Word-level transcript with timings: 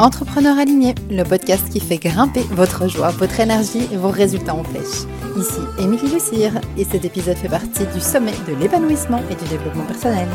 Entrepreneur 0.00 0.56
aligné, 0.56 0.94
le 1.10 1.24
podcast 1.24 1.68
qui 1.68 1.78
fait 1.78 1.98
grimper 1.98 2.40
votre 2.52 2.88
joie, 2.88 3.10
votre 3.10 3.38
énergie 3.38 3.86
et 3.92 3.98
vos 3.98 4.08
résultats 4.08 4.54
en 4.54 4.64
flèche. 4.64 5.04
Ici 5.36 5.60
Émilie 5.78 6.08
Lucire 6.08 6.58
et 6.78 6.84
cet 6.84 7.04
épisode 7.04 7.36
fait 7.36 7.50
partie 7.50 7.84
du 7.92 8.00
sommet 8.00 8.32
de 8.48 8.54
l'épanouissement 8.54 9.20
et 9.30 9.34
du 9.34 9.44
développement 9.50 9.84
personnel. 9.84 10.26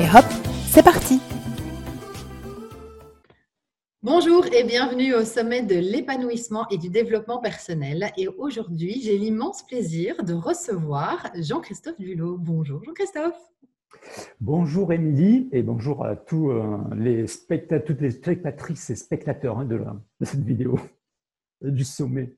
Et 0.00 0.04
hop, 0.16 0.24
c'est 0.70 0.82
parti 0.82 1.20
Bonjour 4.02 4.46
et 4.46 4.64
bienvenue 4.64 5.12
au 5.12 5.26
sommet 5.26 5.60
de 5.60 5.74
l'épanouissement 5.74 6.66
et 6.70 6.78
du 6.78 6.88
développement 6.88 7.38
personnel. 7.38 8.12
Et 8.16 8.28
aujourd'hui, 8.28 9.02
j'ai 9.04 9.18
l'immense 9.18 9.62
plaisir 9.62 10.24
de 10.24 10.32
recevoir 10.32 11.30
Jean-Christophe 11.34 12.00
Dulot. 12.00 12.38
Bonjour 12.38 12.82
Jean-Christophe. 12.82 13.36
Bonjour 14.40 14.92
Émilie 14.92 15.48
et 15.52 15.62
bonjour 15.62 16.04
à 16.04 16.16
tous 16.16 16.50
euh, 16.50 16.78
les 16.94 17.26
spectateurs, 17.26 17.84
toutes 17.84 18.00
les 18.00 18.10
spectatrices 18.10 18.90
et 18.90 18.96
spectateurs 18.96 19.58
hein, 19.58 19.64
de, 19.64 19.80
cette 20.22 20.44
vidéo 20.44 20.78
du 21.60 21.84
sommet. 21.84 22.34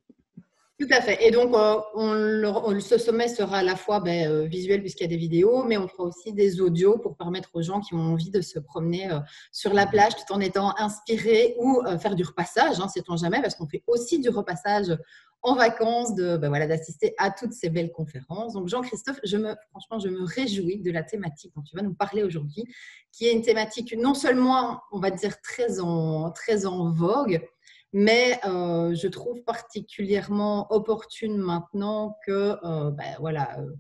Tout 0.78 0.87
à 0.91 1.00
fait. 1.00 1.27
Et 1.27 1.32
donc, 1.32 1.52
euh, 1.56 2.80
ce 2.80 2.98
sommet 2.98 3.27
sera 3.27 3.59
à 3.59 3.62
la 3.64 3.74
fois 3.74 3.98
ben, 3.98 4.30
euh, 4.30 4.45
visuel 4.45 4.80
puisqu'il 4.80 5.02
y 5.02 5.06
a 5.06 5.09
des 5.09 5.16
vidéos, 5.16 5.64
mais 5.64 5.77
on 5.77 5.88
fera 5.88 6.05
aussi 6.05 6.32
des 6.32 6.60
audios 6.60 6.98
pour 6.98 7.16
permettre 7.16 7.50
aux 7.55 7.62
gens 7.62 7.80
qui 7.80 7.95
ont 7.95 8.12
envie 8.12 8.30
de 8.30 8.41
se 8.41 8.60
promener 8.60 9.09
sur 9.50 9.74
la 9.74 9.86
plage 9.86 10.14
tout 10.14 10.33
en 10.33 10.38
étant 10.38 10.72
inspirés 10.78 11.56
ou 11.59 11.83
faire 12.00 12.14
du 12.14 12.22
repassage, 12.22 12.78
hein, 12.78 12.86
sait-on 12.86 13.16
jamais, 13.16 13.41
parce 13.41 13.56
qu'on 13.56 13.66
fait 13.66 13.83
aussi 13.88 14.20
du 14.20 14.28
repassage 14.28 14.96
en 15.42 15.55
vacances 15.55 16.14
de 16.14 16.36
ben 16.36 16.48
voilà 16.48 16.66
d'assister 16.66 17.14
à 17.19 17.30
toutes 17.30 17.52
ces 17.52 17.70
belles 17.70 17.92
conférences. 17.92 18.55
Donc 18.55 18.69
Jean-Christophe, 18.69 19.20
je 19.24 19.36
me 19.36 19.55
franchement 19.70 19.98
je 19.98 20.08
me 20.08 20.24
réjouis 20.24 20.80
de 20.80 20.91
la 20.91 21.02
thématique 21.02 21.52
dont 21.55 21.62
tu 21.62 21.77
vas 21.77 21.83
nous 21.83 21.95
parler 21.95 22.22
aujourd'hui, 22.22 22.64
qui 23.12 23.27
est 23.27 23.33
une 23.33 23.42
thématique 23.42 23.95
non 23.97 24.14
seulement 24.14 24.80
on 24.92 24.98
va 24.98 25.10
dire 25.10 25.41
très 25.41 25.81
en 25.81 26.31
très 26.33 26.66
en 26.66 26.91
vogue, 26.91 27.47
mais 27.92 28.39
euh, 28.47 28.94
je 28.94 29.08
trouve 29.08 29.42
particulièrement 29.42 30.70
opportune 30.72 31.36
maintenant 31.36 32.17
que 32.27 32.56
euh, 32.64 32.91
ben 32.91 33.17
voilà 33.19 33.58
euh, 33.58 33.70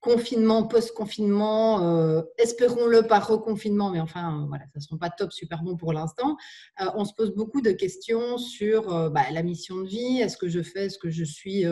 confinement, 0.00 0.62
post-confinement, 0.62 2.22
espérons-le 2.38 3.02
par 3.08 3.26
reconfinement, 3.26 3.90
mais 3.90 3.98
enfin, 3.98 4.46
voilà, 4.46 4.62
ça 4.66 4.70
ne 4.76 4.80
sera 4.80 4.98
pas 4.98 5.10
top, 5.10 5.32
super 5.32 5.64
bon 5.64 5.76
pour 5.76 5.92
l'instant. 5.92 6.36
On 6.78 7.04
se 7.04 7.12
pose 7.12 7.34
beaucoup 7.34 7.60
de 7.60 7.72
questions 7.72 8.38
sur 8.38 9.10
bah, 9.10 9.24
la 9.32 9.42
mission 9.42 9.78
de 9.78 9.88
vie, 9.88 10.20
est-ce 10.20 10.36
que 10.36 10.48
je 10.48 10.62
fais 10.62 10.90
ce 10.90 10.98
que 10.98 11.10
je 11.10 11.24
suis 11.24 11.64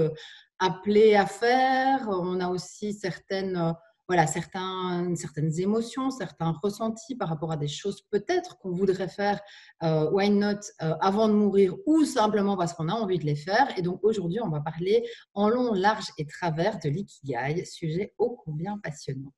appelée 0.58 1.14
à 1.14 1.26
faire? 1.26 2.08
On 2.08 2.40
a 2.40 2.48
aussi 2.48 2.92
certaines 2.92 3.72
voilà, 4.06 4.26
certains, 4.26 5.14
certaines 5.16 5.58
émotions, 5.60 6.10
certains 6.10 6.54
ressentis 6.62 7.16
par 7.16 7.28
rapport 7.28 7.52
à 7.52 7.56
des 7.56 7.68
choses 7.68 8.02
peut-être 8.10 8.58
qu'on 8.58 8.70
voudrait 8.70 9.08
faire, 9.08 9.40
euh, 9.82 10.10
why 10.10 10.28
not, 10.28 10.60
euh, 10.82 10.94
avant 11.00 11.28
de 11.28 11.32
mourir 11.32 11.74
ou 11.86 12.04
simplement 12.04 12.56
parce 12.56 12.74
qu'on 12.74 12.88
a 12.88 12.92
envie 12.92 13.18
de 13.18 13.24
les 13.24 13.36
faire. 13.36 13.66
Et 13.78 13.82
donc 13.82 14.00
aujourd'hui, 14.02 14.40
on 14.42 14.50
va 14.50 14.60
parler 14.60 15.08
en 15.32 15.48
long, 15.48 15.72
large 15.72 16.06
et 16.18 16.26
travers 16.26 16.78
de 16.80 16.90
l'ikigai, 16.90 17.64
sujet 17.64 18.14
ô 18.18 18.36
combien 18.44 18.78
passionnant. 18.78 19.32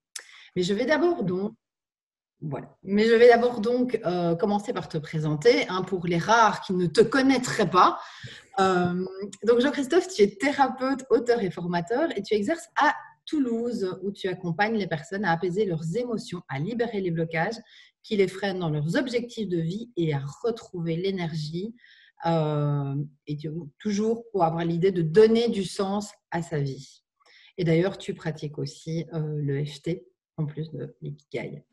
Mais 0.56 0.62
je 0.62 0.74
vais 0.74 0.86
d'abord 0.86 1.22
donc 1.22 1.54
voilà. 2.42 2.76
Mais 2.82 3.06
je 3.06 3.14
vais 3.14 3.28
d'abord 3.28 3.60
donc 3.60 3.98
euh, 4.04 4.34
commencer 4.34 4.74
par 4.74 4.88
te 4.88 4.98
présenter, 4.98 5.66
hein, 5.70 5.82
pour 5.82 6.06
les 6.06 6.18
rares 6.18 6.60
qui 6.60 6.74
ne 6.74 6.86
te 6.86 7.00
connaîtraient 7.00 7.70
pas. 7.70 7.98
donc 8.58 9.60
Jean-Christophe, 9.60 10.08
tu 10.08 10.22
es 10.22 10.36
thérapeute, 10.36 11.04
auteur 11.08 11.42
et 11.42 11.50
formateur 11.50 12.08
et 12.16 12.22
tu 12.22 12.34
exerces 12.34 12.68
à 12.76 12.94
Toulouse, 13.26 13.98
où 14.02 14.12
tu 14.12 14.28
accompagnes 14.28 14.76
les 14.76 14.86
personnes 14.86 15.24
à 15.24 15.32
apaiser 15.32 15.64
leurs 15.64 15.96
émotions, 15.96 16.42
à 16.48 16.58
libérer 16.58 17.00
les 17.00 17.10
blocages 17.10 17.58
qui 18.02 18.16
les 18.16 18.28
freinent 18.28 18.60
dans 18.60 18.70
leurs 18.70 18.96
objectifs 18.96 19.48
de 19.48 19.58
vie 19.58 19.90
et 19.96 20.14
à 20.14 20.22
retrouver 20.42 20.96
l'énergie. 20.96 21.74
Euh, 22.24 22.94
et 23.26 23.36
toujours 23.78 24.24
pour 24.32 24.42
avoir 24.42 24.64
l'idée 24.64 24.90
de 24.90 25.02
donner 25.02 25.48
du 25.48 25.64
sens 25.64 26.10
à 26.30 26.40
sa 26.40 26.60
vie. 26.60 27.02
Et 27.58 27.64
d'ailleurs, 27.64 27.98
tu 27.98 28.14
pratiques 28.14 28.58
aussi 28.58 29.04
euh, 29.12 29.36
le 29.38 29.64
FT 29.64 30.02
en 30.36 30.46
plus 30.46 30.70
de 30.72 30.96
l'ikigai. 31.02 31.64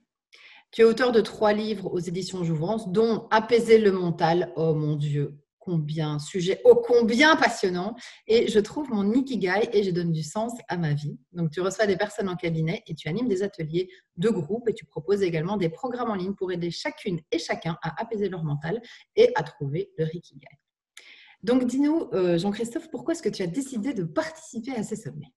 Tu 0.72 0.81
es 0.81 0.85
auteur 0.85 1.11
de 1.11 1.22
trois 1.22 1.53
livres 1.53 1.94
aux 1.94 1.99
éditions 1.99 2.44
Jouvence, 2.44 2.91
dont 2.91 3.28
Apaiser 3.29 3.78
le 3.78 3.91
mental. 3.91 4.51
Oh 4.55 4.73
mon 4.73 4.95
Dieu, 4.95 5.38
combien, 5.63 6.19
sujet 6.19 6.62
ô 6.66 6.75
combien 6.75 7.35
passionnant. 7.35 7.96
Et 8.28 8.47
je 8.47 8.59
trouve 8.59 8.90
mon 8.90 9.13
ikigai 9.13 9.69
et 9.72 9.84
je 9.84 9.91
donne 9.91 10.12
du 10.12 10.24
sens 10.24 10.53
à 10.68 10.78
ma 10.78 10.94
vie. 10.94 11.18
Donc, 11.31 11.51
tu 11.51 11.62
reçois 11.62 11.88
des 11.88 11.96
personnes 11.96 12.29
en 12.29 12.35
cabinet 12.35 12.84
et 12.88 12.96
tu 12.96 13.07
animes 13.07 13.28
des 13.28 13.44
ateliers 13.44 13.90
de 14.18 14.29
groupe 14.29 14.68
et 14.68 14.73
tu 14.73 14.85
proposes 14.85 15.22
également 15.22 15.57
des 15.57 15.69
programmes 15.69 16.12
en 16.12 16.16
ligne 16.16 16.34
pour 16.34 16.52
aider 16.52 16.72
chacune 16.72 17.19
et 17.31 17.40
chacun 17.40 17.78
à 17.81 18.02
apaiser 18.02 18.29
leur 18.29 18.44
mental 18.44 18.81
et 19.16 19.31
à 19.35 19.44
trouver 19.44 19.91
leur 19.97 20.13
ikigai. 20.13 20.47
Donc, 21.44 21.66
dis-nous, 21.66 22.09
euh, 22.13 22.38
Jean-Christophe, 22.38 22.90
pourquoi 22.90 23.13
est-ce 23.13 23.23
que 23.23 23.29
tu 23.29 23.44
as 23.44 23.47
décidé 23.47 23.94
de 23.94 24.03
participer 24.03 24.72
à 24.72 24.84
ces 24.84 24.96
sommets? 24.96 25.34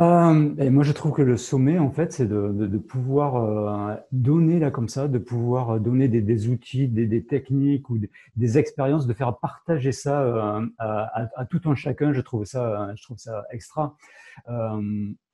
Euh, 0.00 0.70
moi, 0.70 0.84
je 0.84 0.92
trouve 0.92 1.12
que 1.12 1.22
le 1.22 1.36
sommet, 1.36 1.78
en 1.78 1.90
fait, 1.90 2.12
c'est 2.12 2.26
de, 2.26 2.78
pouvoir 2.78 3.36
euh, 3.36 3.94
donner 4.10 4.58
là 4.58 4.70
comme 4.70 4.88
ça, 4.88 5.06
de 5.06 5.18
pouvoir 5.18 5.80
donner 5.80 6.08
des, 6.08 6.48
outils, 6.48 6.88
des, 6.88 7.24
techniques 7.24 7.90
ou 7.90 7.98
des, 8.36 8.58
expériences, 8.58 9.06
de 9.06 9.12
faire 9.12 9.38
partager 9.38 9.92
ça 9.92 10.22
euh, 10.22 10.66
à, 10.78 11.44
tout 11.50 11.60
un 11.66 11.74
chacun. 11.74 12.12
Je 12.12 12.22
trouve 12.22 12.44
ça, 12.44 12.90
je 12.96 13.02
trouve 13.02 13.18
ça 13.18 13.44
extra. 13.50 13.96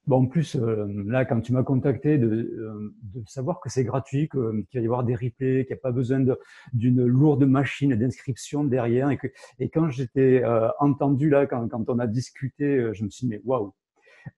Bon, 0.06 0.22
en 0.22 0.26
plus, 0.26 0.56
là, 0.56 1.26
quand 1.26 1.42
tu 1.42 1.52
m'as 1.52 1.62
contacté, 1.62 2.16
de, 2.16 2.94
savoir 3.26 3.60
que 3.60 3.68
c'est 3.68 3.84
gratuit, 3.84 4.28
qu'il 4.28 4.40
va 4.40 4.80
y 4.80 4.84
avoir 4.86 5.04
des 5.04 5.14
replays, 5.14 5.66
qu'il 5.66 5.74
n'y 5.74 5.78
a 5.78 5.82
pas 5.82 5.92
besoin 5.92 6.24
d'une 6.72 7.04
lourde 7.04 7.44
machine 7.44 7.94
d'inscription 7.94 8.64
derrière, 8.64 9.10
et, 9.10 9.18
que, 9.18 9.28
et 9.58 9.68
quand 9.68 9.90
j'étais 9.90 10.42
entendu 10.80 11.28
là, 11.30 11.46
quand, 11.46 11.68
quand, 11.68 11.88
on 11.90 11.98
a 11.98 12.06
discuté, 12.06 12.90
je 12.94 13.04
me 13.04 13.10
suis 13.10 13.26
dit, 13.26 13.34
mais 13.34 13.40
waouh, 13.44 13.66
euh, 13.66 13.70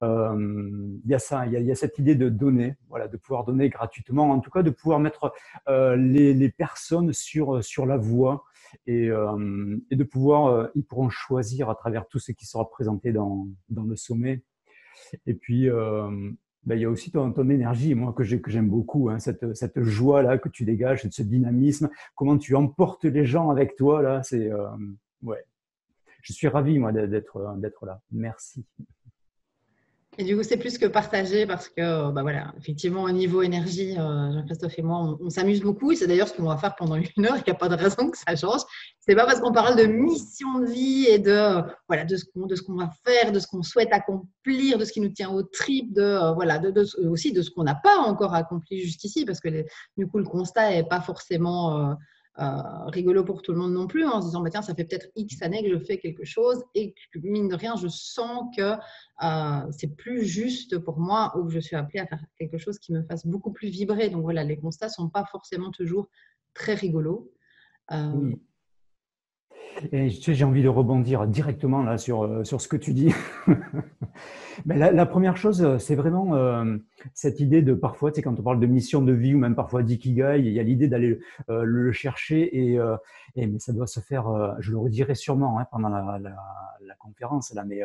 il 0.03 1.01
y 1.07 1.15
a 1.15 1.19
ça, 1.19 1.47
il 1.47 1.53
y 1.53 1.71
a, 1.71 1.75
cette 1.75 1.99
idée 1.99 2.15
de 2.15 2.29
donner, 2.29 2.77
voilà, 2.89 3.09
de 3.09 3.17
pouvoir 3.17 3.45
donner 3.45 3.69
gratuitement, 3.69 4.31
en 4.31 4.41
tout 4.41 4.51
cas 4.51 4.63
de 4.63 4.71
pouvoir 4.71 4.99
mettre 5.01 5.33
euh, 5.69 5.97
les, 5.97 6.49
personnes 6.51 7.13
sur, 7.13 7.63
sur 7.65 7.87
la 7.87 7.97
voie 7.97 8.45
et, 8.87 9.09
euh, 9.11 9.77
de 9.91 10.05
pouvoir, 10.05 10.69
ils 10.75 10.85
pourront 10.85 11.09
choisir 11.09 11.71
à 11.71 11.75
travers 11.75 12.07
tout 12.09 12.19
ce 12.19 12.33
qui 12.33 12.47
sera 12.47 12.69
présenté 12.69 13.13
dans, 13.13 13.49
dans 13.69 13.85
le 13.85 13.97
sommet. 13.97 14.43
Et 15.27 15.35
puis, 15.35 15.69
ben, 15.69 16.77
il 16.77 16.81
y 16.81 16.85
a 16.85 16.91
aussi 16.91 17.11
ton, 17.11 17.33
ton 17.33 17.49
énergie, 17.49 17.95
moi, 17.95 18.13
que 18.13 18.23
j'aime 18.23 18.69
beaucoup, 18.69 19.09
hein, 19.09 19.19
cette, 19.19 19.55
cette 19.55 19.83
joie-là 19.83 20.39
que 20.39 20.49
tu 20.49 20.65
dégages, 20.65 21.09
ce 21.09 21.23
dynamisme, 21.23 21.91
comment 22.15 22.37
tu 22.37 22.55
emportes 22.55 23.05
les 23.05 23.25
gens 23.25 23.51
avec 23.51 23.77
toi, 23.77 24.03
là, 24.03 24.23
c'est, 24.23 24.51
ouais. 25.23 25.45
Je 26.23 26.33
suis 26.33 26.49
ravi, 26.49 26.79
moi, 26.79 26.93
d'être 26.93 27.87
là. 27.87 28.01
Merci. 28.11 28.65
Et 30.19 30.25
du 30.25 30.37
coup, 30.37 30.43
c'est 30.43 30.57
plus 30.57 30.77
que 30.77 30.87
partagé 30.87 31.47
parce 31.47 31.69
que, 31.69 32.11
bah 32.11 32.23
voilà, 32.23 32.53
effectivement, 32.59 33.05
au 33.05 33.11
niveau 33.11 33.43
énergie, 33.43 33.97
euh, 33.97 34.33
Jean-Christophe 34.33 34.79
et 34.79 34.83
moi, 34.83 35.17
on, 35.21 35.31
s'amuse 35.31 35.61
beaucoup. 35.61 35.95
C'est 35.95 36.09
d'ailleurs 36.09 36.27
ce 36.27 36.35
qu'on 36.35 36.49
va 36.49 36.57
faire 36.57 36.75
pendant 36.75 36.97
une 37.17 37.27
heure. 37.27 37.37
Il 37.37 37.45
n'y 37.47 37.53
a 37.53 37.55
pas 37.55 37.69
de 37.69 37.77
raison 37.77 38.11
que 38.11 38.19
ça 38.19 38.35
change. 38.35 38.61
C'est 38.99 39.15
pas 39.15 39.25
parce 39.25 39.41
qu'on 39.41 39.53
parle 39.53 39.77
de 39.77 39.85
mission 39.85 40.59
de 40.59 40.67
vie 40.67 41.07
et 41.09 41.21
de, 41.21 41.63
voilà, 41.87 42.05
de 42.05 42.17
ce 42.17 42.25
qu'on, 42.25 42.77
va 42.77 42.91
faire, 43.07 43.31
de 43.31 43.39
ce 43.39 43.47
qu'on 43.47 43.63
souhaite 43.63 43.93
accomplir, 43.93 44.79
de 44.79 44.85
ce 44.85 44.93
qui 44.93 45.01
nous 45.01 45.11
tient 45.11 45.31
au 45.31 45.45
trip, 45.45 45.93
de, 45.93 46.03
euh, 46.03 46.33
voilà, 46.33 46.59
de, 46.59 46.85
aussi 47.09 47.33
de 47.33 47.41
ce 47.41 47.51
qu'on 47.51 47.63
n'a 47.63 47.77
pas 47.77 47.99
encore 47.99 48.35
accompli 48.35 48.81
jusqu'ici 48.81 49.25
parce 49.25 49.41
que 49.41 49.65
du 49.97 50.09
coup, 50.09 50.19
le 50.19 50.25
constat 50.25 50.71
n'est 50.71 50.85
pas 50.85 51.01
forcément. 51.01 51.91
Euh, 51.91 51.95
euh, 52.39 52.85
rigolo 52.87 53.25
pour 53.25 53.43
tout 53.43 53.53
le 53.53 53.59
monde 53.59 53.73
non 53.73 53.87
plus, 53.87 54.05
hein, 54.05 54.13
en 54.13 54.21
se 54.21 54.27
disant, 54.29 54.41
bah, 54.41 54.51
tiens, 54.51 54.63
ça 54.63 54.75
fait 54.75 54.85
peut-être 54.85 55.09
X 55.17 55.43
années 55.43 55.63
que 55.63 55.69
je 55.69 55.85
fais 55.85 55.99
quelque 55.99 56.25
chose 56.25 56.63
et 56.75 56.95
que, 57.13 57.19
mine 57.19 57.49
de 57.49 57.57
rien, 57.57 57.75
je 57.77 57.89
sens 57.89 58.45
que 58.57 58.75
euh, 59.23 59.73
c'est 59.73 59.97
plus 59.97 60.25
juste 60.25 60.79
pour 60.79 60.99
moi 60.99 61.37
ou 61.37 61.45
que 61.45 61.51
je 61.51 61.59
suis 61.59 61.77
appelée 61.77 62.01
à 62.01 62.07
faire 62.07 62.25
quelque 62.39 62.57
chose 62.57 62.79
qui 62.79 62.93
me 62.93 63.03
fasse 63.03 63.27
beaucoup 63.27 63.53
plus 63.53 63.69
vibrer. 63.69 64.11
Donc 64.11 64.23
voilà, 64.23 64.45
les 64.45 64.57
constats 64.57 64.87
ne 64.87 64.93
sont 64.93 65.09
pas 65.09 65.25
forcément 65.25 65.71
toujours 65.71 66.09
très 66.55 66.75
rigolos. 66.75 67.33
Euh, 67.93 68.33
et 69.93 70.11
j'ai 70.11 70.45
envie 70.45 70.63
de 70.63 70.69
rebondir 70.69 71.27
directement 71.27 71.83
là 71.83 71.99
sur, 71.99 72.25
euh, 72.25 72.45
sur 72.45 72.61
ce 72.61 72.69
que 72.69 72.77
tu 72.77 72.93
dis. 72.93 73.13
Mais 74.67 74.77
la, 74.77 75.07
première 75.07 75.39
chose, 75.39 75.79
c'est 75.79 75.95
vraiment 75.95 76.35
euh, 76.35 76.77
cette 77.15 77.41
idée 77.41 77.63
de 77.63 77.73
parfois, 77.73 78.13
tu 78.13 78.21
quand 78.21 78.39
on 78.39 78.43
parle 78.43 78.61
de 78.61 78.67
mission 78.67 79.01
de 79.01 79.13
vie 79.13 79.35
ou 79.35 79.39
même 79.39 79.55
parfois 79.55 79.83
d'ikigai, 79.83 80.41
il 80.41 80.53
y 80.53 80.61
a 80.61 80.63
l'idée 80.63 80.87
d'aller 80.87 81.19
euh, 81.49 81.63
le 81.63 81.93
chercher 81.93 82.43
et, 82.43 82.79
et, 83.37 83.47
mais 83.47 83.59
ça 83.59 83.73
doit 83.73 83.87
se 83.87 84.01
faire, 84.01 84.57
je 84.59 84.73
le 84.73 84.79
redirai 84.79 85.15
sûrement 85.15 85.59
hein, 85.59 85.67
pendant 85.71 85.89
la, 85.89 86.19
la, 86.19 86.95
conférence 86.99 87.55
là, 87.55 87.65
mais 87.65 87.81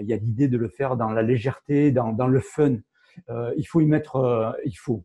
il 0.00 0.06
y 0.06 0.14
a 0.14 0.16
l'idée 0.16 0.48
de 0.48 0.56
le 0.56 0.68
faire 0.68 0.96
dans 0.96 1.10
la 1.10 1.22
légèreté, 1.22 1.90
dans, 1.90 2.12
dans 2.12 2.26
le 2.26 2.40
fun. 2.40 2.76
il 3.28 3.64
faut 3.64 3.82
y 3.82 3.86
mettre, 3.86 4.56
il 4.64 4.78
faut, 4.78 5.04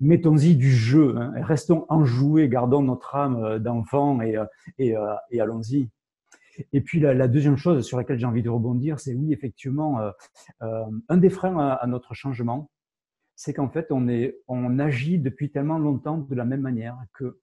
mettons-y 0.00 0.56
du 0.56 0.70
jeu, 0.70 1.16
hein. 1.16 1.32
restons 1.36 1.86
enjoués, 1.88 2.48
gardons 2.48 2.82
notre 2.82 3.14
âme 3.14 3.42
euh, 3.42 3.58
d'enfant 3.58 4.20
et, 4.20 4.36
euh, 4.36 4.44
euh, 4.80 5.14
et, 5.30 5.40
allons-y. 5.40 5.88
Et 6.72 6.80
puis 6.82 7.00
la, 7.00 7.28
deuxième 7.28 7.56
chose 7.56 7.84
sur 7.84 7.96
laquelle 7.96 8.18
j'ai 8.18 8.26
envie 8.26 8.42
de 8.42 8.50
rebondir, 8.50 9.00
c'est 9.00 9.14
oui, 9.14 9.32
effectivement, 9.32 9.98
un 10.60 11.16
des 11.16 11.30
freins 11.30 11.58
à, 11.58 11.86
notre 11.86 12.12
changement, 12.12 12.70
c'est 13.36 13.54
qu'en 13.54 13.70
fait, 13.70 13.86
on, 13.90 14.06
est, 14.06 14.36
on 14.48 14.78
agit 14.78 15.18
depuis 15.18 15.50
tellement 15.50 15.78
longtemps 15.78 16.18
de 16.18 16.34
la 16.34 16.44
même 16.44 16.60
manière 16.60 16.98
que 17.14 17.40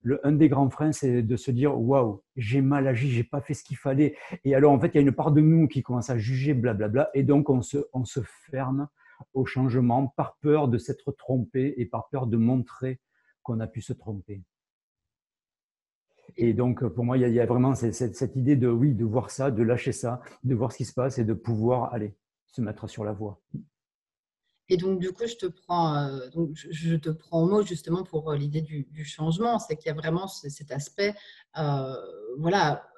le, 0.00 0.26
un 0.26 0.32
des 0.32 0.48
grands 0.48 0.70
freins, 0.70 0.92
c'est 0.92 1.22
de 1.22 1.36
se 1.36 1.50
dire 1.50 1.78
waouh, 1.78 2.22
j'ai 2.34 2.62
mal 2.62 2.88
agi, 2.88 3.10
j'ai 3.10 3.24
pas 3.24 3.42
fait 3.42 3.52
ce 3.52 3.62
qu'il 3.62 3.76
fallait. 3.76 4.16
Et 4.44 4.54
alors, 4.54 4.72
en 4.72 4.80
fait, 4.80 4.88
il 4.88 4.94
y 4.94 4.98
a 4.98 5.02
une 5.02 5.12
part 5.12 5.32
de 5.32 5.42
nous 5.42 5.68
qui 5.68 5.82
commence 5.82 6.08
à 6.08 6.16
juger, 6.16 6.54
blablabla, 6.54 7.10
et 7.12 7.22
donc 7.22 7.50
on 7.50 7.60
se, 7.60 7.76
on 7.92 8.06
se 8.06 8.20
ferme 8.50 8.88
au 9.34 9.44
changement 9.46 10.08
par 10.16 10.36
peur 10.36 10.68
de 10.68 10.78
s'être 10.78 11.12
trompé 11.12 11.74
et 11.76 11.86
par 11.86 12.08
peur 12.08 12.26
de 12.26 12.36
montrer 12.36 13.00
qu'on 13.42 13.60
a 13.60 13.66
pu 13.66 13.82
se 13.82 13.92
tromper. 13.92 14.42
Et 16.36 16.54
donc, 16.54 16.86
pour 16.86 17.04
moi, 17.04 17.18
il 17.18 17.32
y 17.32 17.40
a, 17.40 17.46
vraiment 17.46 17.74
cette, 17.74 17.94
cette, 17.94 18.36
idée 18.36 18.56
de 18.56 18.68
oui, 18.68 18.94
de 18.94 19.04
voir 19.04 19.30
ça, 19.30 19.50
de 19.50 19.62
lâcher 19.62 19.92
ça, 19.92 20.20
de 20.44 20.54
voir 20.54 20.72
ce 20.72 20.78
qui 20.78 20.84
se 20.84 20.92
passe 20.92 21.18
et 21.18 21.24
de 21.24 21.34
pouvoir 21.34 21.92
aller 21.92 22.16
se 22.46 22.60
mettre 22.60 22.88
sur 22.88 23.04
la 23.04 23.12
voie. 23.12 23.40
Et 24.68 24.76
donc, 24.76 25.00
du 25.00 25.10
coup, 25.12 25.26
je 25.26 25.34
te 25.34 25.46
prends, 25.46 25.96
euh, 25.96 26.20
je 26.54 26.94
te 26.94 27.10
prends 27.10 27.42
au 27.42 27.48
mot 27.48 27.62
justement 27.62 28.04
pour 28.04 28.30
euh, 28.30 28.36
l'idée 28.36 28.62
du, 28.62 29.04
changement. 29.04 29.58
C'est 29.58 29.76
qu'il 29.76 29.88
y 29.88 29.90
a 29.90 29.94
vraiment 29.94 30.28
cet 30.28 30.70
aspect, 30.70 31.14
euh, 31.58 31.94
voilà, 32.38 32.88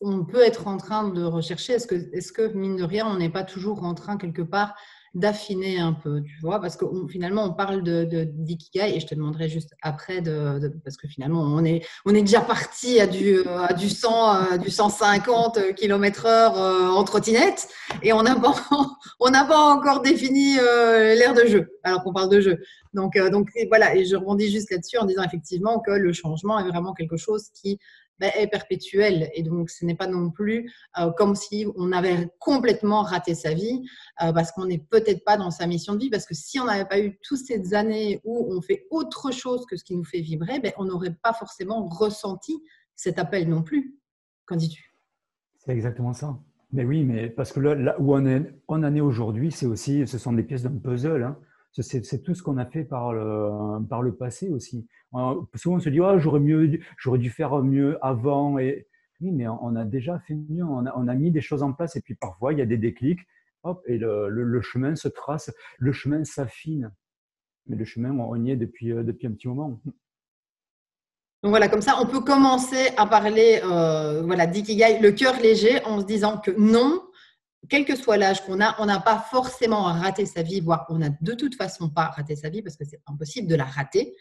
on 0.00 0.24
peut 0.24 0.40
être 0.40 0.66
en 0.66 0.78
train 0.78 1.10
de 1.10 1.22
rechercher, 1.22 1.74
est-ce 1.74 1.86
que, 1.86 1.94
est 1.94 2.32
que, 2.32 2.48
mine 2.54 2.76
de 2.76 2.84
rien, 2.84 3.06
on 3.06 3.18
n'est 3.18 3.30
pas 3.30 3.44
toujours 3.44 3.84
en 3.84 3.94
train 3.94 4.16
quelque 4.16 4.42
part 4.42 4.74
d'affiner 5.14 5.78
un 5.78 5.92
peu, 5.92 6.22
tu 6.22 6.40
vois, 6.40 6.60
parce 6.60 6.76
que 6.76 6.86
finalement, 7.08 7.44
on 7.44 7.52
parle 7.52 7.82
de 7.82 8.24
d'ikigai 8.24 8.96
et 8.96 9.00
je 9.00 9.06
te 9.06 9.14
demanderai 9.14 9.48
juste 9.48 9.74
après, 9.82 10.22
de, 10.22 10.72
parce 10.84 10.96
que 10.96 11.06
finalement, 11.06 11.42
on 11.42 11.64
est, 11.64 11.84
on 12.06 12.14
est 12.14 12.22
déjà 12.22 12.40
parti 12.40 12.98
à 12.98 13.06
du, 13.06 13.40
à 13.46 13.74
du 13.74 13.90
100, 13.90 14.56
du 14.58 14.70
150 14.70 15.74
km 15.74 16.26
heure 16.26 16.56
euh, 16.56 16.88
en 16.88 17.04
trottinette 17.04 17.68
et 18.02 18.12
on 18.12 18.22
n'a 18.22 18.36
pas, 18.36 18.54
pas 19.48 19.58
encore 19.58 20.00
défini 20.00 20.58
euh, 20.58 21.14
l'air 21.14 21.34
de 21.34 21.46
jeu, 21.46 21.78
alors 21.82 22.02
qu'on 22.02 22.12
parle 22.12 22.30
de 22.30 22.40
jeu. 22.40 22.58
Donc, 22.94 23.16
euh, 23.16 23.30
donc 23.30 23.50
voilà, 23.68 23.94
et 23.94 24.04
je 24.04 24.16
rebondis 24.16 24.50
juste 24.50 24.70
là-dessus 24.70 24.98
en 24.98 25.04
disant 25.04 25.22
effectivement 25.22 25.80
que 25.80 25.90
le 25.90 26.12
changement 26.12 26.58
est 26.58 26.68
vraiment 26.68 26.94
quelque 26.94 27.16
chose 27.16 27.48
qui 27.54 27.78
ben, 28.22 28.30
est 28.36 28.46
perpétuelle. 28.46 29.30
Et 29.34 29.42
donc, 29.42 29.68
ce 29.68 29.84
n'est 29.84 29.96
pas 29.96 30.06
non 30.06 30.30
plus 30.30 30.72
euh, 30.96 31.10
comme 31.10 31.34
si 31.34 31.66
on 31.74 31.90
avait 31.90 32.28
complètement 32.38 33.02
raté 33.02 33.34
sa 33.34 33.52
vie, 33.52 33.82
euh, 34.22 34.32
parce 34.32 34.52
qu'on 34.52 34.66
n'est 34.66 34.78
peut-être 34.78 35.24
pas 35.24 35.36
dans 35.36 35.50
sa 35.50 35.66
mission 35.66 35.94
de 35.94 35.98
vie. 35.98 36.08
Parce 36.08 36.24
que 36.24 36.34
si 36.34 36.60
on 36.60 36.66
n'avait 36.66 36.84
pas 36.84 37.00
eu 37.00 37.18
toutes 37.24 37.40
ces 37.44 37.74
années 37.74 38.20
où 38.22 38.54
on 38.54 38.62
fait 38.62 38.86
autre 38.92 39.32
chose 39.32 39.66
que 39.66 39.76
ce 39.76 39.82
qui 39.82 39.96
nous 39.96 40.04
fait 40.04 40.20
vibrer, 40.20 40.60
ben, 40.60 40.70
on 40.78 40.84
n'aurait 40.84 41.16
pas 41.20 41.32
forcément 41.32 41.88
ressenti 41.88 42.62
cet 42.94 43.18
appel 43.18 43.48
non 43.48 43.64
plus. 43.64 43.98
Qu'en 44.46 44.54
dis-tu? 44.54 44.94
C'est 45.56 45.72
exactement 45.72 46.12
ça. 46.12 46.38
Mais 46.72 46.84
oui, 46.84 47.02
mais 47.02 47.28
parce 47.28 47.50
que 47.50 47.58
là, 47.58 47.96
où 47.98 48.14
on, 48.14 48.24
est, 48.24 48.54
on 48.68 48.84
en 48.84 48.94
est 48.94 49.00
aujourd'hui, 49.00 49.50
c'est 49.50 49.66
aussi, 49.66 50.06
ce 50.06 50.16
sont 50.16 50.32
des 50.32 50.44
pièces 50.44 50.62
d'un 50.62 50.70
puzzle. 50.70 51.24
Hein. 51.24 51.36
C'est 51.80 52.22
tout 52.22 52.34
ce 52.34 52.42
qu'on 52.42 52.58
a 52.58 52.66
fait 52.66 52.84
par 52.84 53.14
le, 53.14 53.84
par 53.88 54.02
le 54.02 54.14
passé 54.14 54.50
aussi. 54.50 54.86
Souvent, 55.54 55.76
on 55.76 55.80
se 55.80 55.88
dit, 55.88 56.00
oh, 56.00 56.18
j'aurais 56.18 56.40
mieux, 56.40 56.78
j'aurais 56.98 57.18
dû 57.18 57.30
faire 57.30 57.62
mieux 57.62 57.98
avant. 58.04 58.58
Et 58.58 58.86
oui, 59.20 59.32
mais 59.32 59.48
on 59.48 59.74
a 59.76 59.84
déjà 59.84 60.18
fait 60.20 60.34
mieux. 60.34 60.64
On 60.64 60.84
a, 60.84 60.92
on 60.96 61.08
a, 61.08 61.14
mis 61.14 61.30
des 61.30 61.40
choses 61.40 61.62
en 61.62 61.72
place. 61.72 61.96
Et 61.96 62.02
puis 62.02 62.14
parfois, 62.14 62.52
il 62.52 62.58
y 62.58 62.62
a 62.62 62.66
des 62.66 62.76
déclics. 62.76 63.20
Hop, 63.62 63.82
et 63.86 63.96
le, 63.96 64.28
le, 64.28 64.60
chemin 64.60 64.96
se 64.96 65.08
trace. 65.08 65.50
Le 65.78 65.92
chemin 65.92 66.24
s'affine. 66.24 66.92
Mais 67.66 67.76
le 67.76 67.84
chemin, 67.84 68.10
on 68.10 68.44
y 68.44 68.50
est 68.50 68.56
depuis, 68.56 68.92
euh, 68.92 69.02
depuis 69.02 69.26
un 69.28 69.32
petit 69.32 69.48
moment. 69.48 69.80
Donc 71.42 71.50
voilà, 71.50 71.68
comme 71.68 71.82
ça, 71.82 71.96
on 72.00 72.06
peut 72.06 72.20
commencer 72.20 72.90
à 72.96 73.06
parler 73.06 73.60
euh, 73.64 74.22
voilà, 74.22 74.46
d'ikigai, 74.46 75.00
le 75.00 75.10
cœur 75.10 75.40
léger, 75.40 75.82
en 75.84 76.00
se 76.00 76.04
disant 76.04 76.38
que 76.38 76.52
non, 76.52 77.02
quel 77.68 77.84
que 77.84 77.96
soit 77.96 78.16
l'âge 78.16 78.44
qu'on 78.44 78.60
a, 78.60 78.74
on 78.80 78.86
n'a 78.86 79.00
pas 79.00 79.18
forcément 79.18 79.84
raté 79.84 80.26
sa 80.26 80.42
vie, 80.42 80.60
voire 80.60 80.86
on 80.88 80.98
n'a 80.98 81.10
de 81.20 81.34
toute 81.34 81.54
façon 81.54 81.88
pas 81.88 82.06
raté 82.06 82.36
sa 82.36 82.48
vie 82.48 82.62
parce 82.62 82.76
que 82.76 82.84
c'est 82.84 83.00
impossible 83.06 83.48
de 83.48 83.54
la 83.54 83.64
rater. 83.64 84.14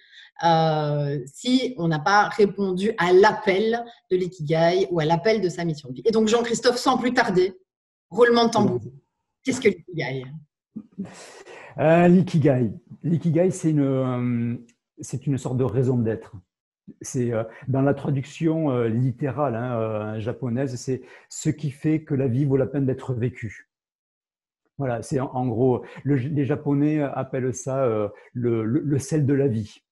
Euh, 0.43 1.19
si 1.25 1.75
on 1.77 1.87
n'a 1.87 1.99
pas 1.99 2.29
répondu 2.29 2.91
à 2.97 3.11
l'appel 3.13 3.83
de 4.09 4.15
l'ikigai 4.15 4.87
ou 4.91 4.99
à 4.99 5.05
l'appel 5.05 5.41
de 5.41 5.49
sa 5.49 5.65
mission 5.65 5.89
de 5.89 5.95
vie. 5.95 6.01
Et 6.05 6.11
donc 6.11 6.27
Jean-Christophe, 6.27 6.77
sans 6.77 6.97
plus 6.97 7.13
tarder, 7.13 7.53
roulement 8.09 8.45
de 8.45 8.51
tambour. 8.51 8.81
Qu'est-ce 9.43 9.61
que 9.61 9.69
l'ikigai? 9.69 10.23
Euh, 11.79 12.07
L'ikigai, 12.07 12.71
l'ikigai 13.03 13.51
c'est 13.51 13.71
une, 13.71 13.79
euh, 13.81 14.55
c'est 14.99 15.25
une 15.25 15.37
sorte 15.37 15.57
de 15.57 15.63
raison 15.63 15.97
d'être 15.97 16.33
c'est 17.01 17.31
euh, 17.31 17.43
dans 17.67 17.81
la 17.81 17.93
traduction 17.93 18.71
euh, 18.71 18.87
littérale 18.87 19.55
hein, 19.55 19.79
euh, 19.79 20.19
japonaise, 20.19 20.75
c'est 20.75 21.01
ce 21.29 21.49
qui 21.49 21.71
fait 21.71 22.03
que 22.03 22.15
la 22.15 22.27
vie 22.27 22.45
vaut 22.45 22.57
la 22.57 22.67
peine 22.67 22.85
d'être 22.85 23.13
vécue. 23.13 23.69
Voilà, 24.77 25.01
c'est 25.03 25.19
en, 25.19 25.45
gros, 25.47 25.85
les 26.05 26.43
Japonais 26.43 27.01
appellent 27.01 27.53
ça 27.53 27.87
le, 28.33 28.97
sel 28.97 29.27
de 29.27 29.33
la 29.35 29.47
vie. 29.47 29.83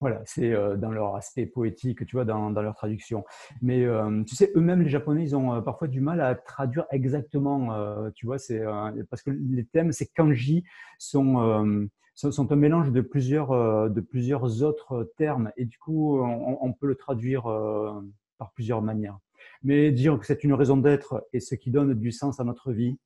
Voilà, 0.00 0.22
c'est 0.24 0.52
dans 0.76 0.90
leur 0.90 1.14
aspect 1.14 1.46
poétique, 1.46 2.04
tu 2.04 2.16
vois, 2.16 2.24
dans, 2.24 2.50
leur 2.50 2.74
traduction. 2.74 3.24
Mais 3.62 3.86
tu 4.26 4.34
sais, 4.34 4.50
eux-mêmes, 4.56 4.82
les 4.82 4.88
Japonais, 4.88 5.22
ils 5.22 5.36
ont 5.36 5.62
parfois 5.62 5.86
du 5.86 6.00
mal 6.00 6.20
à 6.20 6.34
traduire 6.34 6.86
exactement, 6.90 8.10
tu 8.14 8.26
vois, 8.26 8.38
c'est 8.38 8.60
parce 9.08 9.22
que 9.22 9.30
les 9.30 9.64
thèmes, 9.66 9.92
ces 9.92 10.08
kanji 10.08 10.64
sont 10.98 11.86
sont 12.16 12.50
un 12.50 12.56
mélange 12.56 12.92
de 12.92 13.02
plusieurs, 13.02 13.52
euh, 13.52 13.88
de 13.88 14.00
plusieurs 14.00 14.62
autres 14.62 15.12
termes 15.16 15.52
et 15.56 15.66
du 15.66 15.78
coup, 15.78 16.18
on, 16.20 16.72
peut 16.72 16.86
le 16.86 16.96
traduire 16.96 17.46
euh, 17.46 17.92
par 18.38 18.52
plusieurs 18.52 18.82
manières. 18.82 19.18
Mais 19.62 19.92
dire 19.92 20.18
que 20.18 20.26
c'est 20.26 20.42
une 20.42 20.54
raison 20.54 20.76
d'être 20.76 21.26
et 21.32 21.40
ce 21.40 21.54
qui 21.54 21.70
donne 21.70 21.94
du 21.94 22.10
sens 22.12 22.40
à 22.40 22.44
notre 22.44 22.72
vie, 22.72 22.98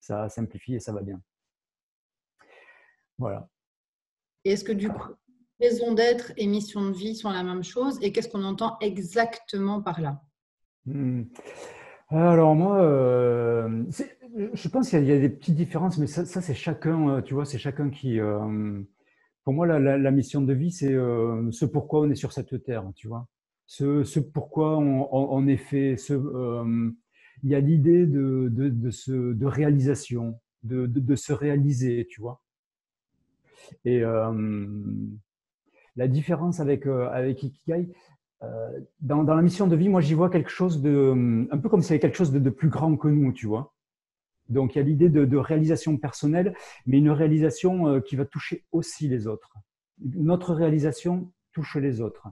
ça 0.00 0.28
simplifie 0.28 0.74
et 0.74 0.80
ça 0.80 0.92
va 0.92 1.02
bien. 1.02 1.20
Voilà. 3.18 3.48
Est-ce 4.44 4.64
que 4.64 4.72
du 4.72 4.88
coup, 4.88 5.12
raison 5.60 5.92
d'être 5.92 6.32
et 6.36 6.46
mission 6.46 6.86
de 6.86 6.92
vie 6.92 7.14
sont 7.14 7.30
la 7.30 7.42
même 7.42 7.64
chose 7.64 7.98
et 8.00 8.12
qu'est-ce 8.12 8.28
qu'on 8.28 8.44
entend 8.44 8.78
exactement 8.80 9.82
par 9.82 10.00
là? 10.00 10.22
Hmm. 10.86 11.24
Alors 12.08 12.54
moi, 12.54 12.80
euh, 12.82 13.84
je 14.52 14.68
pense 14.68 14.90
qu'il 14.90 15.04
y, 15.04 15.12
a 15.12 15.18
des 15.18 15.28
petites 15.28 15.54
différences, 15.54 15.98
mais 15.98 16.06
ça, 16.06 16.24
c'est 16.24 16.54
chacun, 16.54 17.08
euh, 17.08 17.22
tu 17.22 17.34
vois, 17.34 17.44
c'est 17.44 17.58
chacun 17.58 17.90
qui. 17.90 18.20
Euh, 18.20 18.80
pour 19.44 19.54
moi, 19.54 19.66
la, 19.66 20.10
mission 20.10 20.42
de 20.42 20.52
vie, 20.52 20.70
c'est 20.70 20.92
ce 20.92 21.64
pourquoi 21.64 22.02
on 22.02 22.10
est 22.10 22.14
sur 22.14 22.32
cette 22.32 22.62
terre, 22.62 22.84
tu 22.94 23.08
vois. 23.08 23.26
Ce, 23.66 24.20
pourquoi 24.20 24.78
on, 24.78 25.46
est 25.46 25.56
fait. 25.56 25.96
Il 26.08 27.48
y 27.48 27.54
a 27.54 27.60
l'idée 27.60 28.06
de, 28.06 28.48
de, 28.50 28.68
de, 29.32 29.46
réalisation, 29.46 30.38
de, 30.62 30.86
de, 30.86 31.16
se 31.16 31.32
réaliser, 31.32 32.06
tu 32.08 32.20
vois. 32.20 32.42
Et 33.84 34.02
la 35.96 36.06
différence 36.06 36.60
avec, 36.60 36.86
avec 36.86 37.42
Ikigai, 37.42 37.88
euh, 38.42 38.80
dans, 39.00 39.22
la 39.22 39.42
mission 39.42 39.66
de 39.66 39.76
vie, 39.76 39.88
moi, 39.88 40.00
j'y 40.00 40.14
vois 40.14 40.30
quelque 40.30 40.50
chose 40.50 40.80
de, 40.80 41.46
un 41.50 41.58
peu 41.58 41.68
comme 41.68 41.82
s'il 41.82 41.90
y 41.90 41.92
avait 41.94 42.00
quelque 42.00 42.16
chose 42.16 42.32
de, 42.32 42.50
plus 42.50 42.68
grand 42.68 42.96
que 42.96 43.08
nous, 43.08 43.32
tu 43.32 43.46
vois. 43.46 43.74
Donc, 44.50 44.74
il 44.74 44.78
y 44.78 44.80
a 44.80 44.84
l'idée 44.84 45.08
de, 45.08 45.36
réalisation 45.36 45.96
personnelle, 45.96 46.54
mais 46.86 46.98
une 46.98 47.10
réalisation 47.10 47.88
euh, 47.88 48.00
qui 48.00 48.16
va 48.16 48.24
toucher 48.24 48.64
aussi 48.72 49.08
les 49.08 49.26
autres. 49.26 49.54
Notre 49.98 50.54
réalisation 50.54 51.32
touche 51.52 51.76
les 51.76 52.00
autres. 52.00 52.28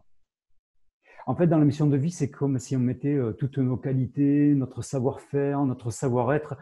En 1.26 1.34
fait, 1.34 1.46
dans 1.46 1.58
la 1.58 1.64
mission 1.64 1.86
de 1.86 1.96
vie, 1.96 2.10
c'est 2.10 2.30
comme 2.30 2.58
si 2.58 2.76
on 2.76 2.80
mettait 2.80 3.14
euh, 3.14 3.32
toutes 3.32 3.58
nos 3.58 3.76
qualités, 3.76 4.54
notre 4.54 4.82
savoir-faire, 4.82 5.64
notre 5.64 5.90
savoir-être 5.90 6.56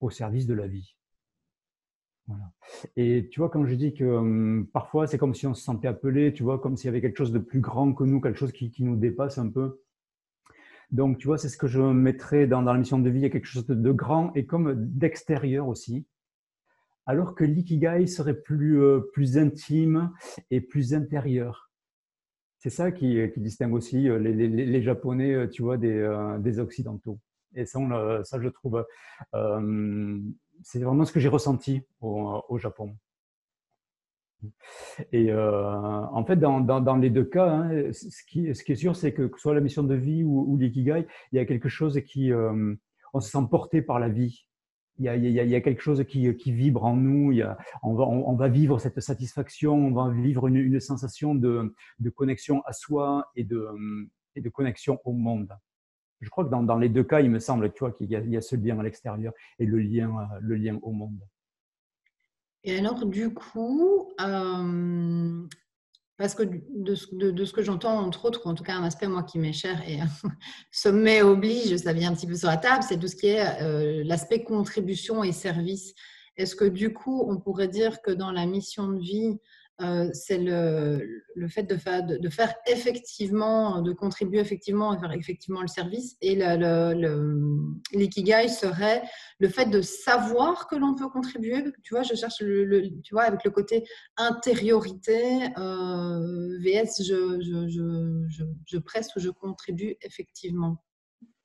au 0.00 0.10
service 0.10 0.46
de 0.46 0.54
la 0.54 0.66
vie. 0.66 0.96
Et 2.96 3.28
tu 3.30 3.40
vois, 3.40 3.48
quand 3.48 3.64
je 3.64 3.74
dis 3.74 3.94
que 3.94 4.04
hum, 4.04 4.68
parfois 4.72 5.06
c'est 5.06 5.18
comme 5.18 5.34
si 5.34 5.46
on 5.46 5.54
se 5.54 5.62
sentait 5.62 5.88
appelé, 5.88 6.32
tu 6.32 6.42
vois, 6.42 6.58
comme 6.58 6.76
s'il 6.76 6.86
y 6.86 6.90
avait 6.90 7.00
quelque 7.00 7.16
chose 7.16 7.32
de 7.32 7.38
plus 7.38 7.60
grand 7.60 7.92
que 7.94 8.04
nous, 8.04 8.20
quelque 8.20 8.38
chose 8.38 8.52
qui, 8.52 8.72
nous 8.80 8.96
dépasse 8.96 9.38
un 9.38 9.48
peu. 9.48 9.80
Donc, 10.90 11.18
tu 11.18 11.26
vois, 11.26 11.36
c'est 11.36 11.48
ce 11.48 11.58
que 11.58 11.66
je 11.66 11.80
mettrais 11.80 12.46
dans, 12.46 12.62
la 12.62 12.74
mission 12.74 12.98
de 12.98 13.10
vie, 13.10 13.20
il 13.20 13.22
y 13.22 13.26
a 13.26 13.30
quelque 13.30 13.46
chose 13.46 13.66
de, 13.66 13.92
grand 13.92 14.32
et 14.34 14.46
comme 14.46 14.74
d'extérieur 14.74 15.68
aussi. 15.68 16.06
Alors 17.06 17.34
que 17.34 17.44
l'ikigai 17.44 18.06
serait 18.06 18.40
plus, 18.40 18.82
euh, 18.82 19.00
plus 19.12 19.38
intime 19.38 20.12
et 20.50 20.60
plus 20.60 20.94
intérieur. 20.94 21.70
C'est 22.58 22.70
ça 22.70 22.90
qui, 22.90 23.18
distingue 23.36 23.74
aussi 23.74 24.08
euh, 24.08 24.18
les, 24.18 24.82
Japonais, 24.82 25.34
euh, 25.34 25.46
tu 25.48 25.62
vois, 25.62 25.76
des, 25.76 26.58
Occidentaux. 26.58 27.18
Et 27.54 27.64
ça, 27.64 27.80
ça 28.24 28.40
je 28.40 28.48
trouve, 28.48 28.84
c'est 30.62 30.80
vraiment 30.80 31.04
ce 31.04 31.12
que 31.12 31.20
j'ai 31.20 31.28
ressenti 31.28 31.82
au, 32.00 32.58
Japon. 32.58 32.94
Et 35.12 35.30
euh, 35.30 35.72
en 36.12 36.24
fait, 36.24 36.36
dans, 36.36 36.60
dans, 36.60 36.96
les 36.96 37.10
deux 37.10 37.24
cas, 37.24 37.50
hein, 37.50 37.92
ce, 37.92 38.24
qui, 38.28 38.54
ce, 38.54 38.62
qui, 38.62 38.72
est 38.72 38.76
sûr, 38.76 38.94
c'est 38.94 39.12
que, 39.12 39.22
que 39.22 39.38
soit 39.40 39.54
la 39.54 39.60
mission 39.60 39.82
de 39.82 39.94
vie 39.94 40.22
ou, 40.22 40.44
ou 40.48 40.56
l'ikigai, 40.56 41.06
il 41.32 41.36
y 41.36 41.38
a 41.38 41.44
quelque 41.44 41.68
chose 41.68 42.00
qui, 42.06 42.32
euh, 42.32 42.74
on 43.12 43.20
se 43.20 43.30
sent 43.30 43.46
porté 43.50 43.82
par 43.82 43.98
la 43.98 44.08
vie. 44.08 44.46
Il 45.00 45.04
y 45.04 45.08
a, 45.08 45.16
il 45.16 45.30
y 45.30 45.54
a, 45.54 45.60
quelque 45.60 45.82
chose 45.82 46.04
qui, 46.08 46.34
qui, 46.36 46.52
vibre 46.52 46.84
en 46.84 46.96
nous. 46.96 47.30
Il 47.30 47.38
y 47.38 47.42
a, 47.42 47.56
on, 47.84 47.94
va, 47.94 48.04
on, 48.04 48.34
va, 48.34 48.48
vivre 48.48 48.80
cette 48.80 49.00
satisfaction, 49.00 49.74
on 49.74 49.92
va 49.92 50.10
vivre 50.10 50.48
une, 50.48 50.56
une 50.56 50.80
sensation 50.80 51.36
de, 51.36 51.72
de, 52.00 52.10
connexion 52.10 52.62
à 52.66 52.72
soi 52.72 53.30
et 53.36 53.44
de, 53.44 53.68
et 54.34 54.40
de 54.40 54.48
connexion 54.48 54.98
au 55.04 55.12
monde 55.12 55.56
je 56.20 56.28
crois 56.30 56.44
que 56.44 56.50
dans, 56.50 56.78
les 56.78 56.88
deux 56.88 57.04
cas, 57.04 57.20
il 57.20 57.30
me 57.30 57.38
semble 57.38 57.72
tu 57.72 57.80
vois, 57.80 57.92
qu'il 57.92 58.10
y, 58.10 58.36
a 58.36 58.40
ce 58.40 58.56
lien 58.56 58.78
à 58.78 58.82
l'extérieur 58.82 59.32
et 59.58 59.66
le 59.66 59.78
lien, 59.78 60.10
euh, 60.18 60.38
le 60.40 60.56
lien 60.56 60.78
au 60.82 60.92
monde. 60.92 61.20
Et 62.64 62.76
alors, 62.76 63.06
du 63.06 63.32
coup, 63.32 64.12
euh, 64.20 65.46
parce 66.16 66.34
que 66.34 66.42
de, 66.42 66.94
ce 66.94 67.52
que 67.52 67.62
j'entends, 67.62 67.98
entre 67.98 68.24
autres, 68.24 68.46
en 68.46 68.54
tout 68.54 68.64
cas 68.64 68.74
un 68.74 68.82
aspect, 68.82 69.06
moi, 69.06 69.22
qui 69.22 69.38
m'est 69.38 69.52
cher 69.52 69.80
et 69.88 70.00
sommet 70.72 71.22
oblige, 71.22 71.76
ça 71.76 71.92
vient 71.92 72.10
un 72.10 72.14
petit 72.14 72.26
peu 72.26 72.34
sur 72.34 72.48
la 72.48 72.56
table, 72.56 72.82
c'est 72.82 72.98
tout 72.98 73.06
ce 73.06 73.16
qui 73.16 73.28
est 73.28 73.62
euh, 73.62 74.02
l'aspect 74.04 74.42
contribution 74.42 75.22
et 75.22 75.32
service. 75.32 75.94
Est-ce 76.36 76.56
que 76.56 76.64
du 76.64 76.92
coup, 76.92 77.24
on 77.28 77.38
pourrait 77.38 77.68
dire 77.68 78.02
que 78.02 78.10
dans 78.10 78.32
la 78.32 78.46
mission 78.46 78.88
de 78.88 78.98
vie, 78.98 79.38
euh, 79.80 80.10
c'est 80.12 80.38
le, 80.38 81.22
le, 81.36 81.48
fait 81.48 81.62
de 81.62 81.76
faire, 81.76 82.04
de, 82.04 82.28
faire, 82.28 82.52
effectivement, 82.66 83.80
de 83.80 83.92
contribuer 83.92 84.40
effectivement 84.40 84.90
à 84.90 84.98
faire 84.98 85.12
effectivement 85.12 85.60
le 85.60 85.68
service. 85.68 86.16
Et 86.20 86.34
l'ikigai 87.94 88.48
serait 88.48 89.02
le 89.38 89.48
fait 89.48 89.66
de 89.66 89.80
savoir 89.80 90.66
que 90.66 90.74
l'on 90.74 90.96
peut 90.96 91.08
contribuer. 91.08 91.62
Tu 91.84 91.94
vois, 91.94 92.02
je 92.02 92.14
cherche 92.14 92.40
le, 92.40 92.90
tu 93.02 93.14
vois, 93.14 93.22
avec 93.22 93.44
le 93.44 93.50
côté 93.50 93.84
intériorité, 94.16 95.44
euh, 95.58 96.58
VS, 96.58 97.04
je, 97.04 97.40
je, 97.40 97.68
je, 97.68 98.44
je, 98.66 98.78
presse 98.78 99.14
ou 99.14 99.20
je 99.20 99.30
contribue 99.30 99.94
effectivement. 100.02 100.82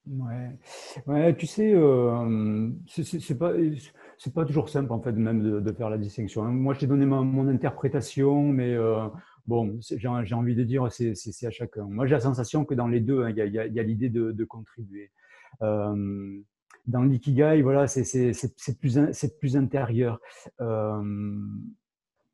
Ouais, 0.07 0.57
ouais 1.07 1.35
tu 1.35 1.45
sais, 1.45 1.71
euh, 1.73 2.69
c'est 2.87 3.37
pas 3.37 3.53
c'est 4.17 4.33
pas 4.33 4.45
toujours 4.45 4.69
simple 4.69 4.91
en 4.91 5.01
fait 5.01 5.11
même 5.11 5.61
de, 5.61 5.71
faire 5.71 5.89
la 5.89 5.97
distinction. 5.97 6.43
Moi, 6.43 6.73
je 6.73 6.79
t'ai 6.79 6.87
donné 6.87 7.05
mon 7.05 7.47
interprétation, 7.47 8.43
mais 8.43 8.73
euh, 8.73 9.07
bon, 9.47 9.77
j'ai 9.81 10.35
envie 10.35 10.55
de 10.55 10.63
dire 10.63 10.91
c'est 10.91 11.45
à 11.45 11.51
chacun. 11.51 11.85
Moi, 11.85 12.05
j'ai 12.05 12.15
la 12.15 12.21
sensation 12.21 12.65
que 12.65 12.73
dans 12.73 12.87
les 12.87 12.99
deux, 12.99 13.23
hein, 13.23 13.29
il 13.29 13.53
y 13.53 13.79
a, 13.79 13.83
l'idée 13.83 14.09
de, 14.09 14.43
contribuer. 14.43 15.11
Euh, 15.61 16.39
dans 16.85 17.03
l'ikigai, 17.03 17.61
voilà, 17.61 17.87
c'est 17.87 18.31
plus, 18.79 18.99
plus 19.39 19.57
intérieur. 19.57 20.19
Euh, 20.61 21.01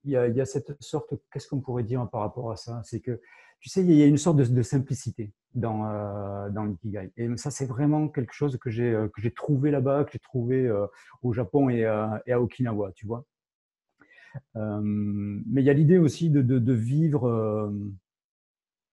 il 0.05 0.11
y, 0.11 0.15
a, 0.15 0.27
y 0.27 0.41
a 0.41 0.45
cette 0.45 0.81
sorte, 0.81 1.13
qu'est-ce 1.31 1.47
qu'on 1.47 1.59
pourrait 1.59 1.83
dire 1.83 2.07
par 2.09 2.21
rapport 2.21 2.51
à 2.51 2.55
ça? 2.55 2.81
C'est 2.83 3.01
que 3.01 3.19
tu 3.59 3.69
sais, 3.69 3.81
il 3.81 3.91
y 3.91 4.03
a 4.03 4.05
une 4.05 4.17
sorte 4.17 4.37
de, 4.37 4.61
simplicité 4.61 5.31
dans, 5.53 5.85
euh, 5.85 6.49
dans 6.49 6.63
l'ikigai. 6.63 7.11
Et 7.17 7.27
ça, 7.37 7.51
c'est 7.51 7.65
vraiment 7.65 8.07
quelque 8.07 8.33
chose 8.33 8.57
que 8.57 8.69
j'ai, 8.69 8.93
euh, 8.93 9.09
trouvé 9.35 9.71
là-bas, 9.71 10.05
que 10.05 10.11
j'ai 10.13 10.19
trouvé 10.19 10.65
euh, 10.65 10.87
au 11.23 11.33
Japon 11.33 11.69
et, 11.69 11.79
et, 12.25 12.31
à 12.31 12.41
Okinawa, 12.41 12.91
tu 12.93 13.05
vois. 13.05 13.25
mais 14.55 15.61
il 15.61 15.65
y 15.65 15.69
a 15.69 15.73
l'idée 15.73 15.97
aussi 15.97 16.29
de, 16.29 16.41
de, 16.41 16.73
vivre 16.73 17.73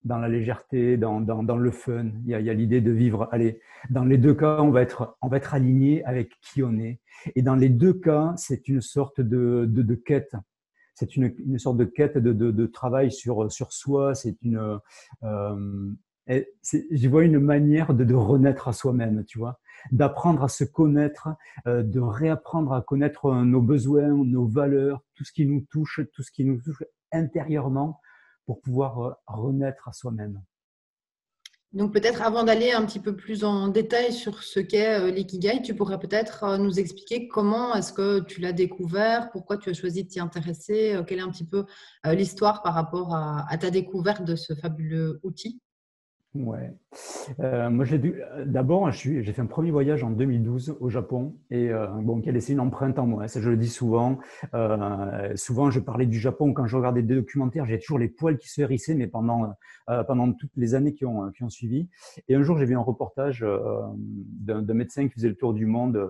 dans 0.04 0.18
la 0.18 0.28
légèreté, 0.28 0.96
dans, 0.96 1.20
dans, 1.20 1.56
le 1.56 1.70
fun. 1.70 2.10
Il 2.24 2.30
y 2.30 2.34
a, 2.34 2.54
l'idée 2.54 2.80
de 2.80 2.90
vivre, 2.90 3.28
allez, 3.30 3.60
dans 3.90 4.04
les 4.04 4.18
deux 4.18 4.34
cas, 4.34 4.60
on 4.62 4.70
va, 4.70 4.82
être, 4.82 5.16
on 5.22 5.28
va 5.28 5.36
être 5.36 5.54
aligné 5.54 6.04
avec 6.04 6.32
qui 6.40 6.62
on 6.62 6.76
est. 6.78 7.00
Et 7.36 7.42
dans 7.42 7.56
les 7.56 7.68
deux 7.68 7.94
cas, 7.94 8.34
c'est 8.36 8.66
une 8.68 8.80
sorte 8.80 9.20
de, 9.20 9.64
de 9.68 9.94
quête 9.94 10.34
c'est 10.96 11.14
une, 11.14 11.32
une, 11.46 11.58
sorte 11.58 11.76
de 11.76 11.84
quête 11.84 12.18
de, 12.18 12.32
de, 12.32 12.66
travail 12.66 13.12
sur, 13.12 13.52
sur 13.52 13.72
soi. 13.72 14.14
C'est 14.14 14.36
une, 14.42 14.80
euh, 15.22 15.56
je 16.28 17.08
vois 17.08 17.24
une 17.24 17.38
manière 17.38 17.94
de, 17.94 18.14
renaître 18.14 18.68
à 18.68 18.72
soi-même, 18.72 19.24
tu 19.24 19.38
vois, 19.38 19.60
d'apprendre 19.92 20.42
à 20.42 20.48
se 20.48 20.64
connaître, 20.64 21.28
euh, 21.66 21.82
de 21.82 22.00
réapprendre 22.00 22.72
à 22.72 22.82
connaître 22.82 23.32
nos 23.32 23.62
besoins, 23.62 24.08
nos 24.08 24.46
valeurs, 24.46 25.02
tout 25.14 25.24
ce 25.24 25.32
qui 25.32 25.46
nous 25.46 25.64
touche, 25.70 26.00
tout 26.12 26.22
ce 26.22 26.32
qui 26.32 26.44
nous 26.44 26.60
touche 26.60 26.82
intérieurement 27.12 28.00
pour 28.46 28.60
pouvoir 28.60 29.00
euh, 29.00 29.12
renaître 29.26 29.88
à 29.88 29.92
soi-même. 29.92 30.42
Donc 31.72 31.92
peut-être 31.92 32.22
avant 32.22 32.44
d'aller 32.44 32.72
un 32.72 32.86
petit 32.86 33.00
peu 33.00 33.14
plus 33.14 33.44
en 33.44 33.68
détail 33.68 34.12
sur 34.12 34.42
ce 34.42 34.60
qu'est 34.60 34.98
euh, 34.98 35.10
l'ikigai, 35.10 35.60
tu 35.62 35.74
pourrais 35.74 35.98
peut-être 35.98 36.44
euh, 36.44 36.58
nous 36.58 36.78
expliquer 36.78 37.28
comment 37.28 37.74
est-ce 37.74 37.92
que 37.92 38.20
tu 38.20 38.40
l'as 38.40 38.52
découvert, 38.52 39.30
pourquoi 39.30 39.58
tu 39.58 39.68
as 39.68 39.74
choisi 39.74 40.04
de 40.04 40.08
t'y 40.08 40.20
intéresser, 40.20 40.94
euh, 40.94 41.02
quelle 41.02 41.18
est 41.18 41.22
un 41.22 41.30
petit 41.30 41.46
peu 41.46 41.66
l'histoire 42.04 42.62
par 42.62 42.74
rapport 42.74 43.14
à, 43.14 43.58
ta 43.58 43.70
découverte 43.70 44.22
de 44.24 44.36
ce 44.36 44.54
fabuleux 44.54 45.18
outil. 45.22 45.60
Ouais. 46.44 46.72
Euh, 47.40 47.70
moi, 47.70 47.84
d'abord, 48.44 48.90
j'ai 48.90 49.22
fait 49.22 49.40
un 49.40 49.46
premier 49.46 49.70
voyage 49.70 50.02
en 50.02 50.10
2012 50.10 50.76
au 50.80 50.88
Japon 50.88 51.36
et 51.50 51.70
euh, 51.70 51.86
bon, 51.88 52.20
qui 52.20 52.28
a 52.28 52.32
laissé 52.32 52.52
une 52.52 52.60
empreinte 52.60 52.98
en 52.98 53.06
moi. 53.06 53.28
Ça, 53.28 53.40
je 53.40 53.50
le 53.50 53.56
dis 53.56 53.68
souvent. 53.68 54.18
Euh, 54.54 55.34
souvent, 55.36 55.70
je 55.70 55.80
parlais 55.80 56.06
du 56.06 56.18
Japon 56.18 56.52
quand 56.52 56.66
je 56.66 56.76
regardais 56.76 57.02
des 57.02 57.14
documentaires. 57.14 57.66
J'ai 57.66 57.78
toujours 57.78 57.98
les 57.98 58.08
poils 58.08 58.38
qui 58.38 58.48
se 58.48 58.60
hérissaient, 58.60 58.94
mais 58.94 59.06
pendant 59.06 59.54
pendant 60.08 60.32
toutes 60.32 60.56
les 60.56 60.74
années 60.74 60.94
qui 60.94 61.04
ont 61.04 61.30
qui 61.30 61.44
ont 61.44 61.48
suivi. 61.48 61.88
Et 62.28 62.34
un 62.34 62.42
jour, 62.42 62.58
j'ai 62.58 62.66
vu 62.66 62.76
un 62.76 62.80
reportage 62.80 63.44
d'un 63.44 64.74
médecin 64.74 65.06
qui 65.08 65.14
faisait 65.14 65.28
le 65.28 65.36
tour 65.36 65.54
du 65.54 65.66
monde 65.66 66.08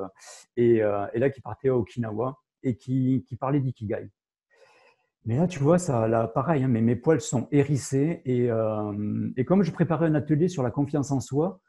et, 0.56 0.78
là 0.78 1.30
qui 1.30 1.40
partait 1.40 1.68
à 1.68 1.76
Okinawa 1.76 2.38
et 2.62 2.76
qui 2.76 3.22
parlait 3.38 3.60
d'ikigai. 3.60 4.08
Mais 5.26 5.36
là, 5.36 5.48
tu 5.48 5.58
vois, 5.58 5.78
ça, 5.78 6.06
là, 6.06 6.28
pareil, 6.28 6.62
hein, 6.62 6.68
mais 6.68 6.80
mes 6.80 6.94
poils 6.94 7.20
sont 7.20 7.48
hérissés. 7.50 8.22
Et, 8.24 8.48
euh, 8.48 9.28
et, 9.36 9.44
comme 9.44 9.64
je 9.64 9.72
préparais 9.72 10.06
un 10.06 10.14
atelier 10.14 10.46
sur 10.46 10.62
la 10.62 10.70
confiance 10.70 11.10
en 11.10 11.18
soi, 11.18 11.60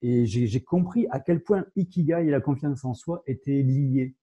et 0.00 0.24
j'ai 0.24 0.62
compris 0.62 1.06
à 1.10 1.20
quel 1.20 1.42
point 1.42 1.66
Ikigai 1.76 2.26
et 2.26 2.30
la 2.30 2.40
confiance 2.40 2.82
en 2.84 2.94
soi 2.94 3.22
étaient 3.26 3.62
liés. 3.62 4.16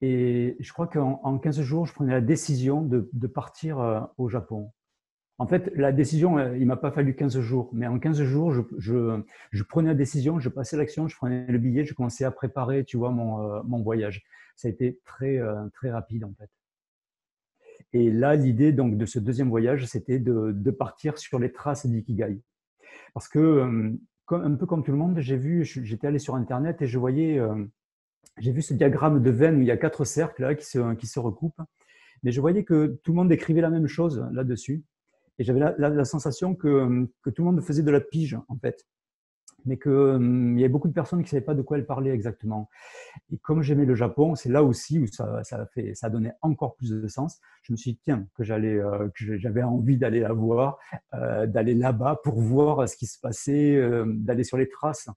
Et 0.00 0.56
je 0.60 0.72
crois 0.72 0.86
qu'en 0.86 1.38
15 1.38 1.60
jours, 1.62 1.86
je 1.86 1.92
prenais 1.92 2.12
la 2.12 2.20
décision 2.20 2.82
de, 2.82 3.10
de 3.12 3.26
partir 3.26 3.80
euh, 3.80 4.00
au 4.16 4.28
Japon. 4.28 4.70
En 5.38 5.48
fait, 5.48 5.72
la 5.74 5.90
décision, 5.90 6.38
euh, 6.38 6.56
il 6.56 6.66
m'a 6.66 6.76
pas 6.76 6.92
fallu 6.92 7.16
15 7.16 7.40
jours, 7.40 7.70
mais 7.72 7.88
en 7.88 7.98
15 7.98 8.22
jours, 8.22 8.52
je, 8.52 8.60
je, 8.78 9.20
je 9.50 9.62
prenais 9.64 9.88
la 9.88 9.94
décision, 9.96 10.38
je 10.38 10.48
passais 10.50 10.76
l'action, 10.76 11.08
je 11.08 11.16
prenais 11.16 11.46
le 11.48 11.58
billet, 11.58 11.84
je 11.84 11.94
commençais 11.94 12.24
à 12.24 12.30
préparer, 12.30 12.84
tu 12.84 12.96
vois, 12.96 13.10
mon, 13.10 13.64
mon 13.64 13.82
voyage. 13.82 14.22
Ça 14.54 14.68
a 14.68 14.70
été 14.70 15.00
très, 15.04 15.40
très 15.72 15.90
rapide, 15.90 16.24
en 16.24 16.32
fait. 16.38 16.50
Et 17.94 18.10
là, 18.10 18.34
l'idée 18.34 18.72
donc 18.72 18.98
de 18.98 19.06
ce 19.06 19.20
deuxième 19.20 19.48
voyage, 19.48 19.86
c'était 19.86 20.18
de, 20.18 20.70
partir 20.72 21.16
sur 21.16 21.38
les 21.38 21.52
traces 21.52 21.86
d'Ikigai. 21.86 22.40
Parce 23.14 23.28
que, 23.28 23.38
euh, 23.38 23.92
un 24.30 24.54
peu 24.56 24.66
comme 24.66 24.82
tout 24.82 24.90
le 24.90 24.98
monde, 24.98 25.20
j'ai 25.20 25.36
vu, 25.36 25.64
j'étais 25.64 26.08
allé 26.08 26.18
sur 26.18 26.34
Internet 26.34 26.82
et 26.82 26.88
je 26.88 26.98
voyais, 26.98 27.38
euh, 27.38 27.64
j'ai 28.38 28.50
vu 28.50 28.62
ce 28.62 28.74
diagramme 28.74 29.22
de 29.22 29.30
veine 29.30 29.58
où 29.58 29.60
il 29.60 29.68
y 29.68 29.70
a 29.70 29.76
quatre 29.76 30.04
cercles 30.04 30.42
là, 30.42 30.54
qui, 30.56 30.66
se, 30.66 30.94
qui 30.94 31.06
se 31.06 31.20
recoupent. 31.20 31.62
Mais 32.24 32.32
je 32.32 32.40
voyais 32.40 32.64
que 32.64 32.98
tout 33.04 33.12
le 33.12 33.16
monde 33.16 33.30
écrivait 33.30 33.60
la 33.60 33.70
même 33.70 33.86
chose 33.86 34.26
là-dessus. 34.32 34.82
Et 35.38 35.44
j'avais 35.44 35.60
la, 35.60 35.74
la, 35.78 36.04
sensation 36.04 36.56
que, 36.56 37.06
que 37.22 37.30
tout 37.30 37.42
le 37.42 37.50
monde 37.50 37.60
faisait 37.62 37.82
de 37.82 37.90
la 37.90 38.00
pige, 38.00 38.36
en 38.48 38.56
fait 38.56 38.84
mais 39.64 39.78
qu'il 39.78 39.92
hum, 39.92 40.58
y 40.58 40.62
avait 40.62 40.68
beaucoup 40.68 40.88
de 40.88 40.92
personnes 40.92 41.20
qui 41.20 41.26
ne 41.26 41.30
savaient 41.30 41.44
pas 41.44 41.54
de 41.54 41.62
quoi 41.62 41.78
elle 41.78 41.86
parlait 41.86 42.10
exactement. 42.10 42.68
Et 43.32 43.38
comme 43.38 43.62
j'aimais 43.62 43.84
le 43.84 43.94
Japon, 43.94 44.34
c'est 44.34 44.48
là 44.50 44.62
aussi 44.62 44.98
où 44.98 45.06
ça, 45.06 45.42
ça, 45.44 45.66
fait, 45.66 45.94
ça 45.94 46.10
donnait 46.10 46.34
encore 46.42 46.76
plus 46.76 46.90
de 46.90 47.08
sens. 47.08 47.40
Je 47.62 47.72
me 47.72 47.76
suis 47.76 47.92
dit, 47.92 48.00
tiens, 48.02 48.26
que 48.34 48.44
j'allais, 48.44 48.76
euh, 48.76 49.08
que 49.14 49.36
j'avais 49.36 49.62
envie 49.62 49.96
d'aller 49.96 50.20
la 50.20 50.32
voir, 50.32 50.78
euh, 51.14 51.46
d'aller 51.46 51.74
là-bas 51.74 52.20
pour 52.22 52.40
voir 52.40 52.88
ce 52.88 52.96
qui 52.96 53.06
se 53.06 53.18
passait, 53.18 53.76
euh, 53.76 54.04
d'aller 54.06 54.44
sur 54.44 54.56
les 54.56 54.68
traces. 54.68 55.08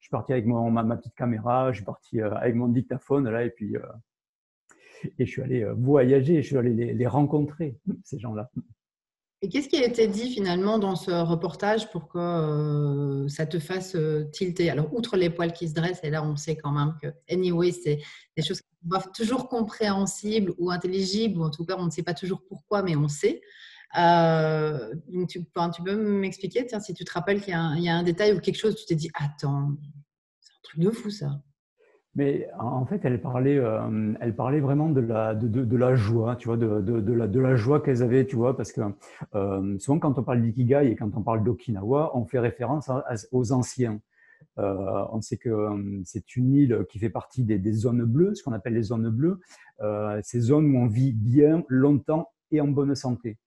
Je 0.00 0.06
suis 0.06 0.10
parti 0.10 0.32
avec 0.32 0.46
mon, 0.46 0.70
ma, 0.70 0.96
petite 0.96 1.14
caméra, 1.14 1.72
je 1.72 1.76
suis 1.76 1.84
parti 1.84 2.20
avec 2.20 2.54
mon 2.54 2.68
dictaphone 2.68 3.28
là, 3.28 3.42
et 3.42 3.50
puis 3.50 3.74
et 5.18 5.24
je 5.24 5.30
suis 5.30 5.40
allé 5.40 5.64
voyager, 5.76 6.42
je 6.42 6.46
suis 6.46 6.58
allé 6.58 6.92
les 6.92 7.06
rencontrer, 7.06 7.78
ces 8.04 8.18
gens-là. 8.18 8.50
Et 9.44 9.48
qu'est-ce 9.50 9.68
qui 9.68 9.76
a 9.76 9.84
été 9.84 10.06
dit 10.08 10.30
finalement 10.30 10.78
dans 10.78 10.96
ce 10.96 11.10
reportage 11.10 11.90
pour 11.90 12.08
que 12.08 12.16
euh, 12.16 13.28
ça 13.28 13.44
te 13.44 13.58
fasse 13.58 13.94
euh, 13.94 14.24
tilter? 14.32 14.70
Alors, 14.70 14.88
outre 14.94 15.18
les 15.18 15.28
poils 15.28 15.52
qui 15.52 15.68
se 15.68 15.74
dressent, 15.74 16.00
et 16.02 16.08
là 16.08 16.24
on 16.24 16.34
sait 16.34 16.56
quand 16.56 16.72
même 16.72 16.94
que, 17.02 17.08
anyway, 17.30 17.70
c'est 17.70 18.00
des 18.38 18.42
choses 18.42 18.62
qui 18.62 18.68
sont 18.90 19.10
toujours 19.14 19.50
compréhensibles 19.50 20.54
ou 20.56 20.70
intelligibles, 20.70 21.38
ou 21.38 21.44
en 21.44 21.50
tout 21.50 21.66
cas 21.66 21.76
on 21.78 21.84
ne 21.84 21.90
sait 21.90 22.02
pas 22.02 22.14
toujours 22.14 22.40
pourquoi, 22.48 22.82
mais 22.82 22.96
on 22.96 23.06
sait. 23.06 23.42
Euh, 23.98 24.94
tu, 25.28 25.44
tu, 25.44 25.82
peux 25.84 25.94
m'expliquer, 25.94 26.64
tiens, 26.64 26.80
si 26.80 26.94
tu 26.94 27.04
te 27.04 27.12
rappelles 27.12 27.42
qu'il 27.42 27.52
y, 27.52 27.82
y, 27.82 27.88
a 27.90 27.96
un 27.96 28.02
détail 28.02 28.32
ou 28.32 28.40
quelque 28.40 28.56
chose, 28.56 28.74
tu 28.76 28.86
t'es 28.86 28.94
dit, 28.94 29.10
attends, 29.12 29.76
c'est 30.40 30.52
un 30.52 30.62
truc 30.62 30.80
de 30.80 30.90
fou 30.90 31.10
ça. 31.10 31.38
Mais 32.16 32.48
en 32.58 32.86
fait, 32.86 33.00
elle 33.04 33.20
parlait, 33.20 33.58
euh, 33.58 34.12
elle 34.20 34.36
parlait 34.36 34.60
vraiment 34.60 34.88
de 34.88 35.00
la, 35.00 35.34
de, 35.34 35.76
la 35.76 35.96
joie, 35.96 36.36
tu 36.36 36.46
vois, 36.46 36.56
de, 36.56 36.80
de 36.80 37.12
la, 37.12 37.26
la 37.26 37.56
joie 37.56 37.80
qu'elles 37.80 38.04
avaient, 38.04 38.24
tu 38.24 38.36
vois, 38.36 38.56
parce 38.56 38.70
que 38.70 38.80
euh, 39.34 39.78
souvent 39.80 39.98
quand 39.98 40.16
on 40.18 40.22
parle 40.22 40.40
d'ikigai 40.40 40.90
et 40.92 40.96
quand 40.96 41.10
on 41.16 41.22
parle 41.22 41.42
d'Okinawa, 41.42 42.16
on 42.16 42.24
fait 42.24 42.38
référence 42.38 42.88
aux 43.32 43.52
anciens. 43.52 44.00
Euh, 44.58 45.04
on 45.10 45.20
sait 45.20 45.38
que 45.38 45.48
euh, 45.48 46.00
c'est 46.04 46.36
une 46.36 46.54
île 46.54 46.86
qui 46.88 47.00
fait 47.00 47.10
partie 47.10 47.42
des, 47.42 47.58
des 47.58 47.72
zones 47.72 48.04
bleues, 48.04 48.36
ce 48.36 48.44
qu'on 48.44 48.52
appelle 48.52 48.74
les 48.74 48.82
zones 48.82 49.10
bleues, 49.10 49.40
ces 50.22 50.38
zones 50.38 50.66
où 50.72 50.78
on 50.78 50.86
vit 50.86 51.12
bien, 51.12 51.64
longtemps 51.68 52.28
et 52.52 52.60
en 52.60 52.68
bonne 52.68 52.94
santé. 52.94 53.38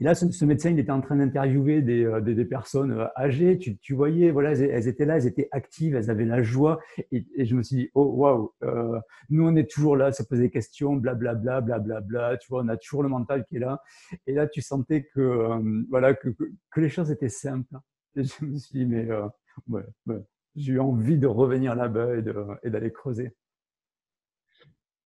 Et 0.00 0.04
là, 0.04 0.14
ce, 0.14 0.44
médecin, 0.44 0.70
il 0.70 0.78
était 0.78 0.90
en 0.90 1.00
train 1.00 1.16
d'interviewer 1.16 1.82
des, 1.82 2.04
euh, 2.04 2.44
personnes 2.44 2.92
euh, 2.92 3.06
âgées. 3.16 3.58
Tu, 3.58 3.94
voyais, 3.94 4.30
voilà, 4.30 4.52
elles, 4.52 4.88
étaient 4.88 5.04
là, 5.04 5.16
elles 5.16 5.26
étaient 5.26 5.48
actives, 5.52 5.94
elles 5.94 6.10
avaient 6.10 6.24
la 6.24 6.42
joie. 6.42 6.80
Et, 7.12 7.24
je 7.44 7.54
me 7.54 7.62
suis 7.62 7.76
dit, 7.76 7.90
oh 7.94 8.04
waouh, 8.04 8.52
euh, 8.62 8.98
nous 9.30 9.46
on 9.46 9.56
est 9.56 9.70
toujours 9.70 9.96
là, 9.96 10.12
se 10.12 10.22
poser 10.22 10.44
des 10.44 10.50
questions, 10.50 10.96
blablabla, 10.96 11.60
blablabla. 11.60 12.00
Bla, 12.00 12.28
bla, 12.28 12.36
tu 12.36 12.48
vois, 12.48 12.62
on 12.62 12.68
a 12.68 12.76
toujours 12.76 13.02
le 13.02 13.08
mental 13.08 13.44
qui 13.44 13.56
est 13.56 13.60
là. 13.60 13.82
Et 14.26 14.32
là, 14.32 14.46
tu 14.46 14.60
sentais 14.60 15.04
que, 15.14 15.48
voilà, 15.90 16.14
que, 16.14 16.28
les 16.76 16.88
choses 16.88 17.10
étaient 17.10 17.28
simples. 17.28 17.74
Et 18.16 18.24
je 18.24 18.44
me 18.44 18.56
suis 18.56 18.78
dit, 18.80 18.86
mais 18.86 19.08
ouais. 19.68 19.82
j'ai 20.54 20.74
eu 20.74 20.80
envie 20.80 21.18
de 21.18 21.26
revenir 21.26 21.74
là-bas 21.74 22.16
et 22.62 22.70
d'aller 22.70 22.92
creuser. 22.92 23.32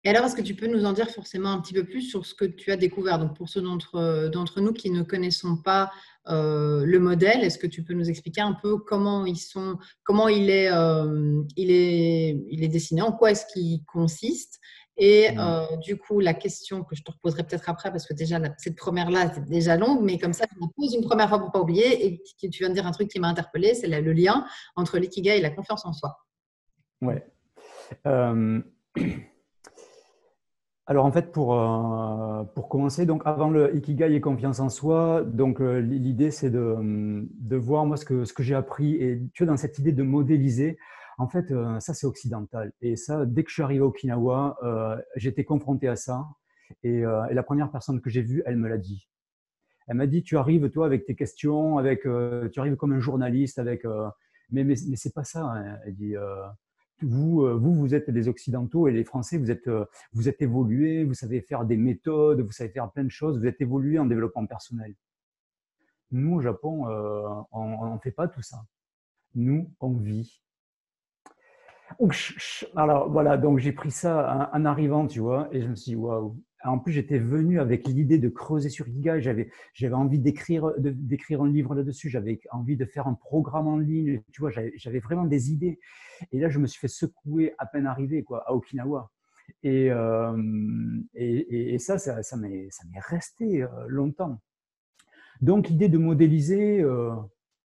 Et 0.05 0.11
alors, 0.11 0.27
est-ce 0.27 0.37
que 0.37 0.43
tu 0.43 0.55
peux 0.55 0.67
nous 0.67 0.85
en 0.85 0.93
dire 0.93 1.09
forcément 1.09 1.51
un 1.51 1.61
petit 1.61 1.73
peu 1.73 1.85
plus 1.85 2.03
sur 2.03 2.27
ce 2.27 2.35
que 2.35 2.45
tu 2.45 2.71
as 2.71 2.77
découvert? 2.77 3.19
Donc, 3.19 3.35
pour 3.35 3.49
ceux 3.49 3.63
d'entre 3.63 4.61
nous 4.61 4.73
qui 4.75 4.91
ne 4.91 5.03
connaissons 5.03 5.57
pas 5.57 5.91
euh, 6.29 6.85
le 6.85 6.99
modèle, 6.99 7.43
est-ce 7.43 7.59
que 7.59 7.67
tu 7.67 7.83
peux 7.83 7.95
nous 7.95 8.11
expliquer 8.11 8.43
un 8.43 8.53
peu 8.53 8.77
comment 8.77 9.25
ils 9.25 9.39
sont, 9.39 9.79
comment 10.03 10.29
il 10.29 10.51
est, 10.51 10.71
euh, 10.71 11.43
il 11.57 11.71
est, 11.71 12.39
il 12.51 12.63
est 12.63 12.69
dessiné, 12.69 13.01
en 13.01 13.13
quoi 13.13 13.31
est-ce 13.31 13.47
qu'il 13.47 13.83
consiste? 13.87 14.61
Et 14.99 15.33
mmh. 15.33 15.39
euh, 15.39 15.77
du 15.79 15.97
coup, 15.97 16.21
la 16.21 16.35
question 16.35 16.85
que 16.85 16.95
je 16.95 17.03
te 17.03 17.11
reposerai 17.11 17.43
peut-être 17.43 17.71
après, 17.71 17.91
parce 17.91 18.07
que 18.07 18.13
déjà, 18.13 18.39
cette 18.59 18.77
première-là, 18.77 19.33
c'est 19.35 19.47
déjà 19.47 19.79
longue, 19.79 20.03
mais 20.03 20.19
comme 20.19 20.35
ça, 20.35 20.45
je 20.53 20.61
me 20.61 20.71
pose 20.77 20.95
une 20.95 21.03
première 21.03 21.31
fois 21.31 21.39
pour 21.39 21.49
ne 21.49 21.53
pas 21.53 21.61
oublier. 21.61 22.07
Et 22.07 22.23
tu 22.39 22.59
viens 22.59 22.69
de 22.69 22.75
dire 22.75 22.87
un 22.87 22.93
truc 22.93 23.09
qui 23.09 23.21
m'a 23.21 23.29
interpellé, 23.29 23.75
c'est 23.75 23.89
le 23.89 24.13
lien 24.13 24.45
entre 24.77 24.99
l'ikigai 24.99 25.39
et 25.39 25.41
la 25.41 25.51
confiance 25.51 25.87
en 25.87 25.95
soi. 25.95 26.19
Ouais. 27.01 27.27
Alors 30.87 31.07
en 31.07 31.13
fait, 31.13 31.33
pour, 31.33 31.55
euh, 31.55 32.45
pour 32.55 32.69
commencer, 32.69 33.07
donc 33.07 33.23
avant 33.25 33.49
le 33.49 33.75
Ikigai 33.75 34.15
et 34.15 34.21
confiance 34.21 34.61
en 34.61 34.69
soi, 34.69 35.23
donc 35.25 35.61
euh, 35.63 35.81
l'idée 35.81 36.31
c'est 36.31 36.51
de, 36.51 37.27
de, 37.41 37.57
voir 37.57 37.87
moi 37.87 37.97
ce 37.97 38.05
que, 38.05 38.27
ce 38.27 38.35
que 38.35 38.43
j'ai 38.43 38.55
appris 38.55 38.97
et 38.97 39.23
tu 39.33 39.45
vois 39.45 39.53
dans 39.53 39.57
cette 39.57 39.79
idée 39.79 39.93
de 39.93 40.03
modéliser, 40.03 40.77
en 41.17 41.27
fait 41.27 41.51
euh, 41.53 41.81
ça 41.81 41.95
c'est 41.95 42.07
occidental 42.07 42.71
et 42.83 42.97
ça 42.97 43.25
dès 43.25 43.45
que 43.45 43.49
je 43.49 43.55
suis 43.55 43.63
arrivé 43.63 43.81
à 43.81 43.87
Okinawa, 43.87 44.59
j'étais 45.17 45.45
confronté 45.45 45.89
à 45.89 45.97
ça 45.97 46.27
et, 46.83 46.99
et, 46.99 47.35
la 47.35 47.43
première 47.43 47.71
personne 47.71 48.03
que 48.03 48.11
j'ai 48.11 48.23
vue, 48.23 48.43
elle 48.45 48.57
me 48.57 48.69
l'a 48.69 48.79
dit. 48.79 49.09
Elle 49.87 49.97
m'a 49.97 50.07
dit 50.07 50.23
tu 50.23 50.37
arrives 50.37 50.69
toi 50.69 50.85
avec 50.85 51.07
tes 51.07 51.15
questions, 51.15 51.79
avec 51.79 52.03
tu 52.03 52.61
arrives 52.61 52.77
comme 52.77 52.93
un 52.93 53.01
journaliste 53.01 53.59
avec 53.59 53.85
mais 54.51 54.65
mais, 54.65 54.75
mais 54.87 54.97
c'est 54.97 55.15
pas 55.15 55.25
ça. 55.25 55.45
Hein. 55.45 55.79
Elle 55.87 55.95
dit 55.95 56.15
vous, 57.03 57.43
euh, 57.43 57.55
vous, 57.55 57.75
vous 57.75 57.95
êtes 57.95 58.11
des 58.11 58.29
Occidentaux 58.29 58.89
et 58.89 58.93
les 58.93 59.05
Français, 59.05 59.39
vous 59.39 59.51
êtes, 59.51 59.69
euh, 59.69 59.85
vous 60.13 60.29
êtes 60.29 60.41
évolués, 60.43 61.05
vous 61.05 61.15
savez 61.15 61.41
faire 61.41 61.65
des 61.65 61.77
méthodes, 61.77 62.41
vous 62.41 62.53
savez 62.53 62.71
faire 62.71 62.91
plein 62.91 63.05
de 63.05 63.11
choses, 63.11 63.39
vous 63.39 63.47
êtes 63.47 63.61
évolués 63.61 63.99
en 63.99 64.07
développement 64.07 64.47
personnel. 64.47 64.95
Nous, 66.11 66.37
au 66.37 66.41
Japon, 66.41 66.89
euh, 66.89 67.29
on 67.53 67.95
ne 67.95 67.99
fait 67.99 68.13
pas 68.13 68.29
tout 68.29 68.43
ça. 68.43 68.65
Nous, 69.35 69.71
on 69.81 69.93
vit. 69.95 70.41
Alors 72.77 73.11
voilà, 73.11 73.37
donc 73.37 73.59
j'ai 73.59 73.73
pris 73.73 73.91
ça 73.91 74.51
en 74.53 74.65
arrivant, 74.65 75.07
tu 75.07 75.21
vois, 75.21 75.49
et 75.53 75.61
je 75.61 75.69
me 75.69 75.75
suis 75.75 75.93
dit, 75.93 75.97
waouh, 75.97 76.37
en 76.65 76.79
plus, 76.79 76.93
j'étais 76.93 77.19
venu 77.19 77.61
avec 77.61 77.87
l'idée 77.87 78.19
de 78.19 78.29
creuser 78.29 78.71
sur 78.71 78.87
Giga. 78.87 79.21
J'avais, 79.21 79.51
j'avais 79.75 79.95
envie 79.95 80.19
d'écrire, 80.19 80.73
d'écrire 80.79 81.43
un 81.43 81.49
livre 81.49 81.75
là-dessus. 81.75 82.09
J'avais 82.09 82.41
envie 82.51 82.77
de 82.77 82.85
faire 82.87 83.07
un 83.07 83.15
programme 83.15 83.67
en 83.67 83.77
ligne. 83.77 84.23
Tu 84.33 84.41
vois, 84.41 84.51
j'avais, 84.51 84.99
vraiment 84.99 85.25
des 85.25 85.53
idées. 85.53 85.79
Et 86.33 86.41
là, 86.41 86.49
je 86.49 86.59
me 86.59 86.67
suis 86.67 86.81
fait 86.81 86.89
secouer 86.89 87.55
à 87.59 87.67
peine 87.67 87.87
arrivé, 87.87 88.23
quoi, 88.23 88.45
à 88.49 88.55
Okinawa. 88.55 89.11
Et, 89.63 89.91
euh, 89.91 90.37
et, 91.15 91.79
ça, 91.79 91.99
ça, 91.99 92.23
ça, 92.23 92.37
m'est, 92.37 92.71
resté 93.09 93.63
euh, 93.63 93.69
longtemps. 93.89 94.41
Donc, 95.43 95.69
l'idée 95.69 95.89
de 95.89 95.99
modéliser, 95.99 96.81
euh, 96.81 97.15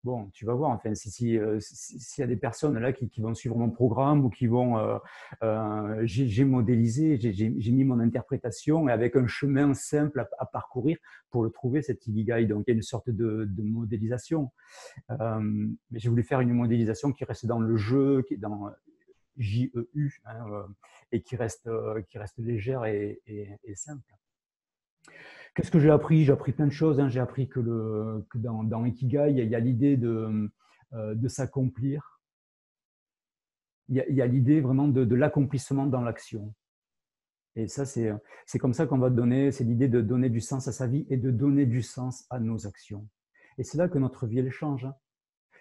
Bon, 0.08 0.30
tu 0.32 0.46
vas 0.46 0.54
voir, 0.54 0.70
enfin, 0.70 0.92
euh, 0.92 1.58
s'il 1.60 2.22
y 2.22 2.22
a 2.22 2.26
des 2.26 2.36
personnes 2.38 2.78
là 2.78 2.94
qui, 2.94 3.20
vont 3.20 3.34
suivre 3.34 3.58
mon 3.58 3.68
programme 3.68 4.24
ou 4.24 4.30
qui 4.30 4.46
vont. 4.46 4.78
Euh, 4.78 4.96
euh, 5.42 6.00
j'ai 6.04 6.44
modélisé, 6.46 7.18
j'ai 7.20 7.72
mis 7.72 7.84
mon 7.84 8.00
interprétation 8.00 8.88
et 8.88 8.92
avec 8.92 9.16
un 9.16 9.26
chemin 9.26 9.74
simple 9.74 10.26
à, 10.38 10.46
parcourir 10.46 10.96
pour 11.28 11.44
le 11.44 11.50
trouver, 11.50 11.82
cet 11.82 12.06
Ikigai. 12.06 12.46
Donc, 12.46 12.64
il 12.66 12.70
y 12.70 12.72
a 12.72 12.76
une 12.76 12.80
sorte 12.80 13.10
de, 13.10 13.46
modélisation. 13.58 14.50
mais 15.10 15.98
j'ai 15.98 16.08
voulu 16.08 16.22
faire 16.22 16.40
une 16.40 16.54
modélisation 16.54 17.12
qui 17.12 17.26
reste 17.26 17.44
dans 17.44 17.60
le 17.60 17.76
jeu, 17.76 18.22
qui 18.22 18.32
est 18.32 18.38
dans 18.38 18.70
JEU, 19.36 20.10
hein, 20.24 20.68
et 21.12 21.20
qui 21.20 21.36
reste, 21.36 21.68
qui 22.08 22.16
reste 22.16 22.38
légère 22.38 22.86
et 22.86 23.20
simple. 23.74 24.14
Qu'est-ce 25.58 25.72
que 25.72 25.80
j'ai 25.80 25.90
appris? 25.90 26.24
J'ai 26.24 26.32
appris 26.32 26.52
plein 26.52 26.68
de 26.68 26.72
choses. 26.72 27.00
Hein. 27.00 27.08
J'ai 27.08 27.18
appris 27.18 27.48
que, 27.48 27.58
dans, 28.36 28.62
dans, 28.62 28.84
Ikigai, 28.84 29.32
il 29.32 29.44
y 29.44 29.54
a, 29.56 29.58
l'idée 29.58 29.96
de, 29.96 30.48
euh, 30.92 31.28
s'accomplir. 31.28 32.20
Il 33.88 33.96
y 33.96 34.22
a, 34.22 34.26
l'idée 34.28 34.60
vraiment 34.60 34.86
de, 34.86 35.14
l'accomplissement 35.16 35.86
dans 35.86 36.00
l'action. 36.00 36.54
Et 37.56 37.66
ça, 37.66 37.84
c'est, 37.86 38.12
c'est 38.46 38.60
comme 38.60 38.72
ça 38.72 38.86
qu'on 38.86 38.98
va 38.98 39.10
donner, 39.10 39.50
c'est 39.50 39.64
l'idée 39.64 39.88
de 39.88 40.00
donner 40.00 40.30
du 40.30 40.40
sens 40.40 40.68
à 40.68 40.72
sa 40.72 40.86
vie 40.86 41.08
et 41.10 41.16
de 41.16 41.32
donner 41.32 41.66
du 41.66 41.82
sens 41.82 42.24
à 42.30 42.38
nos 42.38 42.68
actions. 42.68 43.08
Et 43.58 43.64
c'est 43.64 43.78
là 43.78 43.88
que 43.88 43.98
notre 43.98 44.28
vie, 44.28 44.38
elle 44.38 44.52
change. 44.52 44.84
Hein. 44.84 44.94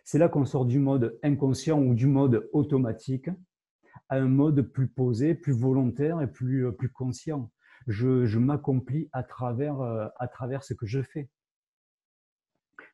C'est 0.04 0.20
là 0.20 0.30
qu'on 0.30 0.46
sort 0.46 0.68
du 0.68 0.78
mode 0.78 1.18
inconscient 1.24 1.82
ou 1.82 1.96
du 1.96 2.06
mode 2.06 2.48
automatique 2.54 3.32
à 4.10 4.18
un 4.18 4.28
mode 4.28 4.62
plus 4.62 4.90
posé, 4.90 5.34
plus 5.34 5.54
volontaire 5.54 6.22
et 6.22 6.28
plus, 6.32 6.72
plus 6.74 6.92
conscient 6.92 7.52
je, 7.86 8.38
m'accomplis 8.38 9.10
à 9.12 9.24
travers, 9.24 9.82
euh, 9.82 10.08
à 10.18 10.28
travers 10.28 10.64
ce 10.64 10.74
que 10.74 10.86
je 10.86 11.02
fais. 11.02 11.30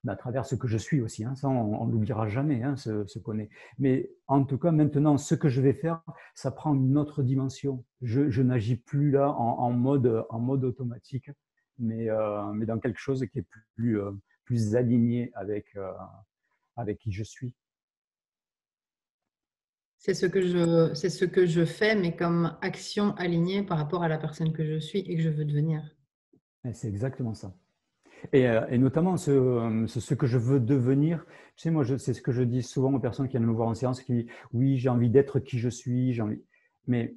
Mais 0.04 0.12
à 0.12 0.16
travers 0.16 0.46
ce 0.46 0.56
que 0.56 0.68
je 0.68 0.78
suis 0.78 1.02
aussi. 1.02 1.24
Hein. 1.24 1.36
Ça, 1.36 1.48
on 1.48 1.86
ne 1.86 1.92
l'oubliera 1.92 2.28
jamais, 2.28 2.62
hein, 2.62 2.76
ce, 2.76 3.20
qu'on 3.20 3.40
est. 3.40 3.50
Mais 3.80 4.12
en 4.28 4.44
tout 4.44 4.58
cas, 4.58 4.72
maintenant, 4.72 5.18
ce 5.18 5.36
que 5.36 5.48
je 5.48 5.62
vais 5.62 5.74
faire, 5.74 6.02
ça 6.36 6.52
prend 6.52 6.74
une 6.74 6.98
autre 6.98 7.24
dimension. 7.24 7.86
Je, 8.02 8.42
n'agis 8.42 8.76
plus 8.76 9.12
là 9.12 9.32
en, 9.32 9.72
mode, 9.72 10.06
automatique, 10.64 11.32
mais, 11.80 12.10
euh, 12.10 12.52
mais 12.52 12.66
dans 12.66 12.80
quelque 12.80 13.00
chose 13.00 13.26
qui 13.32 13.40
est 13.40 13.48
plus, 13.76 14.00
euh, 14.00 14.12
aligné 14.76 15.32
avec 15.36 15.78
qui 17.00 17.12
je 17.12 17.24
suis. 17.24 17.56
C'est 20.06 20.16
ce, 20.16 20.26
que 20.26 20.42
je, 20.42 20.94
c'est 20.96 21.10
ce 21.10 21.24
que 21.24 21.46
je 21.46 21.64
fais, 21.64 21.96
mais 21.96 22.14
comme 22.14 22.58
action 22.60 23.16
alignée 23.16 23.64
par 23.64 23.78
rapport 23.78 24.04
à 24.04 24.10
la 24.10 24.18
personne 24.18 24.52
que 24.52 24.66
je 24.66 24.78
suis 24.78 25.00
et 25.00 25.16
que 25.16 25.22
je 25.22 25.30
veux 25.30 25.46
devenir. 25.46 25.82
C'est 26.74 26.90
exactement 26.90 27.34
ça. 27.34 27.56
Et, 28.34 28.50
euh, 28.50 28.68
et 28.68 28.78
notamment 28.78 29.16
ce, 29.16 29.86
ce, 29.88 30.14
que 30.14 30.28
je 30.28 30.38
veux 30.38 30.60
devenir. 30.60 31.26
Tu 31.56 31.64
sais, 31.64 31.72
moi, 31.72 31.86
c'est 31.98 32.14
ce 32.14 32.22
que 32.22 32.34
je 32.34 32.44
dis 32.44 32.64
souvent 32.64 32.94
aux 32.94 33.00
personnes 33.00 33.30
qui 33.30 33.38
viennent 33.38 33.48
me 33.48 33.54
voir 33.54 33.70
en 33.70 33.76
séance, 33.76 34.02
qui 34.02 34.28
oui, 34.52 34.78
j'ai 34.78 34.90
envie 34.90 35.10
d'être 35.10 35.40
qui 35.40 35.58
je 35.58 35.70
suis, 35.70 36.12
j'ai 36.12 36.22
envie. 36.22 36.44
Mais 36.86 37.16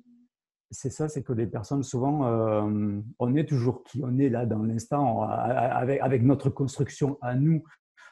c'est 0.71 0.91
ça, 0.91 1.09
c'est 1.09 1.25
que 1.25 1.33
des 1.33 1.49
personnes, 1.49 1.83
souvent, 1.83 2.25
euh, 2.29 3.01
on 3.19 3.35
est 3.35 3.49
toujours 3.49 3.83
qui 3.83 4.01
on 4.05 4.17
est 4.17 4.29
là 4.29 4.47
dans 4.47 4.63
l'instant, 4.63 5.23
avec, 5.23 6.01
avec 6.01 6.23
notre 6.23 6.51
construction 6.51 7.19
à 7.21 7.35
nous, 7.35 7.65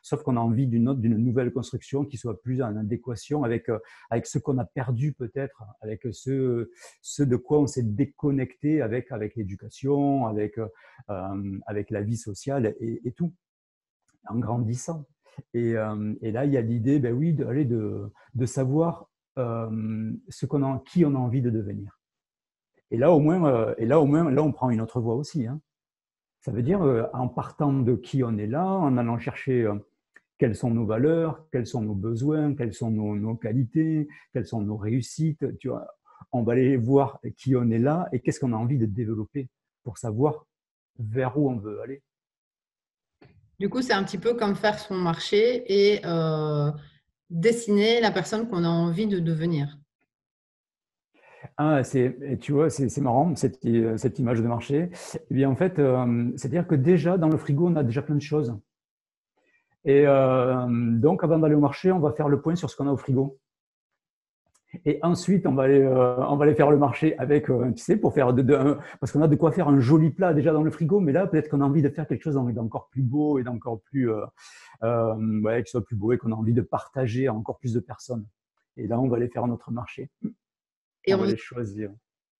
sauf 0.02 0.22
qu'on 0.22 0.36
a 0.36 0.40
envie 0.40 0.66
d'une 0.66 0.94
d'une 0.94 1.16
nouvelle 1.16 1.52
construction 1.52 2.04
qui 2.04 2.16
soit 2.16 2.40
plus 2.40 2.62
en 2.62 2.76
adéquation 2.76 3.44
avec, 3.44 3.68
euh, 3.68 3.78
avec 4.10 4.26
ce 4.26 4.38
qu'on 4.38 4.58
a 4.58 4.64
perdu 4.64 5.12
peut-être, 5.12 5.62
avec 5.80 6.06
ce, 6.12 6.70
ce 7.00 7.22
de 7.22 7.36
quoi 7.36 7.60
on 7.60 7.66
s'est 7.66 7.82
déconnecté 7.82 8.82
avec, 8.82 9.10
avec 9.12 9.36
l'éducation, 9.36 10.26
avec, 10.26 10.58
euh, 10.58 11.60
avec 11.66 11.90
la 11.90 12.02
vie 12.02 12.16
sociale 12.16 12.74
et, 12.80 13.12
tout, 13.12 13.32
en 14.28 14.38
grandissant. 14.38 15.06
Et, 15.52 15.76
euh, 15.76 16.14
et 16.22 16.30
là, 16.30 16.44
il 16.44 16.52
y 16.52 16.56
a 16.56 16.60
l'idée, 16.60 16.98
ben 16.98 17.12
oui, 17.12 17.32
de, 17.32 17.44
de, 17.44 18.12
de 18.34 18.46
savoir 18.46 19.10
ce 19.36 20.46
qu'on 20.46 20.62
a, 20.62 20.82
qui 20.86 21.04
on 21.04 21.14
a 21.14 21.18
envie 21.18 21.42
de 21.42 21.50
devenir. 21.50 21.98
Et 22.90 22.96
là, 22.96 23.10
au 23.10 23.18
moins, 23.18 23.74
et 23.78 23.86
là, 23.86 24.00
au 24.00 24.06
moins, 24.06 24.30
là, 24.30 24.42
on 24.42 24.52
prend 24.52 24.70
une 24.70 24.80
autre 24.80 25.00
voie 25.00 25.16
aussi. 25.16 25.46
Hein. 25.46 25.60
Ça 26.44 26.52
veut 26.52 26.62
dire, 26.62 27.08
en 27.14 27.26
partant 27.26 27.72
de 27.72 27.94
qui 27.94 28.22
on 28.22 28.36
est 28.36 28.46
là, 28.46 28.66
en 28.66 28.98
allant 28.98 29.18
chercher 29.18 29.66
quelles 30.36 30.54
sont 30.54 30.68
nos 30.68 30.84
valeurs, 30.84 31.48
quels 31.50 31.66
sont 31.66 31.80
nos 31.80 31.94
besoins, 31.94 32.54
quelles 32.54 32.74
sont 32.74 32.90
nos, 32.90 33.34
qualités, 33.34 34.08
quelles 34.34 34.46
sont 34.46 34.60
nos 34.60 34.76
réussites. 34.76 35.56
Tu 35.58 35.68
vois, 35.68 35.86
on 36.32 36.42
va 36.42 36.52
aller 36.52 36.76
voir 36.76 37.18
qui 37.38 37.56
on 37.56 37.70
est 37.70 37.78
là 37.78 38.10
et 38.12 38.20
qu'est-ce 38.20 38.40
qu'on 38.40 38.52
a 38.52 38.56
envie 38.56 38.76
de 38.76 38.84
développer 38.84 39.48
pour 39.84 39.96
savoir 39.96 40.44
vers 40.98 41.38
où 41.38 41.48
on 41.48 41.56
veut 41.56 41.80
aller. 41.80 42.02
Du 43.58 43.70
coup, 43.70 43.80
c'est 43.80 43.94
un 43.94 44.04
petit 44.04 44.18
peu 44.18 44.34
comme 44.34 44.54
faire 44.54 44.78
son 44.78 44.96
marché 44.96 45.64
et 45.66 46.04
euh, 46.04 46.70
dessiner 47.30 48.02
la 48.02 48.10
personne 48.10 48.50
qu'on 48.50 48.64
a 48.64 48.68
envie 48.68 49.06
de 49.06 49.18
devenir. 49.18 49.78
Ah, 51.56 51.84
c'est, 51.84 52.38
tu 52.40 52.52
vois, 52.52 52.70
c'est, 52.70 53.00
marrant 53.00 53.34
cette, 53.36 53.60
cette, 53.96 54.18
image 54.18 54.40
de 54.40 54.46
marché. 54.48 54.90
Eh 55.30 55.34
bien, 55.34 55.50
en 55.50 55.56
fait, 55.56 55.78
euh, 55.78 56.30
c'est-à-dire 56.36 56.66
que 56.66 56.74
déjà 56.74 57.18
dans 57.18 57.28
le 57.28 57.36
frigo, 57.36 57.68
on 57.68 57.76
a 57.76 57.84
déjà 57.84 58.02
plein 58.02 58.16
de 58.16 58.22
choses. 58.22 58.56
Et 59.84 60.04
euh, 60.06 60.66
donc, 60.68 61.22
avant 61.24 61.38
d'aller 61.38 61.54
au 61.54 61.60
marché, 61.60 61.92
on 61.92 62.00
va 62.00 62.12
faire 62.12 62.28
le 62.28 62.40
point 62.40 62.54
sur 62.56 62.70
ce 62.70 62.76
qu'on 62.76 62.88
a 62.88 62.92
au 62.92 62.96
frigo. 62.96 63.38
Et 64.84 64.98
ensuite, 65.02 65.46
on 65.46 65.54
va 65.54 65.64
aller, 65.64 65.80
euh, 65.80 66.54
faire 66.54 66.70
le 66.70 66.78
marché 66.78 67.16
avec, 67.18 67.48
euh, 67.48 67.70
tu 67.72 67.84
sais, 67.84 67.96
pour 67.96 68.12
faire 68.12 68.32
de, 68.32 68.76
parce 68.98 69.12
qu'on 69.12 69.22
a 69.22 69.28
de 69.28 69.36
quoi 69.36 69.52
faire 69.52 69.68
un 69.68 69.78
joli 69.78 70.10
plat 70.10 70.34
déjà 70.34 70.52
dans 70.52 70.64
le 70.64 70.70
frigo, 70.72 70.98
mais 70.98 71.12
là, 71.12 71.28
peut-être 71.28 71.48
qu'on 71.48 71.60
a 71.60 71.64
envie 71.64 71.82
de 71.82 71.90
faire 71.90 72.08
quelque 72.08 72.22
chose 72.22 72.34
d'encore 72.34 72.88
plus 72.88 73.02
beau 73.02 73.38
et 73.38 73.44
d'encore 73.44 73.82
plus, 73.82 74.10
ouais, 74.82 75.62
soit 75.66 75.84
plus 75.84 75.94
beau 75.94 76.12
et 76.12 76.18
qu'on 76.18 76.32
a 76.32 76.34
envie 76.34 76.54
de 76.54 76.62
partager 76.62 77.28
à 77.28 77.34
encore 77.34 77.58
plus 77.58 77.72
de 77.72 77.80
personnes. 77.80 78.26
Et 78.76 78.88
là, 78.88 78.98
on 78.98 79.06
va 79.06 79.16
aller 79.16 79.28
faire 79.28 79.46
notre 79.46 79.70
marché. 79.70 80.10
Et 81.06 81.14
on, 81.14 81.18
va 81.18 81.26
les 81.26 81.36
choisir. 81.36 81.90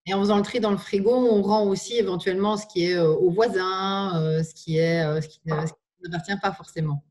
Et 0.07 0.15
en 0.15 0.21
faisant 0.21 0.37
le 0.37 0.43
tri 0.43 0.61
dans 0.61 0.71
le 0.71 0.77
frigo, 0.77 1.11
on 1.11 1.43
rend 1.43 1.67
aussi 1.67 1.97
éventuellement 1.97 2.57
ce 2.57 2.67
qui 2.67 2.85
est 2.85 2.99
aux 2.99 3.31
voisins, 3.31 4.43
ce 4.43 4.55
qui 4.55 4.79
est, 4.79 5.21
ce 5.21 5.29
qui 5.29 5.41
n'appartient 5.47 6.39
pas 6.41 6.53
forcément. 6.53 7.03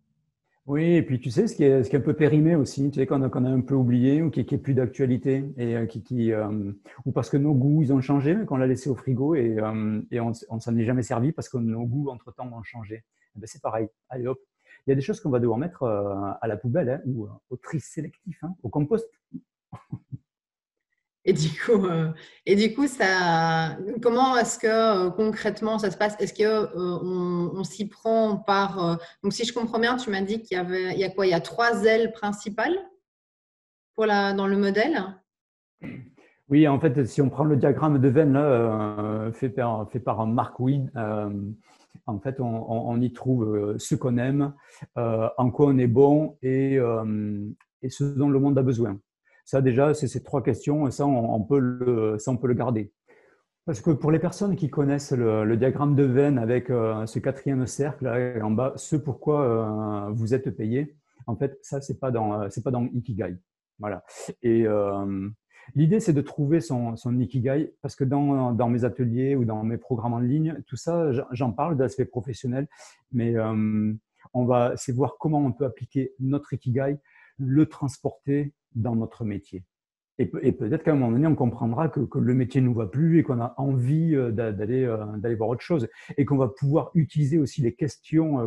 Oui, 0.66 0.94
et 0.94 1.04
puis 1.04 1.20
tu 1.20 1.30
sais, 1.30 1.48
ce 1.48 1.56
qui 1.56 1.66
est, 1.66 1.84
ce 1.84 1.90
qui 1.90 1.98
est 1.98 2.00
un 2.00 2.02
peu 2.02 2.14
périmé 2.14 2.56
aussi, 2.56 2.90
tu 2.90 3.00
sais, 3.00 3.06
qu'on 3.06 3.22
a, 3.22 3.50
un 3.50 3.62
peu 3.62 3.76
oublié 3.76 4.22
ou 4.22 4.30
qui, 4.32 4.40
est 4.40 4.58
plus 4.58 4.74
d'actualité, 4.74 5.44
et 5.58 5.76
euh, 5.76 5.86
qui, 5.86 6.02
qui 6.02 6.32
euh, 6.32 6.72
ou 7.04 7.12
parce 7.12 7.30
que 7.30 7.36
nos 7.36 7.54
goûts, 7.54 7.82
ils 7.82 7.92
ont 7.92 8.00
changé, 8.00 8.34
mais 8.34 8.46
qu'on 8.46 8.56
l'a 8.56 8.68
laissé 8.68 8.90
au 8.90 8.96
frigo 8.96 9.36
et, 9.36 9.58
euh, 9.60 10.02
et 10.10 10.22
on 10.22 10.30
ne 10.30 10.60
s'en 10.60 10.78
est 10.78 10.86
jamais 10.86 11.04
servi 11.04 11.34
parce 11.34 11.50
que 11.50 11.58
nos 11.58 11.84
goûts, 11.84 12.10
entre-temps, 12.10 12.50
ont 12.54 12.64
changé. 12.64 13.04
Eh 13.36 13.40
ben, 13.40 13.46
c'est 13.46 13.62
pareil. 13.62 13.90
Allez 14.08 14.26
hop. 14.26 14.40
Il 14.88 14.92
y 14.92 14.94
a 14.94 14.96
des 14.96 15.02
choses 15.02 15.20
qu'on 15.20 15.30
va 15.30 15.40
devoir 15.40 15.58
mettre 15.58 15.84
à 15.84 16.48
la 16.48 16.58
poubelle 16.58 16.90
hein, 16.90 17.02
ou 17.06 17.28
au 17.50 17.58
tri 17.58 17.80
sélectif, 17.80 18.38
hein, 18.44 18.56
au 18.64 18.70
compost. 18.70 19.10
Et 21.26 21.32
du 21.34 21.50
coup, 21.50 21.86
euh, 21.86 22.12
et 22.46 22.56
du 22.56 22.74
coup 22.74 22.88
ça, 22.88 23.78
comment 24.02 24.36
est-ce 24.38 24.60
que 24.60 24.68
euh, 24.68 25.10
concrètement 25.10 25.80
ça 25.80 25.90
se 25.90 25.98
passe? 25.98 26.16
Est-ce 26.20 26.34
qu'on 26.34 26.44
euh, 26.44 27.50
on, 27.56 27.64
s'y 27.64 27.88
prend 27.88 28.38
par. 28.38 29.00
donc, 29.24 29.32
si 29.32 29.46
je 29.46 29.54
comprends 29.54 29.80
bien, 29.80 29.96
tu 29.96 30.10
m'as 30.10 30.22
dit 30.22 30.42
qu'il 30.42 30.58
y 30.58 30.60
avait. 30.60 30.94
Il 30.94 31.00
y 31.00 31.06
a 31.06 31.10
quoi? 31.10 31.26
Il 31.26 31.30
y 31.30 31.34
a 31.34 31.40
trois 31.40 31.86
ailes 31.86 32.12
principales 32.12 32.78
pour 33.96 34.06
la, 34.06 34.34
dans 34.34 34.48
le 34.48 34.58
modèle? 34.58 35.02
Oui, 36.50 36.68
en 36.68 36.80
fait, 36.80 37.06
si 37.06 37.22
on 37.22 37.30
prend 37.30 37.46
le 37.46 37.56
diagramme 37.56 38.00
de 38.00 38.10
veine 38.10 38.34
là, 38.34 39.32
fait, 39.32 39.50
par, 39.50 39.90
fait 39.90 40.00
par 40.02 40.28
Mark 40.28 40.60
Weed, 40.60 40.92
en 42.06 42.20
fait, 42.20 42.42
on, 42.42 42.70
on, 42.70 43.00
y 43.02 43.14
trouve 43.14 43.78
ce 43.80 43.96
qu'on 43.96 44.18
aime, 44.18 44.54
en 44.96 45.52
quoi 45.52 45.68
on 45.68 45.78
est 45.78 45.88
bon 45.88 46.38
et, 46.42 46.78
et 47.82 47.90
ce 47.90 48.04
dont 48.04 48.30
le 48.30 48.40
monde 48.40 48.58
a 48.58 48.62
besoin. 48.62 49.00
Ça, 49.46 49.62
déjà, 49.62 49.94
c'est 49.94 50.08
ces 50.08 50.24
trois 50.24 50.42
questions, 50.42 50.90
ça 50.90 51.06
on, 51.06 51.42
peut 51.42 51.60
le, 51.60 52.18
ça, 52.18 52.32
on 52.32 52.38
peut 52.38 52.48
le 52.48 52.54
garder. 52.54 52.92
Parce 53.66 53.80
que 53.82 53.92
pour 53.92 54.12
les 54.12 54.20
personnes 54.20 54.56
qui 54.56 54.70
connaissent 54.70 55.14
le, 55.14 55.56
diagramme 55.56 55.96
de 55.96 56.04
Venn 56.04 56.38
avec 56.38 56.70
euh, 56.70 57.06
ce 57.06 57.20
quatrième 57.20 57.66
cercle 57.66 58.06
là, 58.06 58.46
en 58.46 58.52
bas, 58.52 58.74
ce 58.76 58.96
pourquoi 58.96 59.42
euh, 59.42 60.12
vous 60.12 60.34
êtes 60.34 60.50
payé, 60.50 60.96
en 61.28 61.36
fait, 61.36 61.58
ça, 61.62 61.80
c'est 61.80 62.00
pas 62.00 62.12
c'est 62.50 62.64
pas 62.64 62.72
dans 62.72 62.86
Ikigai. 62.94 63.38
Voilà. 63.80 64.04
Et 64.42 64.68
euh, 64.68 65.30
l'idée, 65.76 66.02
c'est 66.02 66.14
de 66.14 66.22
trouver 66.22 66.60
son, 66.60 66.98
son, 66.98 67.18
Ikigai 67.18 67.74
parce 67.82 67.96
que 67.96 68.04
dans, 68.04 68.52
dans, 68.52 68.70
mes 68.70 68.84
ateliers 68.84 69.36
ou 69.36 69.46
dans 69.46 69.64
mes 69.64 69.78
programmes 69.78 70.14
en 70.14 70.20
ligne, 70.20 70.62
tout 70.68 70.76
ça, 70.76 71.12
j'en 71.32 71.52
parle 71.54 71.78
d'aspect 71.78 72.06
professionnel, 72.06 72.68
mais 73.14 73.36
on 74.34 74.46
va, 74.46 74.74
c'est 74.76 74.92
voir 74.92 75.16
comment 75.20 75.40
on 75.40 75.52
peut 75.52 75.66
appliquer 75.66 76.14
notre 76.20 76.54
Ikigai, 76.54 76.98
le 77.38 77.66
transporter 77.66 78.54
dans 78.76 78.96
notre 78.96 79.26
métier. 79.26 79.64
Et, 80.20 80.28
peut-être 80.28 80.84
qu'à 80.84 80.92
un 80.92 80.96
moment 80.96 81.12
donné, 81.12 81.26
on 81.26 81.36
comprendra 81.36 81.90
que, 81.90 82.00
le 82.20 82.34
métier 82.36 82.62
ne 82.62 82.68
nous 82.68 82.76
va 82.76 82.86
plus 82.86 83.20
et 83.20 83.24
qu'on 83.24 83.42
a 83.42 83.56
envie 83.58 84.16
euh, 84.16 84.32
d'aller 84.32 84.84
euh, 84.84 85.06
d'aller 85.18 85.34
voir 85.34 85.50
autre 85.50 85.64
chose 85.64 85.88
et 86.18 86.26
qu'on 86.26 86.38
va 86.38 86.50
pouvoir 86.50 86.92
utiliser 86.94 87.40
aussi 87.40 87.62
les 87.62 87.74
questions 87.74 88.40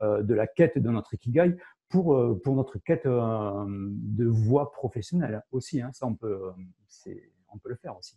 euh, 0.00 0.22
de 0.22 0.34
la 0.34 0.46
quête 0.46 0.78
de 0.78 0.90
notre 0.90 1.14
ikigai 1.14 1.56
pour, 1.88 2.40
pour 2.42 2.54
notre 2.56 2.78
quête 2.78 3.06
de 3.06 4.26
voie 4.26 4.72
professionnelle 4.72 5.42
aussi. 5.52 5.80
Hein. 5.80 5.90
Ça, 5.92 6.06
on 6.06 6.14
peut, 6.14 6.40
on 7.52 7.58
peut 7.58 7.68
le 7.68 7.76
faire 7.76 7.96
aussi. 7.96 8.16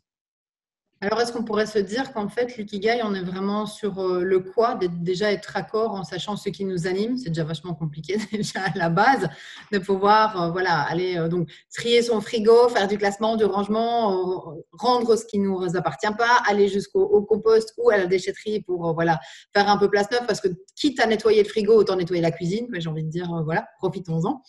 Alors, 0.99 1.21
est-ce 1.21 1.31
qu'on 1.31 1.43
pourrait 1.43 1.67
se 1.67 1.77
dire 1.77 2.11
qu'en 2.11 2.27
fait, 2.27 2.57
l'ikigai, 2.57 3.01
on 3.03 3.13
est 3.13 3.21
vraiment 3.21 3.67
sur 3.67 3.99
euh, 3.99 4.23
le 4.23 4.39
quoi, 4.39 4.79
déjà 4.81 5.31
être 5.31 5.55
accord 5.55 5.91
en 5.91 6.03
sachant 6.03 6.35
ce 6.35 6.49
qui 6.49 6.65
nous 6.65 6.87
anime? 6.87 7.17
C'est 7.17 7.29
déjà 7.29 7.43
vachement 7.43 7.75
compliqué 7.75 8.17
déjà 8.31 8.61
à 8.61 8.75
la 8.75 8.89
base 8.89 9.29
de 9.71 9.77
pouvoir 9.77 10.41
euh, 10.41 10.49
voilà, 10.49 10.81
aller 10.81 11.15
euh, 11.17 11.27
donc 11.27 11.49
trier 11.71 12.01
son 12.01 12.19
frigo, 12.19 12.67
faire 12.69 12.87
du 12.87 12.97
classement, 12.97 13.35
du 13.35 13.45
rangement, 13.45 14.57
rendre 14.71 15.15
ce 15.15 15.25
qui 15.25 15.37
ne 15.37 15.47
nous 15.47 15.77
appartient 15.77 16.13
pas, 16.17 16.41
aller 16.47 16.67
jusqu'au 16.67 17.21
compost 17.21 17.75
ou 17.77 17.91
à 17.91 17.97
la 17.97 18.07
déchetterie 18.07 18.61
pour 18.61 18.95
voilà, 18.95 19.19
faire 19.53 19.69
un 19.69 19.77
peu 19.77 19.91
place 19.91 20.09
neuve 20.09 20.25
parce 20.25 20.41
que 20.41 20.47
quitte 20.75 20.99
à 20.99 21.05
nettoyer 21.05 21.43
le 21.43 21.49
frigo, 21.49 21.75
autant 21.75 21.95
nettoyer 21.95 22.23
la 22.23 22.31
cuisine. 22.31 22.67
J'ai 22.73 22.89
envie 22.89 23.03
de 23.03 23.09
dire, 23.09 23.29
voilà, 23.45 23.67
profitons-en. 23.77 24.41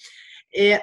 Et, 0.54 0.78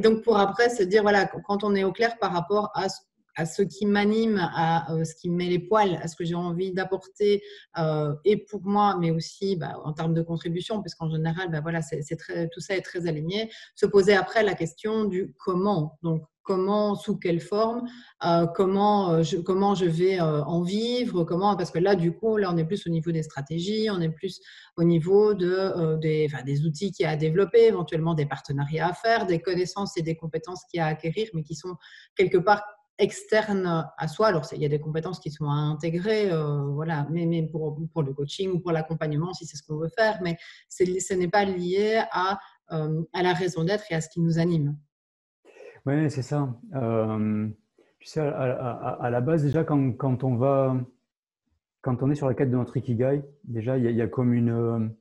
donc, 0.00 0.22
pour 0.22 0.38
après 0.38 0.70
se 0.70 0.84
dire, 0.84 1.02
voilà, 1.02 1.26
quand 1.26 1.64
on 1.64 1.74
est 1.74 1.82
au 1.82 1.90
clair 1.90 2.18
par 2.18 2.32
rapport 2.32 2.70
à 2.74 2.88
ce 2.88 3.00
à 3.38 3.46
ce 3.46 3.62
qui 3.62 3.86
m'anime, 3.86 4.38
à 4.52 4.92
euh, 4.92 5.04
ce 5.04 5.14
qui 5.14 5.30
me 5.30 5.36
met 5.36 5.48
les 5.48 5.60
poils, 5.60 5.96
à 6.02 6.08
ce 6.08 6.16
que 6.16 6.24
j'ai 6.24 6.34
envie 6.34 6.72
d'apporter, 6.72 7.40
euh, 7.78 8.12
et 8.24 8.36
pour 8.36 8.62
moi, 8.64 8.96
mais 9.00 9.12
aussi 9.12 9.54
bah, 9.54 9.80
en 9.84 9.92
termes 9.92 10.12
de 10.12 10.22
contribution, 10.22 10.82
parce 10.82 10.96
qu'en 10.96 11.08
général, 11.08 11.48
bah, 11.48 11.60
voilà, 11.62 11.80
tout 11.80 12.60
ça 12.60 12.74
est 12.74 12.82
très 12.82 13.06
aligné. 13.06 13.48
Se 13.76 13.86
poser 13.86 14.14
après 14.14 14.42
la 14.42 14.54
question 14.54 15.04
du 15.04 15.34
comment. 15.38 15.98
Donc, 16.02 16.24
comment, 16.42 16.94
sous 16.94 17.18
quelle 17.18 17.40
forme, 17.40 17.86
euh, 18.24 18.46
comment, 18.46 19.22
je, 19.22 19.36
comment 19.36 19.74
je 19.74 19.84
vais 19.84 20.18
en 20.18 20.62
vivre, 20.62 21.22
comment, 21.24 21.54
parce 21.56 21.70
que 21.70 21.78
là, 21.78 21.94
du 21.94 22.12
coup, 22.12 22.38
là, 22.38 22.50
on 22.50 22.56
est 22.56 22.64
plus 22.64 22.86
au 22.86 22.90
niveau 22.90 23.12
des 23.12 23.22
stratégies, 23.22 23.88
on 23.90 24.00
est 24.00 24.08
plus 24.08 24.40
au 24.78 24.82
niveau 24.82 25.34
de, 25.34 25.96
des, 25.98 26.26
des 26.46 26.64
outils 26.64 26.90
qu'il 26.90 27.04
y 27.04 27.06
a 27.06 27.10
à 27.10 27.16
développer, 27.16 27.66
éventuellement 27.66 28.14
des 28.14 28.24
partenariats 28.24 28.88
à 28.88 28.94
faire, 28.94 29.26
des 29.26 29.40
connaissances 29.40 29.98
et 29.98 30.02
des 30.02 30.16
compétences 30.16 30.62
qu'il 30.70 30.78
y 30.78 30.80
a 30.80 30.86
à 30.86 30.88
acquérir, 30.88 31.28
mais 31.34 31.42
qui 31.42 31.54
sont 31.54 31.76
quelque 32.16 32.38
part 32.38 32.62
externe 32.98 33.86
à 33.96 34.08
soi. 34.08 34.28
Alors, 34.28 34.44
il 34.52 34.60
y 34.60 34.64
a 34.64 34.68
des 34.68 34.80
compétences 34.80 35.20
qui 35.20 35.30
sont 35.30 35.48
à 35.48 35.54
intégrer, 35.54 36.30
euh, 36.30 36.64
voilà, 36.72 37.06
mais, 37.10 37.26
mais 37.26 37.46
pour, 37.46 37.76
le 38.02 38.12
coaching 38.12 38.50
ou 38.50 38.58
pour 38.58 38.72
l'accompagnement, 38.72 39.32
si 39.32 39.46
c'est 39.46 39.56
ce 39.56 39.62
qu'on 39.62 39.78
veut 39.78 39.90
faire, 39.96 40.20
mais 40.22 40.36
ce 40.68 41.14
n'est 41.14 41.28
pas 41.28 41.44
lié 41.44 42.02
à, 42.10 42.38
euh, 42.72 43.02
à 43.12 43.22
la 43.22 43.32
raison 43.32 43.64
d'être 43.64 43.84
et 43.90 43.94
à 43.94 44.00
ce 44.00 44.08
qui 44.08 44.20
nous 44.20 44.38
anime. 44.38 44.76
Oui, 45.86 46.10
c'est 46.10 46.22
ça. 46.22 46.54
Euh, 46.74 47.48
tu 48.00 48.08
sais, 48.08 48.20
à, 48.20 49.08
la 49.10 49.20
base, 49.20 49.44
déjà, 49.44 49.64
quand, 49.64 49.92
quand, 49.92 50.24
on 50.24 50.36
va, 50.36 50.76
quand 51.80 52.02
on 52.02 52.10
est 52.10 52.16
sur 52.16 52.26
la 52.26 52.34
quête 52.34 52.50
de 52.50 52.56
notre 52.56 52.76
ikigai, 52.76 53.22
déjà, 53.44 53.78
il 53.78 53.90
y 53.90 54.02
a, 54.02 54.08
comme 54.08 54.34
une 54.34 54.94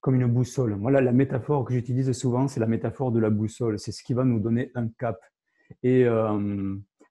comme 0.00 0.14
une 0.14 0.28
boussole. 0.28 0.78
Voilà, 0.80 1.02
la 1.02 1.12
métaphore 1.12 1.66
que 1.66 1.74
j'utilise 1.74 2.10
souvent, 2.12 2.48
c'est 2.48 2.58
la 2.58 2.66
métaphore 2.66 3.12
de 3.12 3.20
la 3.20 3.28
boussole. 3.28 3.78
C'est 3.78 3.92
ce 3.92 4.02
qui 4.02 4.14
va 4.14 4.24
nous 4.24 4.40
donner 4.40 4.72
un 4.74 4.88
cap. 4.88 5.20
Et, 5.82 6.06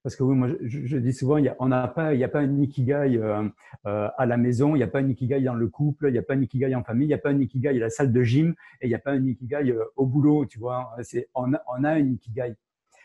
parce 0.04 0.16
que 0.16 0.24
oui, 0.24 0.36
moi, 0.36 0.48
je, 0.62 0.98
dis 0.98 1.12
souvent, 1.12 1.38
il 1.38 1.44
n'y 1.44 1.50
a, 1.50 1.88
pas, 1.88 2.14
il 2.14 2.24
a 2.24 2.30
pas 2.30 2.40
un 2.40 2.62
ikigai 2.62 3.18
euh, 3.18 3.50
euh, 3.86 4.10
à 4.18 4.26
la 4.26 4.38
maison, 4.38 4.76
il 4.76 4.78
n'y 4.78 4.84
a 4.84 4.88
pas 4.88 5.00
un 5.00 5.10
ikigai 5.10 5.42
dans 5.42 5.56
le 5.56 5.68
couple, 5.68 6.08
il 6.08 6.14
n'y 6.14 6.18
a 6.18 6.24
pas 6.24 6.36
un 6.36 6.42
ikigai 6.42 6.74
en 6.74 6.84
famille, 6.84 7.06
il 7.06 7.10
n'y 7.10 7.14
a 7.14 7.18
pas 7.18 7.32
un 7.32 7.40
ikigai 7.40 7.70
à 7.70 7.74
la 7.74 7.90
salle 7.90 8.14
de 8.14 8.24
gym 8.24 8.56
et 8.80 8.86
il 8.86 8.90
n'y 8.90 8.96
a 8.96 9.00
pas 9.00 9.12
un 9.12 9.26
ikigai 9.26 9.72
euh, 9.72 9.84
au 9.98 10.06
boulot, 10.06 10.46
tu 10.46 10.58
vois. 10.58 10.96
C'est, 11.04 11.28
on, 11.36 11.54
a, 11.54 11.62
un 11.68 11.98
ikigai. 12.00 12.56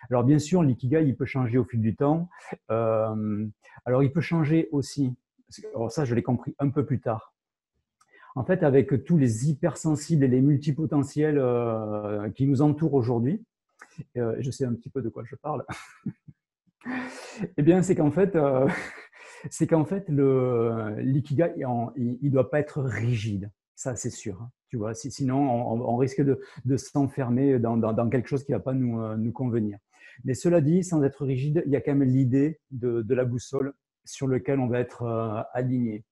Alors 0.08 0.22
bien 0.22 0.38
sûr, 0.38 0.62
l'ikigai, 0.62 1.04
il 1.04 1.16
peut 1.16 1.24
changer 1.24 1.58
au 1.58 1.64
fil 1.64 1.80
du 1.80 1.96
temps. 1.96 2.28
alors 2.68 4.02
il 4.02 4.12
peut 4.12 4.20
changer 4.20 4.68
aussi. 4.70 5.16
Alors 5.74 5.90
ça, 5.90 6.04
je 6.04 6.14
l'ai 6.14 6.22
compris 6.22 6.54
un 6.60 6.68
peu 6.68 6.84
plus 6.84 7.00
tard. 7.00 7.34
En 8.36 8.44
fait, 8.44 8.62
avec 8.62 9.04
tous 9.04 9.16
les 9.16 9.48
hypersensibles 9.48 10.24
et 10.24 10.28
les 10.28 10.40
multipotentiels 10.40 11.42
qui 12.34 12.46
nous 12.46 12.62
entourent 12.62 12.94
aujourd'hui, 12.94 13.42
je 14.14 14.50
sais 14.50 14.64
un 14.64 14.74
petit 14.74 14.90
peu 14.90 15.02
de 15.02 15.08
quoi 15.08 15.24
je 15.24 15.36
parle. 15.36 15.64
Eh 17.56 17.62
bien, 17.62 17.82
c'est 17.82 17.94
qu'en 17.94 18.10
fait, 18.10 18.36
euh, 18.36 18.68
c'est 19.50 19.66
qu'en 19.66 19.84
fait, 19.84 20.08
le 20.08 20.94
l'ikigai, 20.98 21.54
il 21.96 22.18
ne 22.22 22.28
doit 22.28 22.50
pas 22.50 22.60
être 22.60 22.82
rigide. 22.82 23.50
Ça, 23.74 23.96
c'est 23.96 24.10
sûr. 24.10 24.40
Hein, 24.42 24.50
tu 24.68 24.76
vois, 24.76 24.94
sinon, 24.94 25.38
on, 25.38 25.96
risque 25.96 26.22
de, 26.22 26.76
s'enfermer 26.76 27.58
dans, 27.58 28.10
quelque 28.10 28.28
chose 28.28 28.44
qui 28.44 28.52
ne 28.52 28.56
va 28.56 28.62
pas 28.62 28.72
nous, 28.72 29.00
euh, 29.00 29.16
nous, 29.16 29.32
convenir. 29.32 29.78
Mais 30.24 30.34
cela 30.34 30.60
dit, 30.60 30.84
sans 30.84 31.02
être 31.02 31.24
rigide, 31.24 31.62
il 31.66 31.72
y 31.72 31.76
a 31.76 31.80
quand 31.80 31.94
même 31.94 32.08
l'idée 32.08 32.60
de, 32.70 33.14
la 33.14 33.24
boussole 33.24 33.72
sur 34.04 34.28
laquelle 34.28 34.60
on 34.60 34.68
va 34.68 34.80
être 34.80 35.02
euh, 35.02 35.42
aligné. 35.52 36.04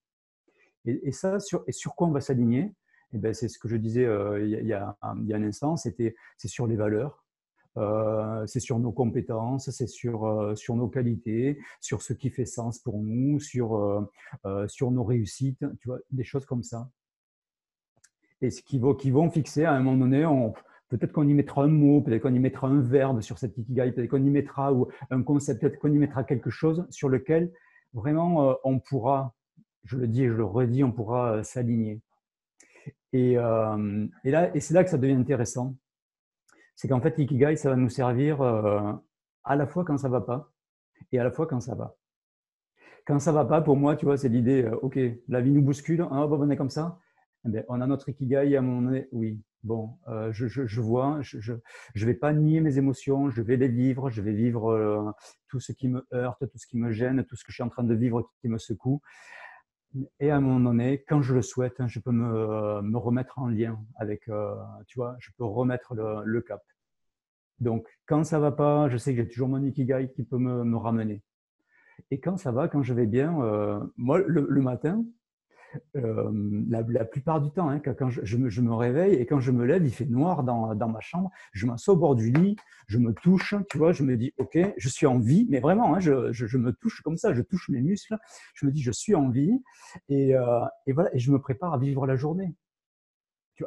Et, 0.85 1.13
ça, 1.13 1.39
sur, 1.39 1.63
et 1.69 1.73
sur 1.73 1.95
quoi 1.95 2.09
on 2.09 2.11
va 2.11 2.21
s'aligner? 2.21 2.75
Eh 3.13 3.19
ben, 3.19 3.33
C'est 3.33 3.47
ce 3.47 3.59
que 3.59 3.69
je 3.69 3.77
disais 3.77 4.03
il, 4.03 4.49
y 4.49 4.73
a, 4.73 4.97
il 5.21 5.27
y 5.29 5.33
a 5.33 5.37
un 5.37 5.43
instant, 5.45 5.77
c'était, 5.77 6.17
c'est 6.37 6.49
sur 6.49 6.67
les 6.67 6.75
valeurs, 6.75 7.22
euh, 7.79 8.47
c'est 8.47 8.61
sur 8.61 8.79
nos 8.79 8.93
compétences, 8.93 9.71
c'est 9.71 9.87
sur, 9.87 10.27
euh, 10.27 10.55
sur 10.55 10.77
nos 10.77 10.89
qualités, 10.89 11.59
sur 11.81 12.03
ce 12.03 12.13
qui 12.13 12.29
fait 12.31 12.45
sens 12.45 12.79
pour 12.79 13.03
nous, 13.03 13.41
sur, 13.41 13.77
euh, 14.45 14.67
sur 14.69 14.91
nos 14.91 15.05
réussites, 15.05 15.65
tu 15.81 15.89
vois, 15.89 15.99
des 16.11 16.25
choses 16.25 16.45
comme 16.45 16.63
ça. 16.63 16.91
Et 18.43 18.51
ce 18.51 18.63
qui, 18.63 18.81
qui 18.99 19.11
vont 19.11 19.31
fixer 19.31 19.65
à 19.65 19.73
un 19.73 19.81
moment 19.81 19.97
donné, 19.97 20.27
peut-être 20.89 21.13
qu'on 21.13 21.27
y 21.29 21.35
mettra 21.35 21.63
un 21.63 21.69
mot, 21.69 22.03
peut-être 22.03 22.23
qu'on 22.23 22.35
y 22.35 22.41
mettra 22.41 22.67
un 22.67 22.81
verbe 22.81 23.21
sur 23.21 23.39
cette 23.39 23.57
ikigai, 23.57 23.93
peut-être 23.93 24.11
qu'on 24.11 24.25
y 24.25 24.31
mettra 24.31 24.73
un 25.11 25.23
concept, 25.23 25.61
peut-être 25.61 25.79
qu'on 25.79 25.93
y 25.93 25.99
mettra 25.99 26.25
quelque 26.25 26.51
chose 26.51 26.87
sur 26.91 27.09
lequel 27.09 27.53
vraiment 27.95 28.57
on 28.65 28.81
pourra, 28.81 29.35
je 29.85 29.97
le 29.97 30.09
dis 30.09 30.25
et 30.25 30.29
je 30.29 30.33
le 30.33 30.45
redis, 30.45 30.83
on 30.83 30.91
pourra 30.91 31.45
s'aligner. 31.45 32.01
Et, 33.13 33.35
et, 33.35 34.31
là, 34.31 34.57
et 34.57 34.61
c'est 34.61 34.75
là 34.75 34.83
que 34.83 34.91
ça 34.91 34.99
devient 34.99 35.15
intéressant 35.15 35.77
c'est 36.75 36.89
qu'en 36.89 37.01
fait, 37.01 37.17
l'ikigai, 37.19 37.57
ça 37.57 37.71
va 37.71 37.77
nous 37.77 37.89
servir 37.89 38.41
euh, 38.41 38.93
à 39.45 39.57
la 39.57 39.67
fois 39.67 39.85
quand 39.85 39.99
ça 39.99 40.09
va 40.09 40.21
pas 40.21 40.53
et 41.11 41.19
à 41.19 41.25
la 41.25 41.31
fois 41.31 41.47
quand 41.47 41.61
ça 41.61 41.75
va. 41.75 41.97
Quand 43.07 43.19
ça 43.19 43.33
va 43.33 43.45
pas, 43.45 43.61
pour 43.61 43.77
moi, 43.77 43.97
tu 43.97 44.07
vois, 44.07 44.17
c'est 44.17 44.29
l'idée, 44.29 44.63
euh, 44.65 44.77
ok, 44.77 44.99
la 45.29 45.41
vie 45.41 45.51
nous 45.51 45.63
bouscule, 45.63 46.03
hein, 46.03 46.09
on 46.11 46.51
est 46.51 46.57
comme 46.57 46.71
ça, 46.71 46.99
eh 47.53 47.65
on 47.69 47.81
a 47.81 47.87
notre 47.87 48.09
ikigai 48.09 48.57
à 48.57 48.61
un 48.61 48.63
moment 48.63 48.97
oui, 49.11 49.43
bon, 49.65 49.99
euh, 50.09 50.33
je, 50.33 50.81
vois, 50.81 51.19
je 51.23 51.53
ne 51.53 52.05
vais 52.05 52.15
pas 52.15 52.33
nier 52.33 52.61
mes 52.61 52.79
émotions, 52.79 53.31
je 53.31 53.43
vais 53.43 53.57
les 53.57 53.69
vivre, 53.69 54.11
je 54.11 54.23
vais 54.23 54.33
vivre 54.33 55.15
tout 55.49 55.59
ce 55.59 55.73
qui 55.73 55.89
me 55.89 56.07
heurte, 56.15 56.49
tout 56.49 56.59
ce 56.59 56.67
qui 56.67 56.79
me 56.79 56.93
gêne, 56.93 57.25
tout 57.25 57.35
ce 57.35 57.45
que 57.45 57.51
je 57.51 57.57
suis 57.57 57.65
en 57.65 57.69
train 57.69 57.85
de 57.85 57.95
vivre 57.95 58.31
qui 58.41 58.49
me 58.49 58.59
secoue. 58.59 59.03
Et 60.21 60.31
à 60.31 60.37
un 60.37 60.41
moment 60.41 60.71
donné, 60.71 61.05
quand 61.07 61.23
je 61.23 61.35
le 61.35 61.43
souhaite, 61.43 61.75
je 61.87 62.01
peux 62.01 62.13
me, 62.13 62.81
me 62.83 62.99
remettre 62.99 63.39
en 63.39 63.49
lien 63.49 63.79
avec, 63.97 64.25
tu 64.87 64.99
vois, 64.99 65.17
je 65.19 65.31
peux 65.37 65.45
remettre 65.45 65.95
le, 65.95 66.41
cap. 66.41 66.63
Donc, 67.61 67.87
quand 68.07 68.25
ça 68.25 68.39
va 68.41 68.53
pas, 68.53 68.89
je 68.89 68.97
sais 68.97 69.15
que 69.15 69.23
j'ai 69.23 69.29
toujours 69.29 69.49
mon 69.49 69.63
ikigai 69.63 70.11
qui 70.15 70.23
peut 70.25 70.39
me, 70.39 70.65
me, 70.65 70.77
ramener. 70.77 71.23
Et 72.11 72.21
quand 72.21 72.37
ça 72.39 72.53
va, 72.53 72.69
quand 72.69 72.83
je 72.83 72.95
vais 72.95 73.07
bien, 73.07 73.33
moi, 73.97 74.19
le, 74.19 74.47
le 74.49 74.63
matin, 74.63 75.05
euh, 75.97 76.31
la, 76.69 77.05
plupart 77.05 77.41
du 77.41 77.51
temps, 77.51 77.69
hein, 77.69 77.81
quand, 77.81 78.09
je, 78.11 78.37
me, 78.37 78.75
réveille 78.75 79.15
et 79.15 79.27
quand 79.27 79.41
je 79.41 79.51
me 79.51 79.65
lève, 79.65 79.85
il 79.85 79.93
fait 79.93 80.07
noir 80.07 80.43
dans, 80.43 80.75
ma 80.89 81.01
chambre, 81.01 81.31
je 81.53 81.67
m'assois 81.67 81.95
au 81.95 81.97
bord 81.97 82.15
du 82.15 82.31
lit, 82.31 82.57
je 82.87 82.99
me 82.99 83.13
touche, 83.13 83.55
tu 83.71 83.79
vois, 83.79 83.93
je 83.93 84.03
me 84.03 84.17
dis, 84.17 84.33
ok, 84.39 84.59
je 84.77 84.89
suis 84.89 85.07
en 85.07 85.19
vie, 85.19 85.47
mais 85.51 85.61
vraiment, 85.61 85.95
hein, 85.95 86.01
je, 86.01 86.57
me 86.57 86.73
touche 86.73 87.01
comme 87.03 87.17
ça, 87.17 87.35
je 87.35 87.43
touche 87.43 87.69
mes 87.69 87.81
muscles, 87.81 88.17
je 88.55 88.67
me 88.67 88.73
dis, 88.73 88.83
je 88.83 88.93
suis 88.93 89.15
en 89.15 89.29
vie, 89.29 89.63
et, 90.09 90.35
euh, 90.37 90.61
voilà, 90.93 91.15
et 91.15 91.19
je 91.19 91.33
me 91.33 91.39
prépare 91.39 91.75
à 91.75 91.79
vivre 91.79 92.07
la 92.07 92.17
journée. 92.17 92.55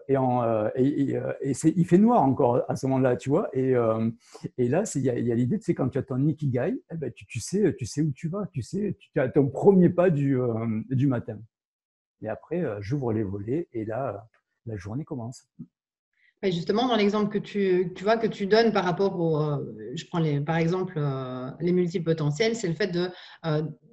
Et, 0.08 0.18
euh, 0.18 1.34
il 1.44 1.86
fait 1.86 1.98
noir 1.98 2.22
encore 2.24 2.64
à 2.68 2.76
ce 2.76 2.86
moment-là, 2.88 3.16
tu 3.16 3.30
vois. 3.30 3.50
Et, 3.54 3.72
là, 3.72 4.84
il 4.96 5.02
y 5.02 5.10
a, 5.10 5.36
l'idée, 5.36 5.58
tu 5.58 5.66
sais, 5.66 5.76
quand 5.76 5.90
tu 5.90 5.98
as 5.98 6.04
ton 6.04 6.26
ikigai, 6.28 6.82
eh 6.92 6.98
ben, 6.98 7.12
tu, 7.14 7.40
sais, 7.40 7.76
tu 7.78 7.86
sais 7.86 8.02
où 8.02 8.12
tu 8.12 8.28
vas, 8.28 8.48
tu 8.52 8.62
sais, 8.62 8.98
tu 9.00 9.20
as 9.20 9.30
ton 9.30 9.48
premier 9.48 9.90
pas 9.90 10.10
du 10.10 10.38
matin. 11.08 11.40
Et 12.22 12.28
après, 12.28 12.62
euh, 12.62 12.82
j'ouvre 12.82 13.14
les 13.14 13.24
volets 13.24 13.68
et 13.74 13.86
là, 13.86 14.10
euh, 14.10 14.18
la 14.66 14.78
journée 14.78 15.04
commence. 15.04 15.48
justement, 16.44 16.88
dans 16.88 16.96
l'exemple 16.96 17.32
que 17.32 17.40
tu, 17.40 17.92
tu, 17.96 18.04
vois 18.04 18.18
que 18.18 18.28
tu 18.28 18.48
donnes 18.48 18.72
par 18.72 18.86
rapport 18.86 19.20
au, 19.20 19.38
euh, 19.38 19.92
je 19.96 20.06
prends 20.06 20.20
les, 20.20 20.40
par 20.42 20.58
exemple 20.58 21.00
les 21.60 21.72
multipotentiels, 21.72 22.56
c'est 22.56 22.68
le 22.68 22.76
fait 22.76 22.88
de, 22.88 23.10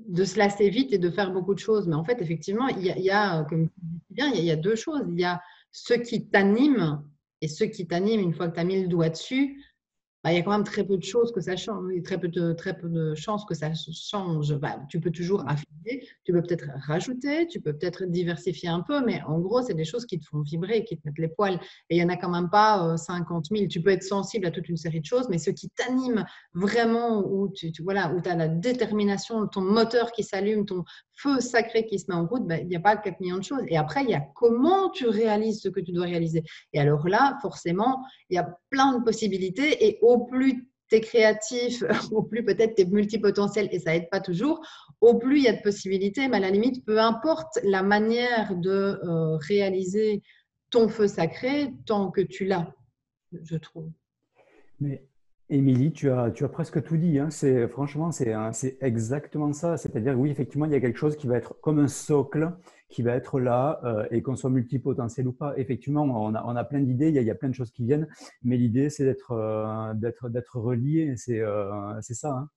de 0.09 0.25
se 0.25 0.39
lasser 0.39 0.69
vite 0.71 0.93
et 0.93 0.99
de 0.99 1.11
faire 1.11 1.33
beaucoup 1.33 1.55
de 1.55 1.59
choses. 1.59 1.89
Mais 1.89 1.95
en 1.95 2.05
fait, 2.05 2.21
effectivement, 2.21 2.69
il 2.69 2.85
y 2.85 3.11
a, 3.11 3.45
comme 3.45 3.69
tu 3.69 3.81
dis 3.83 4.01
bien, 4.11 4.31
il 4.35 4.45
y, 4.45 4.51
a, 4.51 4.57
deux 4.57 4.77
choses. 4.77 5.05
Il 5.09 5.21
y 5.21 5.25
a 5.25 5.41
ce 5.71 5.95
qui 5.95 6.29
t'anime 6.29 7.03
et 7.41 7.49
ce 7.49 7.65
qui 7.65 7.87
t'anime 7.87 8.21
une 8.21 8.35
fois 8.35 8.49
que 8.49 8.55
tu 8.55 8.61
as 8.61 8.65
mis 8.65 8.83
le 8.83 8.89
doigt 8.89 9.09
dessus, 9.09 9.63
bah, 10.25 10.33
il 10.33 10.37
y 10.37 10.39
a 10.39 10.43
quand 10.43 10.53
même 10.53 10.65
très 10.65 10.85
peu 10.85 10.97
de 10.97 11.03
choses 11.03 11.33
que 11.33 11.41
ça 11.41 11.57
change, 11.57 11.91
très 12.05 12.19
peu 12.19 12.29
de, 12.29 12.53
très 12.53 12.77
peu 12.77 12.89
de 12.89 13.15
chances 13.15 13.45
que 13.45 13.55
ça 13.55 13.73
change. 13.75 14.55
Bah, 14.55 14.79
tu 14.89 15.01
peux 15.01 15.11
toujours 15.11 15.45
affiner, 15.49 16.07
tu 16.25 16.33
peux 16.33 16.43
peut-être 16.43 16.67
rajouter, 16.87 17.47
tu 17.49 17.61
peux 17.61 17.73
peut-être 17.73 18.05
diversifier 18.05 18.69
un 18.69 18.81
peu, 18.81 19.05
mais 19.05 19.21
en 19.27 19.41
gros, 19.41 19.63
c'est 19.63 19.75
des 19.75 19.85
choses 19.85 20.07
qui 20.07 20.21
te 20.21 20.27
font 20.27 20.41
vibrer, 20.43 20.85
qui 20.85 20.97
te 20.97 21.03
mettent 21.05 21.19
les 21.19 21.29
poils. 21.29 21.59
Et 21.91 21.97
il 21.97 21.99
n'y 21.99 22.05
en 22.05 22.09
a 22.09 22.17
quand 22.17 22.31
même 22.31 22.51
pas 22.51 22.97
50 22.97 23.47
euh, 23.51 23.57
000. 23.57 23.69
Tu 23.69 23.83
peux 23.83 23.91
être 23.91 24.05
sensible 24.05 24.47
à 24.47 24.51
toute 24.53 24.69
une 24.69 24.77
série 24.77 25.01
de 25.01 25.07
choses, 25.07 25.29
mais 25.29 25.39
ce 25.39 25.51
qui 25.51 25.69
t'anime 25.71 26.25
vraiment, 26.55 27.27
où 27.27 27.49
tu, 27.49 27.73
voilà, 27.83 28.15
où 28.15 28.21
tu 28.21 28.29
as 28.29 28.37
la 28.37 28.49
détermination, 28.49 29.49
ton 29.49 29.63
moteur 29.63 30.13
qui 30.13 30.23
s'allume, 30.23 30.67
ton 30.67 30.85
feu 31.15 31.41
sacré 31.41 31.87
qui 31.87 31.99
se 31.99 32.07
met 32.09 32.15
en 32.15 32.27
route, 32.27 32.47
bah, 32.47 32.59
il 32.59 32.69
n'y 32.69 32.77
a 32.77 32.81
pas 32.81 32.97
4 32.97 33.21
millions 33.21 33.39
de 33.39 33.45
choses. 33.45 33.63
Et 33.69 33.77
après, 33.77 34.03
il 34.05 34.11
y 34.11 34.15
a 34.15 34.25
comment 34.35 34.91
tu 34.91 35.07
réalises 35.07 35.61
ce 35.61 35.69
que 35.69 35.81
tu 35.81 35.93
dois 35.93 36.07
réaliser. 36.07 36.43
Et 36.73 36.81
alors 36.81 37.07
là, 37.09 37.39
forcément, 37.43 38.05
il 38.31 38.37
y 38.37 38.39
a 38.39 38.57
plein 38.71 38.99
de 38.99 39.05
possibilités. 39.05 39.87
Et 39.87 39.99
au 40.03 40.25
plus 40.25 40.69
tu 40.89 40.97
es 40.97 41.01
créatif, 41.01 41.83
au 42.13 42.23
plus 42.23 42.45
peut-être 42.45 42.75
tu 42.75 42.83
es 42.83 42.85
multipotentiel 42.85 43.69
et 43.73 43.79
ça 43.79 43.95
aide 43.95 44.11
pas 44.11 44.21
toujours, 44.21 44.65
au 45.01 45.19
plus 45.19 45.39
il 45.39 45.45
y 45.45 45.49
a 45.49 45.55
de 45.55 45.63
possibilités, 45.63 46.29
mais 46.29 46.37
à 46.37 46.41
la 46.41 46.51
limite, 46.51 46.85
peu 46.85 47.01
importe 47.01 47.59
la 47.65 47.83
manière 47.83 48.55
de 48.57 48.99
euh, 49.03 49.37
réaliser 49.37 50.23
ton 50.71 50.89
feu 50.89 51.07
sacré, 51.07 51.73
tant 51.87 52.11
que 52.11 52.21
tu 52.21 52.45
l'as, 52.45 52.73
je 53.33 53.57
trouve. 53.57 53.91
Mais 54.81 55.05
Émilie, 55.53 55.93
tu 55.93 56.11
as, 56.11 56.31
presque 56.51 56.83
tout 56.83 56.97
dit. 56.97 57.19
Hein. 57.19 57.29
Franchement, 57.69 58.11
c'est, 58.11 58.79
exactement 58.81 59.53
ça. 59.53 59.77
C'est-à-dire, 59.77 60.19
oui, 60.19 60.31
effectivement, 60.31 60.65
il 60.65 60.73
y 60.73 60.75
a 60.75 60.81
quelque 60.81 60.99
chose 60.99 61.15
qui 61.15 61.27
va 61.27 61.37
être 61.37 61.61
comme 61.61 61.79
un 61.79 61.89
socle 61.89 62.53
qui 62.89 63.03
va 63.03 63.13
être 63.15 63.39
là 63.39 63.81
euh, 63.85 64.07
et 64.11 64.23
qu'on 64.23 64.35
soit 64.35 64.49
multipotentiel 64.49 65.29
ou 65.29 65.33
pas. 65.33 65.53
Effectivement, 65.59 66.05
on 66.05 66.35
a, 66.35 66.65
plein 66.65 66.81
d'idées, 66.81 67.09
il, 67.09 67.23
y 67.23 67.31
a, 67.31 67.35
plein 67.35 67.51
de 67.51 67.55
choses 67.55 67.71
qui 67.71 67.85
viennent, 67.85 68.09
mais 68.43 68.57
l'idée, 68.57 68.89
c'est 68.89 69.05
d'être, 69.05 69.33
euh, 69.33 69.93
relié. 70.55 71.17
C'est, 71.17 71.41
euh, 71.41 72.01
ça. 72.01 72.31
Hein. 72.31 72.49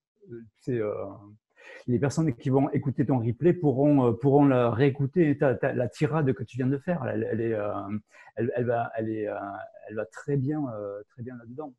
Les 1.88 2.00
personnes 2.00 2.34
qui 2.34 2.50
vont 2.50 2.70
écouter 2.70 3.06
ton 3.06 3.20
replay 3.20 3.52
pourront, 3.52 4.46
la 4.46 4.72
réécouter. 4.72 5.38
la 5.42 5.88
tirade 5.90 6.32
que 6.32 6.44
tu 6.44 6.56
viens 6.56 6.68
de 6.68 6.78
faire, 6.78 7.04
elle, 7.06 8.66
va, 8.66 10.06
très 10.12 10.38
bien 10.38 10.62
là-dedans. 11.18 11.74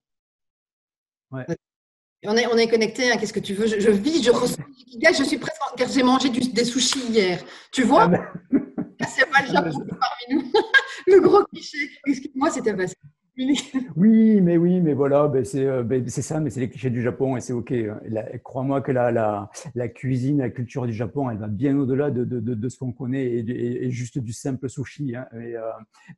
On 1.31 2.37
est, 2.37 2.47
on 2.47 2.57
est 2.57 2.69
connecté, 2.69 3.11
hein, 3.13 3.17
qu'est-ce 3.19 3.33
que 3.33 3.41
tu 3.41 3.55
veux? 3.55 3.67
Je, 3.67 3.91
vis, 3.91 4.23
je 4.23 4.31
ressens 4.31 4.63
je 5.19 5.23
suis 5.25 5.39
presque. 5.39 5.61
Car 5.77 5.89
j'ai 5.89 6.03
mangé 6.03 6.31
des 6.31 6.65
sushis 6.65 7.07
hier. 7.11 7.41
Tu 7.71 7.83
vois? 7.83 8.05
Ah 8.05 8.09
ben. 8.09 8.27
C'est 9.09 9.31
pas 9.31 9.43
le 9.43 9.49
Japon 9.49 9.87
parmi 10.01 10.43
nous. 10.43 10.53
le 11.07 11.21
gros 11.21 11.45
cliché. 11.45 11.77
Excuse-moi, 12.07 12.51
c'était 12.51 12.75
facile. 12.75 12.97
oui, 13.97 14.41
mais 14.41 14.57
oui, 14.57 14.81
mais 14.81 14.95
voilà, 14.95 15.29
ben 15.29 15.45
c'est 15.45 15.67
euh, 15.67 15.83
ben 15.83 16.09
ça, 16.09 16.41
mais 16.41 16.49
c'est 16.49 16.61
les 16.61 16.71
clichés 16.71 16.89
du 16.89 17.03
Japon 17.03 17.37
et 17.37 17.43
c'est 17.43 17.53
OK. 17.53 17.71
Hein. 17.73 18.01
Crois-moi 18.43 18.81
que 18.81 18.93
la, 18.93 19.13
la, 19.13 19.51
la, 19.75 19.89
cuisine, 19.89 20.39
la 20.39 20.49
culture 20.49 20.87
du 20.87 20.95
Japon, 20.95 21.29
elle 21.29 21.37
va 21.37 21.47
bien 21.47 21.77
au-delà 21.77 22.11
de, 22.11 22.25
de, 22.25 22.41
de, 22.41 22.69
ce 22.71 22.79
qu'on 22.79 22.93
connaît 22.93 23.27
et, 23.27 23.91
juste 23.91 24.19
du 24.19 24.33
simple 24.33 24.71
sushi. 24.71 25.15
Hein. 25.15 25.27
Mais, 25.35 25.55
euh, 25.55 25.71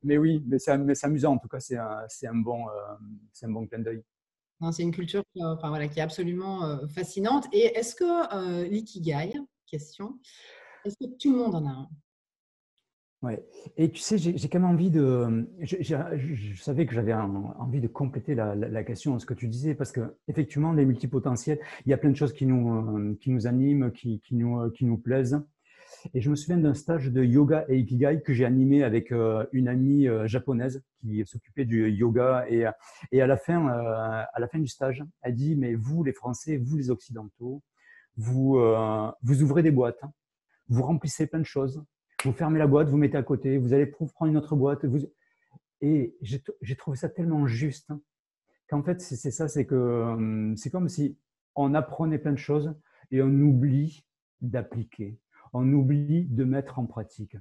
mais, 0.04 0.16
oui, 0.16 0.44
mais 0.46 0.60
c'est 0.60 0.70
amusant 1.02 1.32
en 1.32 1.38
tout 1.38 1.48
cas, 1.48 1.58
c'est 1.58 1.76
un, 1.76 2.06
un, 2.30 2.36
bon, 2.36 2.68
euh, 2.68 3.42
un 3.42 3.50
bon 3.50 3.66
clin 3.66 3.80
d'œil. 3.80 4.04
C'est 4.72 4.82
une 4.82 4.92
culture 4.92 5.22
qui, 5.32 5.42
enfin, 5.44 5.68
voilà, 5.68 5.88
qui 5.88 6.00
est 6.00 6.02
absolument 6.02 6.64
euh, 6.64 6.86
fascinante. 6.88 7.46
Et 7.52 7.66
est-ce 7.78 7.94
que 7.94 8.34
euh, 8.34 8.68
l'ikigai, 8.68 9.32
question, 9.66 10.18
est-ce 10.84 10.96
que 10.96 11.10
tout 11.18 11.32
le 11.32 11.38
monde 11.38 11.54
en 11.54 11.66
a 11.66 11.70
un? 11.70 11.88
Ouais. 13.20 13.44
Et 13.76 13.90
tu 13.90 13.98
sais, 13.98 14.16
j'ai 14.16 14.48
quand 14.48 14.60
même 14.60 14.70
envie 14.70 14.90
de. 14.90 15.48
Je, 15.60 16.54
savais 16.60 16.86
que 16.86 16.94
j'avais 16.94 17.12
envie 17.12 17.80
de 17.80 17.88
compléter 17.88 18.36
la, 18.36 18.54
la, 18.54 18.84
question, 18.84 19.18
ce 19.18 19.26
que 19.26 19.34
tu 19.34 19.48
disais, 19.48 19.74
parce 19.74 19.90
que 19.90 20.16
effectivement, 20.28 20.72
les 20.72 20.86
multipotentiels, 20.86 21.58
il 21.84 21.90
y 21.90 21.92
a 21.92 21.98
plein 21.98 22.10
de 22.10 22.16
choses 22.16 22.32
qui 22.32 22.46
nous, 22.46 22.96
euh, 22.96 23.18
qui 23.20 23.30
nous 23.30 23.48
animent, 23.48 23.90
qui, 23.90 24.20
qui, 24.20 24.36
nous, 24.36 24.70
qui 24.70 24.84
nous 24.84 24.98
plaisent. 24.98 25.40
Et 26.14 26.20
je 26.20 26.30
me 26.30 26.36
souviens 26.36 26.58
d'un 26.58 26.74
stage 26.74 27.10
de 27.10 27.22
yoga 27.22 27.64
et 27.68 27.78
ikigai 27.78 28.22
que 28.24 28.32
j'ai 28.32 28.44
animé 28.44 28.82
avec 28.82 29.12
euh, 29.12 29.44
une 29.52 29.68
amie 29.68 30.08
euh, 30.08 30.26
japonaise 30.26 30.82
qui 31.00 31.24
s'occupait 31.26 31.64
du 31.64 31.90
yoga. 31.90 32.46
Et, 32.48 32.64
et 33.12 33.20
à, 33.20 33.26
la 33.26 33.36
fin, 33.36 33.68
euh, 33.68 34.24
à 34.32 34.40
la 34.40 34.48
fin 34.48 34.58
du 34.58 34.66
stage, 34.68 35.04
elle 35.22 35.34
dit, 35.34 35.56
mais 35.56 35.74
vous, 35.74 36.04
les 36.04 36.12
Français, 36.12 36.56
vous, 36.56 36.76
les 36.76 36.90
Occidentaux, 36.90 37.62
vous, 38.16 38.60
vous 39.22 39.42
ouvrez 39.44 39.62
des 39.62 39.70
boîtes, 39.70 40.02
vous 40.68 40.82
remplissez 40.82 41.28
plein 41.28 41.38
de 41.38 41.44
choses, 41.44 41.84
vous 42.24 42.32
fermez 42.32 42.58
la 42.58 42.66
boîte, 42.66 42.88
vous 42.88 42.96
mettez 42.96 43.16
à 43.16 43.22
côté, 43.22 43.58
vous 43.58 43.72
allez 43.72 43.86
prendre 43.86 44.26
une 44.26 44.36
autre 44.36 44.56
boîte. 44.56 44.84
Vous... 44.84 44.98
Et 45.80 46.16
j'ai 46.20 46.76
trouvé 46.76 46.96
ça 46.96 47.08
tellement 47.08 47.46
juste 47.46 47.92
qu'en 48.68 48.82
fait, 48.82 49.00
c'est 49.00 49.30
ça, 49.30 49.46
c'est 49.46 49.66
que 49.66 50.52
c'est 50.56 50.70
comme 50.70 50.88
si 50.88 51.16
on 51.54 51.74
apprenait 51.74 52.18
plein 52.18 52.32
de 52.32 52.38
choses 52.38 52.74
et 53.12 53.22
on 53.22 53.28
oublie 53.28 54.04
d'appliquer 54.40 55.20
on 55.52 55.72
oublie 55.72 56.24
de 56.26 56.44
mettre 56.44 56.78
en 56.78 56.86
pratique. 56.86 57.36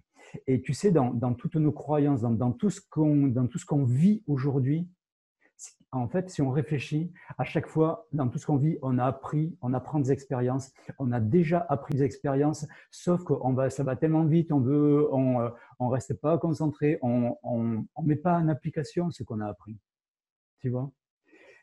Et 0.46 0.62
tu 0.62 0.74
sais, 0.74 0.92
dans, 0.92 1.34
toutes 1.34 1.56
nos 1.56 1.72
croyances, 1.72 2.22
dans, 2.22 2.52
tout 2.52 2.70
ce 2.70 2.82
qu'on 2.82 3.84
vit 3.86 4.24
aujourd'hui, 4.28 4.88
en 5.92 6.08
fait, 6.08 6.30
si 6.30 6.42
on 6.42 6.52
réfléchit, 6.52 7.14
à 7.38 7.44
chaque 7.44 7.68
fois, 7.68 8.08
dans 8.12 8.28
tout 8.28 8.38
ce 8.38 8.46
qu'on 8.46 8.58
vit, 8.58 8.78
on 8.82 8.98
a 8.98 9.06
appris, 9.06 9.58
on 9.62 9.74
apprend 9.74 10.00
des 10.00 10.12
expériences, 10.12 10.72
on 11.00 11.12
a 11.12 11.20
déjà 11.20 11.66
appris 11.70 11.96
des 11.96 12.04
expériences, 12.04 12.68
sauf 12.92 13.24
que 13.24 13.34
va, 13.54 13.70
ça 13.70 13.84
va 13.84 13.96
tellement 13.96 14.26
vite, 14.26 14.52
on 14.52 14.60
veut, 14.60 15.08
on, 15.14 15.40
euh, 15.40 15.50
on 15.80 15.88
reste 15.88 16.14
pas 16.16 16.38
concentré, 16.38 17.00
on, 17.02 17.36
on, 17.42 17.86
on 17.96 18.04
met 18.04 18.18
pas 18.18 18.38
en 18.38 18.50
application 18.50 19.10
ce 19.12 19.24
qu'on 19.24 19.40
a 19.40 19.48
appris. 19.48 19.78
Tu 20.60 20.70
vois? 20.70 20.92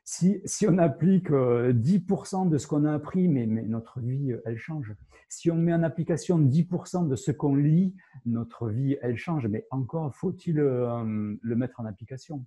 Si, 0.04 0.66
on 0.68 0.76
applique 0.78 1.30
10% 1.30 1.32
euh, 1.32 2.50
de 2.50 2.58
ce 2.58 2.66
qu'on 2.66 2.84
a 2.84 2.92
appris, 2.92 3.26
mais, 3.26 3.46
notre 3.46 4.00
vie, 4.00 4.32
euh, 4.32 4.42
elle 4.44 4.58
change. 4.58 4.94
Si 5.30 5.50
on 5.50 5.56
met 5.56 5.72
en 5.72 5.82
application 5.82 6.38
10% 6.38 7.08
de 7.08 7.16
ce 7.16 7.30
qu'on 7.30 7.56
lit, 7.56 7.94
notre 8.26 8.68
vie, 8.68 8.98
elle 9.00 9.16
change. 9.16 9.46
Mais 9.46 9.66
encore 9.70 10.14
faut-il 10.14 10.60
euh, 10.60 11.34
le 11.40 11.56
mettre 11.56 11.80
en 11.80 11.86
application. 11.86 12.44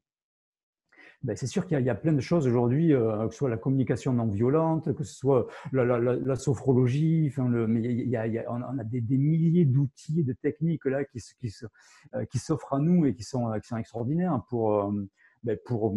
Ben, 1.24 1.36
c'est 1.36 1.48
sûr 1.48 1.66
qu'il 1.66 1.80
y, 1.82 1.90
a 1.90 1.96
plein 1.96 2.14
de 2.14 2.22
choses 2.22 2.48
aujourd'hui, 2.48 2.90
que 2.90 3.32
ce 3.32 3.38
soit 3.38 3.50
la 3.50 3.58
communication 3.58 4.14
non 4.14 4.28
violente, 4.28 4.94
que 4.94 5.04
ce 5.04 5.16
soit 5.16 5.48
la, 5.72 6.36
sophrologie, 6.36 7.28
enfin 7.32 7.52
on 7.52 8.78
a 8.78 8.84
des, 8.84 9.18
milliers 9.18 9.66
d'outils 9.66 10.20
et 10.20 10.24
de 10.24 10.34
techniques 10.34 10.86
là 10.86 11.04
qui, 11.06 12.40
s'offrent 12.40 12.74
à 12.74 12.80
nous 12.80 13.08
et 13.08 13.16
qui 13.16 13.24
sont, 13.24 13.52
extraordinaires 13.52 14.44
pour, 14.48 14.94
ben, 15.44 15.58
pour, 15.66 15.96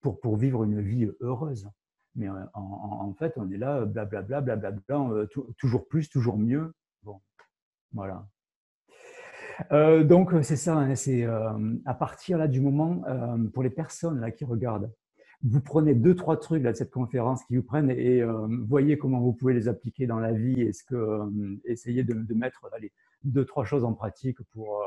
pour, 0.00 0.20
pour 0.20 0.36
vivre 0.36 0.64
une 0.64 0.80
vie 0.80 1.10
heureuse. 1.20 1.68
Mais 2.14 2.28
euh, 2.28 2.44
en, 2.54 3.12
fait, 3.14 3.34
on 3.36 3.50
est 3.50 3.56
là, 3.56 3.84
blablabla, 3.84 4.40
blablabla, 4.40 5.00
euh, 5.12 5.26
toujours 5.58 5.86
plus, 5.88 6.08
toujours 6.08 6.38
mieux. 6.38 6.74
Bon, 7.02 7.20
voilà. 7.92 8.26
Euh, 9.72 10.04
donc, 10.04 10.32
c'est 10.42 10.56
ça, 10.56 10.76
hein, 10.76 10.94
c'est 10.94 11.24
à 11.24 11.94
partir 11.94 12.38
là 12.38 12.48
du 12.48 12.60
moment, 12.60 13.02
pour 13.52 13.62
les 13.62 13.70
personnes 13.70 14.20
là 14.20 14.30
qui 14.30 14.44
regardent, 14.44 14.92
vous 15.42 15.60
prenez 15.60 15.94
deux, 15.94 16.14
trois 16.14 16.38
trucs 16.38 16.62
de 16.62 16.72
cette 16.72 16.90
conférence 16.90 17.44
qui 17.44 17.56
vous 17.56 17.62
prennent 17.62 17.90
et 17.90 18.22
voyez 18.66 18.98
comment 18.98 19.20
vous 19.20 19.32
pouvez 19.32 19.54
les 19.54 19.68
appliquer 19.68 20.06
dans 20.06 20.18
la 20.18 20.32
vie 20.32 20.60
et 20.62 20.72
ce 20.72 20.84
que, 20.84 21.30
essayez 21.64 22.04
de, 22.04 22.34
mettre 22.34 22.68
allez, 22.72 22.92
deux, 23.22 23.44
trois 23.44 23.64
choses 23.64 23.84
en 23.84 23.92
pratique 23.92 24.42
pour, 24.50 24.82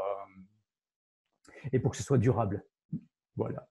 et 1.72 1.80
pour 1.80 1.92
que 1.92 1.98
ce 1.98 2.04
soit 2.04 2.18
durable. 2.18 2.64
Voilà. 3.36 3.68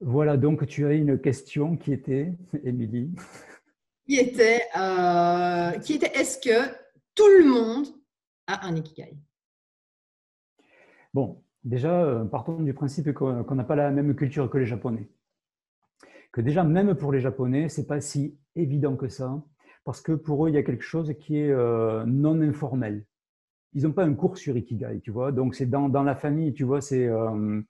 Voilà, 0.00 0.36
donc 0.36 0.66
tu 0.66 0.86
as 0.86 0.92
une 0.92 1.18
question 1.18 1.76
qui 1.76 1.92
était, 1.92 2.32
Émilie 2.64 3.14
Qui 4.06 4.18
était, 4.18 4.62
euh, 4.76 5.72
qui 5.78 5.94
était 5.94 6.12
est-ce 6.18 6.38
que 6.38 6.70
tout 7.14 7.28
le 7.38 7.44
monde 7.44 7.86
a 8.46 8.66
un 8.66 8.76
Ikigai? 8.76 9.16
Bon, 11.14 11.42
déjà, 11.64 12.04
euh, 12.04 12.24
partons 12.24 12.60
du 12.62 12.74
principe 12.74 13.12
qu'on 13.12 13.54
n'a 13.54 13.64
pas 13.64 13.74
la 13.74 13.90
même 13.90 14.14
culture 14.14 14.50
que 14.50 14.58
les 14.58 14.66
Japonais. 14.66 15.08
Que 16.30 16.42
déjà, 16.42 16.62
même 16.62 16.94
pour 16.94 17.10
les 17.10 17.20
Japonais, 17.20 17.68
c'est 17.68 17.86
pas 17.86 18.00
si 18.00 18.38
évident 18.54 18.96
que 18.96 19.08
ça, 19.08 19.42
parce 19.84 20.02
que 20.02 20.12
pour 20.12 20.46
eux, 20.46 20.50
il 20.50 20.54
y 20.54 20.58
a 20.58 20.62
quelque 20.62 20.84
chose 20.84 21.14
qui 21.18 21.38
est 21.38 21.50
euh, 21.50 22.04
non 22.06 22.40
informel 22.42 23.06
ils 23.76 23.82
n'ont 23.82 23.92
pas 23.92 24.04
un 24.04 24.14
cours 24.14 24.38
sur 24.38 24.56
Ikigai, 24.56 25.00
tu 25.02 25.10
vois. 25.10 25.32
Donc, 25.32 25.54
c'est 25.54 25.66
dans, 25.66 25.90
dans, 25.90 26.02
la 26.02 26.16
famille, 26.16 26.54
tu 26.54 26.64
vois. 26.64 26.80
C'est 26.80 27.06
euh, 27.06 27.60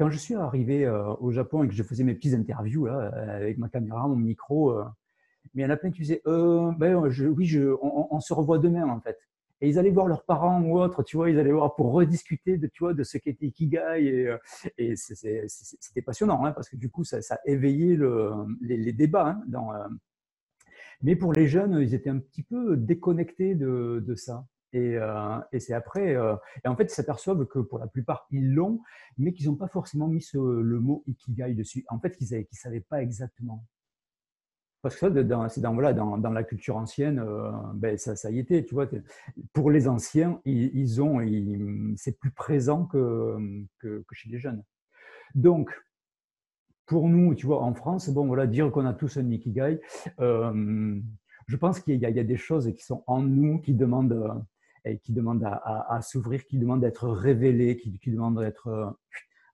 quand 0.00 0.10
je 0.10 0.16
suis 0.16 0.34
arrivé 0.34 0.86
euh, 0.86 1.12
au 1.20 1.30
Japon 1.30 1.62
et 1.62 1.68
que 1.68 1.74
je 1.74 1.82
faisais 1.82 2.04
mes 2.04 2.14
petites 2.14 2.32
interviews 2.32 2.86
là, 2.86 3.10
avec 3.34 3.58
ma 3.58 3.68
caméra, 3.68 4.08
mon 4.08 4.16
micro, 4.16 4.70
euh, 4.70 4.84
il 5.54 5.60
y 5.60 5.64
en 5.64 5.68
a 5.68 5.76
plein 5.76 5.90
qui 5.90 6.00
disaient 6.00 6.22
ben, 6.24 6.94
Oui, 6.96 7.58
on, 7.82 8.20
se 8.20 8.32
revoit 8.32 8.58
demain, 8.58 8.88
en 8.88 8.98
fait. 9.02 9.18
Et 9.60 9.68
ils 9.68 9.78
allaient 9.78 9.90
voir 9.90 10.06
leurs 10.06 10.24
parents 10.24 10.62
ou 10.62 10.78
autres, 10.80 11.02
tu 11.02 11.18
vois, 11.18 11.28
ils 11.28 11.38
allaient 11.38 11.52
voir 11.52 11.74
pour 11.76 11.92
rediscuter 11.92 12.56
de, 12.56 12.66
tu 12.66 12.82
vois, 12.82 12.94
de 12.94 13.02
ce 13.02 13.18
qu'était 13.18 13.48
Ikigai. 13.48 14.38
Et, 14.78 14.96
c'était 14.96 16.02
passionnant, 16.02 16.46
hein, 16.46 16.52
parce 16.52 16.70
que 16.70 16.76
du 16.76 16.88
coup, 16.88 17.04
ça, 17.04 17.20
éveillait 17.44 17.96
le, 17.96 18.32
les, 18.62 18.94
débats. 18.94 19.38
Hein, 19.52 19.90
mais 21.02 21.14
pour 21.14 21.34
les 21.34 21.46
jeunes, 21.46 21.78
ils 21.78 21.92
étaient 21.92 22.08
un 22.08 22.20
petit 22.20 22.42
peu 22.42 22.74
déconnectés 22.74 23.54
de 23.54 24.14
ça. 24.16 24.46
Et, 24.72 24.96
euh, 24.96 25.38
et 25.52 25.60
c'est 25.60 25.74
après, 25.74 26.14
euh, 26.14 26.36
et 26.64 26.68
en 26.68 26.76
fait, 26.76 26.84
ils 26.84 26.90
s'aperçoivent 26.90 27.44
que 27.46 27.58
pour 27.58 27.78
la 27.78 27.88
plupart, 27.88 28.26
ils 28.30 28.52
l'ont, 28.52 28.80
mais 29.18 29.32
qu'ils 29.32 29.46
n'ont 29.46 29.56
pas 29.56 29.68
forcément 29.68 30.08
mis 30.08 30.24
le 30.34 30.80
mot 30.80 31.02
ikigai 31.06 31.54
dessus. 31.54 31.84
En 31.88 31.98
fait, 31.98 32.16
qu'ils 32.16 32.28
ne 32.36 32.44
savaient 32.52 32.80
pas 32.80 33.02
exactement. 33.02 33.64
Parce 34.82 34.94
que 34.94 35.00
ça, 35.00 35.10
dans, 35.10 35.74
voilà, 35.74 35.92
dans, 35.92 36.30
la 36.30 36.44
culture 36.44 36.76
ancienne, 36.76 37.18
euh, 37.18 37.50
ben, 37.74 37.98
ça, 37.98 38.30
y 38.30 38.38
était, 38.38 38.64
tu 38.64 38.74
vois. 38.74 38.88
Pour 39.52 39.70
les 39.70 39.88
anciens, 39.88 40.40
ils, 40.46 41.02
ont, 41.02 41.20
c'est 41.96 42.18
plus 42.18 42.30
présent 42.30 42.86
que, 42.86 43.66
chez 44.12 44.30
les 44.30 44.38
jeunes. 44.38 44.62
Donc, 45.34 45.70
pour 46.86 47.08
nous, 47.08 47.34
tu 47.34 47.46
vois, 47.46 47.62
en 47.62 47.74
France, 47.74 48.08
bon, 48.08 48.26
voilà, 48.26 48.46
dire 48.46 48.70
qu'on 48.70 48.86
a 48.86 48.94
tous 48.94 49.18
un 49.18 49.28
ikigai, 49.30 49.80
je 50.18 51.56
pense 51.56 51.80
qu'il 51.80 51.96
y, 51.96 52.06
a 52.06 52.24
des 52.24 52.36
choses 52.36 52.72
qui 52.72 52.84
sont 52.84 53.02
en 53.08 53.20
nous 53.22 53.60
qui 53.60 53.74
demandent 53.74 54.46
et 54.84 54.98
qui 54.98 55.12
demande 55.12 55.44
à, 55.44 56.00
s'ouvrir, 56.02 56.44
qui 56.46 56.58
demande 56.58 56.80
d'être 56.80 57.08
révélé, 57.08 57.76
qui, 57.76 58.10
demande 58.10 58.40
d'être 58.40 58.68
euh, 58.68 58.90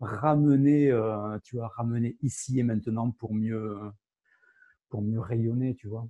ramené, 0.01 0.91
euh, 0.91 1.39
tu 1.43 1.57
vois, 1.57 1.69
ramené 1.69 2.17
ici 2.23 2.59
et 2.59 2.63
maintenant 2.63 3.11
pour 3.11 3.35
mieux, 3.35 3.79
pour 4.89 5.03
mieux 5.03 5.21
rayonner, 5.21 5.75
tu 5.75 5.89
vois. 5.89 6.09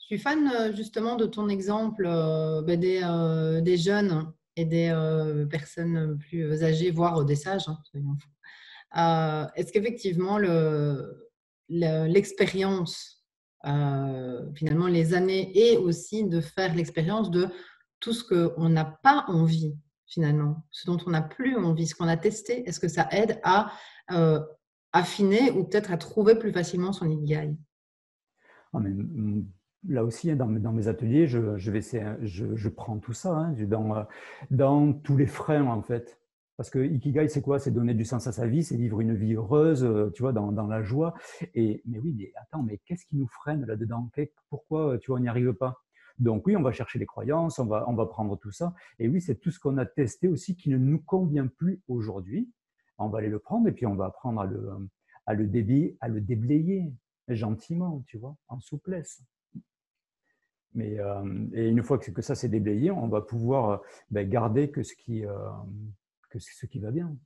Je 0.00 0.06
suis 0.06 0.18
fan 0.18 0.48
euh, 0.48 0.72
justement 0.72 1.16
de 1.16 1.26
ton 1.26 1.48
exemple 1.48 2.04
ben, 2.04 2.78
des, 2.78 3.00
des, 3.62 3.76
jeunes 3.76 4.32
et 4.56 4.64
des 4.64 4.92
personnes 5.50 6.18
plus 6.18 6.62
âgées, 6.62 6.90
voire 6.90 7.24
des 7.24 7.36
sages. 7.36 7.68
Hein, 7.68 9.48
Est-ce 9.56 9.72
qu'effectivement 9.72 10.38
l'expérience, 11.68 13.24
finalement 13.62 14.86
les 14.88 15.14
années, 15.14 15.50
et 15.58 15.78
aussi 15.78 16.24
de 16.24 16.40
faire 16.40 16.74
l'expérience 16.74 17.30
de 17.30 17.48
tout 18.00 18.12
ce 18.12 18.24
qu'on 18.24 18.68
n'a 18.68 18.84
pas 18.84 19.24
envie 19.28 19.76
finalement, 20.06 20.64
ce 20.70 20.86
dont 20.86 20.98
on 21.06 21.10
n'a 21.10 21.22
plus 21.22 21.56
envie, 21.56 21.86
ce 21.86 21.94
qu'on 21.94 22.08
a 22.08 22.16
testé, 22.16 22.68
est-ce 22.68 22.80
que 22.80 22.88
ça 22.88 23.08
aide 23.10 23.40
à 23.42 23.72
euh, 24.12 24.40
affiner 24.92 25.50
ou 25.50 25.64
peut-être 25.64 25.92
à 25.92 25.96
trouver 25.96 26.36
plus 26.36 26.52
facilement 26.52 26.92
son 26.92 27.08
ikigai 27.10 27.56
ah, 28.72 28.78
mm, 28.78 29.44
Là 29.88 30.04
aussi, 30.04 30.30
hein, 30.30 30.36
dans, 30.36 30.72
mes 30.72 30.88
ateliers, 30.88 31.26
je, 31.26 32.68
prends 32.68 32.98
tout 32.98 33.12
ça 33.12 33.36
hein, 33.36 33.52
dans, 33.66 33.96
euh, 33.96 34.02
dans 34.50 34.92
tous 34.92 35.16
les 35.16 35.26
freins 35.26 35.66
en 35.66 35.82
fait. 35.82 36.18
Parce 36.56 36.70
que 36.70 36.78
Ikigai, 36.78 37.28
c'est 37.28 37.42
quoi? 37.42 37.58
C'est 37.58 37.72
donner 37.72 37.94
du 37.94 38.04
sens 38.04 38.28
à 38.28 38.32
sa 38.32 38.46
vie, 38.46 38.62
c'est 38.62 38.76
vivre 38.76 39.00
une 39.00 39.14
vie 39.14 39.34
heureuse, 39.34 39.82
euh, 39.82 40.10
tu 40.14 40.22
vois, 40.22 40.32
dans, 40.32 40.52
dans 40.52 40.68
la 40.68 40.82
joie. 40.82 41.14
Et, 41.54 41.82
mais 41.84 41.98
oui, 41.98 42.14
mais 42.16 42.32
attends, 42.36 42.62
mais 42.62 42.78
qu'est-ce 42.84 43.04
qui 43.06 43.16
nous 43.16 43.26
freine 43.26 43.66
là-dedans? 43.66 44.08
Pourquoi, 44.48 44.96
tu 44.98 45.10
vois, 45.10 45.18
on 45.18 45.22
n'y 45.22 45.28
arrive 45.28 45.52
pas? 45.54 45.83
Donc 46.18 46.46
oui, 46.46 46.56
on 46.56 46.62
va 46.62 46.72
chercher 46.72 46.98
les 46.98 47.06
croyances, 47.06 47.58
on 47.58 47.66
va, 47.66 47.84
on 47.88 47.94
va 47.94 48.06
prendre 48.06 48.36
tout 48.36 48.52
ça. 48.52 48.74
Et 48.98 49.08
oui, 49.08 49.20
c'est 49.20 49.36
tout 49.36 49.50
ce 49.50 49.58
qu'on 49.58 49.78
a 49.78 49.86
testé 49.86 50.28
aussi 50.28 50.56
qui 50.56 50.70
ne 50.70 50.78
nous 50.78 51.00
convient 51.00 51.46
plus 51.46 51.82
aujourd'hui. 51.88 52.50
On 52.98 53.08
va 53.08 53.18
aller 53.18 53.28
le 53.28 53.40
prendre 53.40 53.68
et 53.68 53.72
puis 53.72 53.86
on 53.86 53.96
va 53.96 54.06
apprendre 54.06 54.40
à 54.40 54.46
le, 54.46 54.88
à 55.26 55.34
le, 55.34 55.46
déblayer, 55.46 55.96
à 56.00 56.08
le 56.08 56.20
déblayer 56.20 56.92
gentiment, 57.28 58.04
tu 58.06 58.18
vois, 58.18 58.36
en 58.48 58.60
souplesse. 58.60 59.22
Mais, 60.74 60.98
euh, 60.98 61.46
et 61.52 61.68
une 61.68 61.82
fois 61.82 61.98
que, 61.98 62.22
ça 62.22 62.34
s'est 62.34 62.48
déblayé, 62.48 62.90
on 62.90 63.08
va 63.08 63.20
pouvoir 63.20 63.80
ben, 64.10 64.28
garder 64.28 64.70
que 64.70 64.82
ce, 64.82 64.94
qui, 64.94 65.24
euh, 65.24 65.50
ce 66.36 66.66
qui 66.66 66.80
va 66.80 66.90
bien. 66.90 67.16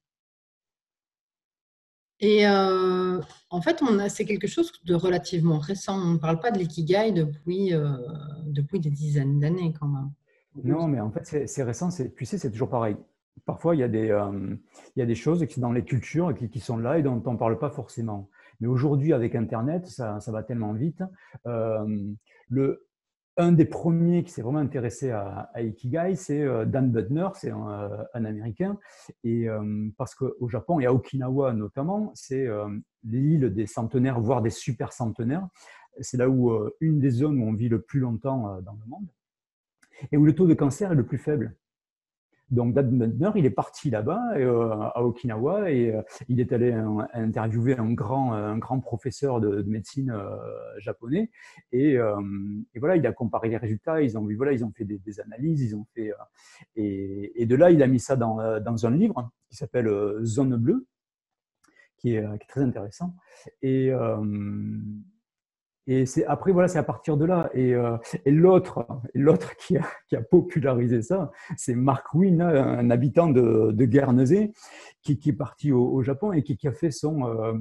Et 2.21 2.47
euh, 2.47 3.21
en 3.51 3.61
fait, 3.61 3.83
c'est 4.09 4.25
quelque 4.25 4.49
chose 4.49 4.73
de 4.85 4.95
relativement 4.95 5.59
récent. 5.59 6.01
On 6.01 6.15
ne 6.15 6.19
parle 6.19 6.41
pas 6.41 6.51
de 6.51 6.59
l'ikigai 6.59 7.13
depuis, 7.13 7.73
euh, 7.73 7.91
depuis 8.47 8.81
des 8.81 8.91
dizaines 8.91 9.39
d'années 9.39 9.73
quand 9.79 9.87
même. 9.87 10.11
Non, 10.65 10.89
mais 10.89 11.01
en 11.01 11.11
fait, 11.11 11.47
c'est 11.47 11.63
récent. 11.63 11.91
Tu 12.17 12.25
sais, 12.25 12.39
c'est 12.39 12.51
toujours 12.51 12.71
pareil. 12.71 12.97
Parfois, 13.47 13.77
il 13.77 13.79
y, 13.79 13.85
a 13.85 13.89
des, 13.89 14.11
euh, 14.11 14.57
il 14.97 15.01
y 15.01 15.03
a 15.03 15.07
des 15.07 15.15
choses 15.15 15.47
qui 15.47 15.55
sont 15.55 15.61
dans 15.61 15.73
les 15.73 15.85
cultures 15.85 16.35
qui, 16.35 16.51
qui 16.51 16.59
sont 16.59 16.77
là 16.77 16.99
et 16.99 17.03
dont 17.03 17.23
on 17.25 17.33
ne 17.33 17.39
parle 17.39 17.59
pas 17.59 17.71
forcément. 17.71 18.29
Mais 18.61 18.67
aujourd'hui, 18.67 19.13
avec 19.13 19.37
Internet, 19.37 19.87
ça, 19.87 20.19
ça, 20.19 20.33
va 20.33 20.43
tellement 20.43 20.73
vite. 20.73 21.03
le, 21.45 22.88
un 23.39 23.53
des 23.53 23.65
premiers 23.65 24.25
qui 24.25 24.33
s'est 24.33 24.43
vraiment 24.43 24.59
intéressé 24.59 25.11
à, 25.11 25.51
Ikigai, 25.57 26.17
c'est 26.17 26.43
euh, 26.43 26.65
Dan 26.65 26.91
Butner, 26.91 27.29
c'est 27.35 27.51
un, 27.51 27.71
euh, 27.71 28.05
Américain. 28.13 28.79
Et 29.23 29.49
euh, 29.49 29.89
parce 29.97 30.15
qu'au 30.15 30.49
Japon 30.49 30.81
et 30.81 30.87
à 30.87 30.93
Okinawa 30.93 31.55
notamment, 31.55 32.11
c'est 32.15 32.47
l'île 33.05 33.55
des 33.55 33.67
centenaires, 33.67 34.21
voire 34.21 34.43
des 34.43 34.51
super 34.51 34.93
centenaires. 34.93 35.49
C'est 36.01 36.17
là 36.17 36.29
où 36.29 36.53
une 36.81 36.99
des 36.99 37.11
zones 37.11 37.41
où 37.41 37.47
on 37.47 37.55
vit 37.55 37.69
le 37.69 37.81
plus 37.81 38.01
longtemps 38.01 38.61
dans 38.61 38.73
le 38.73 38.87
monde 38.89 39.09
et 40.13 40.17
où 40.17 40.25
le 40.25 40.35
taux 40.35 40.47
de 40.47 40.55
cancer 40.55 40.93
est 40.93 40.97
le 40.97 41.07
plus 41.07 41.19
faible. 41.19 41.57
Donc, 42.51 42.73
Dad 42.73 42.91
Butner, 42.91 43.31
il 43.37 43.45
est 43.45 43.51
parti 43.51 43.91
là-bas, 43.91 44.37
euh, 44.37 44.71
à 44.71 45.03
Okinawa, 45.05 45.71
et 45.71 45.95
euh, 45.95 46.03
il 46.29 46.41
est 46.41 46.53
allé 46.53 46.73
interviewer 47.13 47.77
un 47.79 47.93
grand, 47.93 48.33
un 48.33 48.57
grand 48.57 48.81
professeur 48.81 49.41
de, 49.41 49.63
médecine 49.63 50.11
euh, 50.11 50.37
japonais. 50.79 51.31
Et, 51.73 51.99
voilà, 52.77 52.97
il 52.97 53.07
a 53.07 53.13
comparé 53.13 53.49
les 53.49 53.57
résultats. 53.57 54.01
Ils 54.01 54.17
ont 54.17 54.25
vu, 54.25 54.37
voilà, 54.37 54.53
ils 54.53 54.65
ont 54.65 54.73
fait 54.73 54.85
des, 54.85 55.21
analyses, 55.21 55.63
ils 55.63 55.77
ont 55.77 55.87
fait. 55.95 56.13
Et, 56.77 57.45
de 57.45 57.55
là, 57.55 57.71
il 57.71 57.83
a 57.83 57.87
mis 57.87 58.01
ça 58.01 58.17
dans, 58.17 58.61
dans 58.61 58.87
un 58.87 58.91
livre 58.91 59.31
qui 59.51 59.57
s'appelle 59.57 59.91
Zone 60.23 60.57
bleue, 60.57 60.87
qui 61.99 62.15
est, 62.15 62.23
qui 62.23 62.45
est, 62.45 62.49
très 62.49 62.63
intéressant. 62.63 63.15
Et 63.61 63.91
et 65.91 66.05
c'est 66.05 66.27
après 66.27 66.53
voilà, 66.53 66.69
c'est 66.69 66.79
à 66.79 66.83
partir 66.83 67.17
de 67.17 67.25
là. 67.25 67.51
Et, 67.55 67.75
euh, 67.75 67.97
l'autre, 68.27 68.87
l'autre 69.15 69.57
qui 69.57 69.79
a, 69.79 69.89
qui 70.07 70.17
a, 70.17 70.21
popularisé 70.21 71.01
ça, 71.01 71.33
c'est 71.57 71.75
Mark 71.75 72.13
Wynne, 72.13 72.43
un 72.43 72.91
habitant 72.91 73.29
de, 73.29 73.73
de 73.73 73.85
Guernesey, 73.87 74.53
qui, 75.03 75.19
est 75.27 75.33
parti 75.33 75.73
au, 75.73 76.03
Japon 76.03 76.33
et 76.33 76.43
qui, 76.43 76.69
a 76.69 76.73
fait 76.73 76.91
son, 76.91 77.27
euh, 77.27 77.55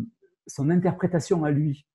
son 0.45 0.69
interprétation 0.69 1.45
à 1.45 1.51
lui. 1.51 1.87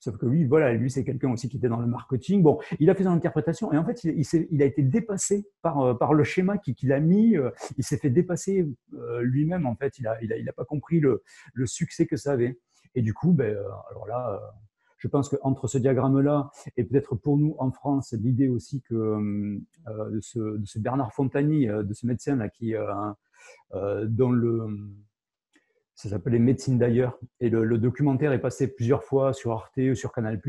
Sauf 0.00 0.16
que 0.16 0.24
lui, 0.24 0.46
voilà, 0.46 0.72
lui 0.72 0.90
c'est 0.90 1.04
quelqu'un 1.04 1.30
aussi 1.32 1.50
qui 1.50 1.58
était 1.58 1.68
dans 1.68 1.80
le 1.80 1.86
marketing. 1.86 2.42
Bon, 2.42 2.58
il 2.80 2.88
a 2.88 2.94
fait 2.94 3.04
son 3.04 3.10
interprétation 3.10 3.70
et 3.74 3.76
en 3.76 3.84
fait, 3.84 4.04
il, 4.04 4.62
a 4.62 4.64
été 4.64 4.82
dépassé 4.82 5.46
par, 5.60 5.80
euh, 5.80 5.94
par 5.94 6.14
le 6.14 6.24
schéma 6.24 6.56
qu'il 6.56 6.92
a 6.92 7.00
mis. 7.00 7.36
Il 7.76 7.84
s'est 7.84 7.98
fait 7.98 8.10
dépasser 8.10 8.66
lui-même 9.20 9.66
en 9.66 9.76
fait. 9.76 9.98
Il 9.98 10.06
a, 10.06 10.16
il 10.22 10.32
a, 10.32 10.38
il 10.38 10.48
a 10.48 10.52
pas 10.54 10.64
compris 10.64 11.00
le, 11.00 11.22
le, 11.52 11.66
succès 11.66 12.06
que 12.06 12.16
ça 12.16 12.32
avait. 12.32 12.58
Et 12.94 13.02
du 13.02 13.12
coup, 13.12 13.32
ben, 13.32 13.54
alors 13.90 14.06
là 14.06 14.40
je 15.04 15.08
pense 15.10 15.28
qu'entre 15.28 15.66
ce 15.66 15.76
diagramme-là 15.76 16.50
et 16.78 16.84
peut-être 16.84 17.14
pour 17.14 17.36
nous 17.36 17.54
en 17.58 17.70
France, 17.70 18.14
l'idée 18.14 18.48
aussi 18.48 18.80
que 18.80 18.94
euh, 18.94 20.10
de, 20.10 20.20
ce, 20.22 20.78
Bernard 20.78 21.12
Fontani, 21.12 21.68
euh, 21.68 21.82
de 21.82 21.92
ce 21.92 22.06
médecin-là, 22.06 22.48
qui, 22.48 22.74
euh, 22.74 24.06
dont 24.06 24.30
le, 24.30 24.66
ça 25.94 26.08
s'appelait 26.08 26.38
Médecine 26.38 26.78
d'ailleurs, 26.78 27.18
et 27.38 27.50
le, 27.50 27.76
documentaire 27.76 28.32
est 28.32 28.40
passé 28.40 28.66
plusieurs 28.66 29.04
fois 29.04 29.34
sur 29.34 29.52
Arte 29.52 29.76
ou 29.76 29.94
sur 29.94 30.10
Canal+. 30.10 30.40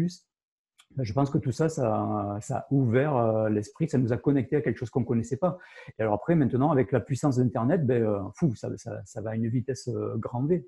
Ben, 0.96 1.04
je 1.04 1.12
pense 1.12 1.30
que 1.30 1.38
tout 1.38 1.52
ça, 1.52 1.68
ça, 1.68 2.40
a 2.50 2.68
ouvert 2.72 3.50
l'esprit, 3.50 3.90
ça 3.90 3.98
nous 3.98 4.14
a 4.14 4.18
connecté 4.18 4.56
à 4.56 4.62
quelque 4.62 4.78
chose 4.78 4.90
qu'on 4.90 5.02
ne 5.02 5.06
connaissait 5.06 5.36
pas. 5.36 5.58
Et 6.00 6.02
alors 6.02 6.14
après, 6.14 6.36
maintenant, 6.36 6.72
avec 6.72 6.94
la 6.94 7.02
puissance 7.02 7.36
d'Internet, 7.36 7.86
ben, 7.86 8.32
fou, 8.36 8.56
ça, 8.56 8.70
ça, 8.78 9.22
va 9.22 9.32
à 9.32 9.36
une 9.36 9.50
vitesse 9.50 9.90
grand 10.16 10.46
V. 10.46 10.66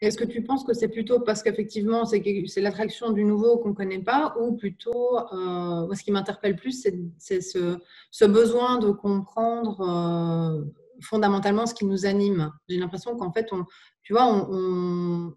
Est-ce 0.00 0.16
que 0.16 0.24
tu 0.24 0.42
penses 0.44 0.62
que 0.64 0.74
c'est 0.74 0.88
plutôt 0.88 1.18
parce 1.20 1.42
qu'effectivement, 1.42 2.04
c'est 2.04 2.60
l'attraction 2.60 3.10
du 3.10 3.24
nouveau 3.24 3.58
qu'on 3.58 3.70
ne 3.70 3.74
connaît 3.74 4.02
pas, 4.02 4.34
ou 4.40 4.56
plutôt, 4.56 5.18
euh, 5.32 5.92
ce 5.92 6.02
qui 6.04 6.12
m'interpelle 6.12 6.54
plus, 6.54 6.86
c'est 7.18 7.40
ce, 7.40 8.24
besoin 8.24 8.78
de 8.78 8.90
comprendre 8.90 9.80
euh, 9.80 10.64
fondamentalement 11.02 11.66
ce 11.66 11.74
qui 11.74 11.84
nous 11.84 12.06
anime. 12.06 12.52
J'ai 12.68 12.78
l'impression 12.78 13.16
qu'en 13.16 13.32
fait, 13.32 13.48
on, 13.52 13.64
tu 14.02 14.12
vois, 14.12 14.26
on, 14.50 15.34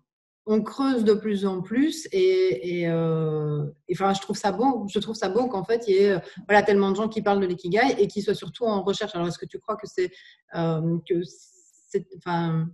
creuse 0.64 1.06
de 1.06 1.14
plus 1.14 1.46
en 1.46 1.62
plus 1.62 2.10
et, 2.12 2.84
euh, 2.88 3.66
enfin, 3.94 4.14
je 4.14 4.20
trouve 4.22 4.36
ça 4.36 4.52
beau. 4.52 4.86
Je 4.94 5.00
trouve 5.00 5.16
ça 5.16 5.30
qu'en 5.30 5.64
fait, 5.64 5.88
il 5.88 5.96
y 5.96 5.98
ait 6.00 6.20
tellement 6.66 6.92
de 6.92 6.98
gens 6.98 7.08
qui 7.08 7.22
parlent 7.22 7.40
de 7.40 7.48
l'ikigai 7.48 7.96
et 7.98 8.08
qui 8.08 8.22
soient 8.22 8.36
surtout 8.36 8.66
en 8.66 8.84
recherche. 8.84 9.16
Alors, 9.16 9.28
est-ce 9.28 9.40
que 9.40 9.46
tu 9.46 9.60
crois 9.60 9.78
que 9.78 9.88
c'est 9.88 10.12
que 10.54 11.22
enfin, 12.18 12.68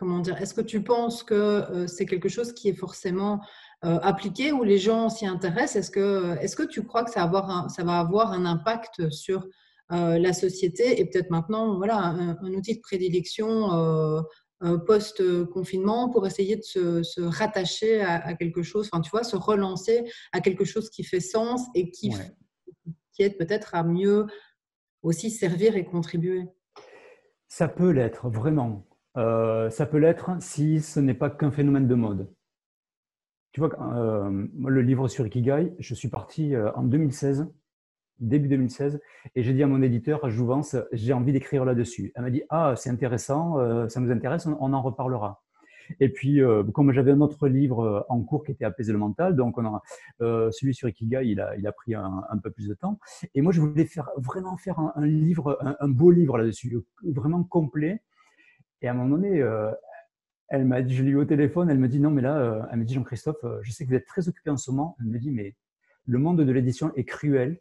comment 0.00 0.20
dire, 0.20 0.40
est-ce 0.40 0.54
que 0.54 0.62
tu 0.62 0.82
penses 0.82 1.22
que 1.22 1.34
euh, 1.34 1.86
c'est 1.86 2.06
quelque 2.06 2.30
chose 2.30 2.54
qui 2.54 2.70
est 2.70 2.74
forcément 2.74 3.40
euh, 3.84 3.98
appliqué 4.00 4.50
ou 4.50 4.64
les 4.64 4.78
gens 4.78 5.10
s'y 5.10 5.26
intéressent? 5.26 5.76
Est-ce 5.76 5.90
que, 5.90 6.38
est 6.40 6.54
que 6.56 6.62
tu 6.62 6.86
crois 6.86 7.04
que 7.04 7.10
ça 7.10 7.20
va 7.20 7.24
avoir 7.26 7.50
un, 7.50 7.68
ça 7.68 7.84
va 7.84 7.98
avoir 7.98 8.32
un 8.32 8.46
impact 8.46 9.10
sur 9.10 9.46
euh, 9.92 10.18
la 10.18 10.32
société? 10.32 10.98
Et 11.00 11.04
peut-être 11.04 11.30
maintenant 11.30 11.76
voilà, 11.76 11.98
un, 11.98 12.54
outil 12.54 12.76
de 12.76 12.80
prédilection 12.80 14.24
post-confinement 14.86 16.08
pour 16.08 16.26
essayer 16.26 16.56
de 16.56 16.62
se, 17.02 17.20
rattacher 17.20 18.00
à, 18.00 18.34
quelque 18.34 18.62
chose, 18.62 18.88
enfin 18.90 19.02
tu 19.02 19.10
vois, 19.10 19.24
se 19.24 19.36
relancer 19.36 20.10
à 20.32 20.40
quelque 20.40 20.64
chose 20.64 20.88
qui 20.88 21.04
fait 21.04 21.20
sens 21.20 21.62
et 21.74 21.90
qui, 21.90 22.10
qui 23.12 23.22
aide 23.22 23.36
peut-être 23.36 23.74
à 23.74 23.84
mieux 23.84 24.26
aussi 25.02 25.30
servir 25.30 25.76
et 25.76 25.84
contribuer. 25.84 26.44
Ça 27.48 27.68
peut 27.68 27.90
l'être, 27.90 28.30
vraiment. 28.30 28.86
Euh, 29.16 29.70
ça 29.70 29.86
peut 29.86 29.98
l'être 29.98 30.30
si 30.40 30.80
ce 30.80 31.00
n'est 31.00 31.14
pas 31.14 31.30
qu'un 31.30 31.50
phénomène 31.50 31.88
de 31.88 31.94
mode. 31.94 32.32
Tu 33.52 33.60
vois, 33.60 33.70
euh, 33.94 34.46
le 34.64 34.82
livre 34.82 35.08
sur 35.08 35.26
Ikigai, 35.26 35.74
je 35.80 35.94
suis 35.94 36.08
parti 36.08 36.54
euh, 36.54 36.70
en 36.74 36.84
2016, 36.84 37.52
début 38.20 38.48
2016, 38.48 39.00
et 39.34 39.42
j'ai 39.42 39.52
dit 39.52 39.62
à 39.64 39.66
mon 39.66 39.82
éditeur, 39.82 40.24
à 40.24 40.30
Jouvence, 40.30 40.76
j'ai 40.92 41.12
envie 41.12 41.32
d'écrire 41.32 41.64
là-dessus. 41.64 42.12
Elle 42.14 42.22
m'a 42.22 42.30
dit, 42.30 42.42
ah, 42.50 42.74
c'est 42.76 42.90
intéressant, 42.90 43.56
ça 43.88 43.98
nous 43.98 44.12
intéresse, 44.12 44.46
on, 44.46 44.72
en 44.72 44.82
reparlera. 44.82 45.42
Et 45.98 46.10
puis, 46.10 46.40
comme 46.74 46.92
j'avais 46.92 47.12
un 47.12 47.20
autre 47.22 47.48
livre 47.48 48.04
en 48.10 48.20
cours 48.22 48.44
qui 48.44 48.52
était 48.52 48.66
Apaiser 48.66 48.92
le 48.92 48.98
mental, 48.98 49.34
donc 49.34 49.56
celui 50.18 50.74
sur 50.74 50.86
Ikigai, 50.88 51.22
il 51.24 51.40
a, 51.40 51.72
pris 51.72 51.94
un, 51.94 52.38
peu 52.42 52.50
plus 52.50 52.68
de 52.68 52.74
temps. 52.74 53.00
Et 53.34 53.40
moi, 53.40 53.52
je 53.52 53.62
voulais 53.62 53.88
vraiment 54.18 54.58
faire 54.58 54.78
un, 54.78 55.06
livre, 55.06 55.58
un, 55.80 55.88
beau 55.88 56.10
livre 56.10 56.36
là-dessus, 56.36 56.78
vraiment 57.02 57.42
complet, 57.42 58.02
et 58.82 58.88
à 58.88 58.92
un 58.92 58.94
moment 58.94 59.16
donné, 59.16 59.40
euh, 59.40 59.70
elle 60.48 60.64
m'a 60.64 60.82
dit, 60.82 60.94
je 60.94 61.02
l'ai 61.02 61.10
eu 61.10 61.16
au 61.16 61.24
téléphone, 61.24 61.70
elle 61.70 61.78
me 61.78 61.88
dit 61.88 62.00
non, 62.00 62.10
mais 62.10 62.22
là, 62.22 62.38
euh, 62.38 62.62
elle 62.70 62.78
me 62.78 62.84
dit 62.84 62.94
Jean-Christophe, 62.94 63.44
euh, 63.44 63.60
je 63.62 63.72
sais 63.72 63.84
que 63.84 63.90
vous 63.90 63.96
êtes 63.96 64.06
très 64.06 64.28
occupé 64.28 64.50
en 64.50 64.56
ce 64.56 64.70
moment. 64.70 64.96
Elle 65.00 65.06
me 65.06 65.18
dit, 65.18 65.30
mais 65.30 65.54
le 66.06 66.18
monde 66.18 66.40
de 66.42 66.52
l'édition 66.52 66.92
est 66.94 67.04
cruel. 67.04 67.60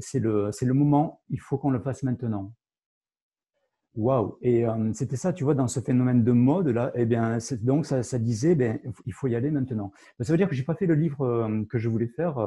C'est 0.00 0.20
le, 0.20 0.72
moment, 0.72 1.22
il 1.30 1.40
faut 1.40 1.58
qu'on 1.58 1.70
le 1.70 1.80
fasse 1.80 2.02
maintenant. 2.02 2.52
Waouh 3.96 4.38
Et 4.42 4.64
c'était 4.92 5.16
ça, 5.16 5.32
tu 5.32 5.44
vois, 5.44 5.54
dans 5.54 5.68
ce 5.68 5.80
phénomène 5.80 6.24
de 6.24 6.32
mode 6.32 6.68
là. 6.68 6.92
Eh 6.94 7.04
bien, 7.04 7.38
donc 7.62 7.86
ça, 7.86 8.02
ça, 8.02 8.18
disait, 8.18 8.54
ben, 8.54 8.80
il 9.06 9.12
faut 9.12 9.28
y 9.28 9.34
aller 9.34 9.50
maintenant. 9.50 9.92
ça 10.20 10.32
veut 10.32 10.36
dire 10.36 10.48
que 10.48 10.54
j'ai 10.54 10.64
pas 10.64 10.74
fait 10.74 10.86
le 10.86 10.94
livre 10.94 11.48
que 11.68 11.78
je 11.78 11.88
voulais 11.88 12.08
faire 12.08 12.38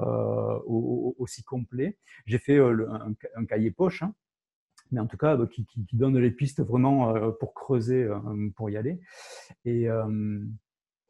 aussi 0.70 1.44
complet. 1.44 1.98
J'ai 2.26 2.38
fait 2.38 2.58
un, 2.58 3.46
cahier 3.46 3.72
poche. 3.72 4.04
Hein, 4.04 4.14
mais 4.92 5.00
en 5.00 5.08
tout 5.08 5.18
cas 5.18 5.36
bah, 5.36 5.48
qui, 5.48 5.66
donne 5.94 6.18
les 6.18 6.32
pistes 6.32 6.62
vraiment 6.62 7.16
euh, 7.16 7.32
pour 7.32 7.54
creuser, 7.54 8.04
euh, 8.04 8.50
pour 8.56 8.70
y 8.70 8.78
aller. 8.78 9.00
Et 9.66 9.90
euh, 9.90 10.40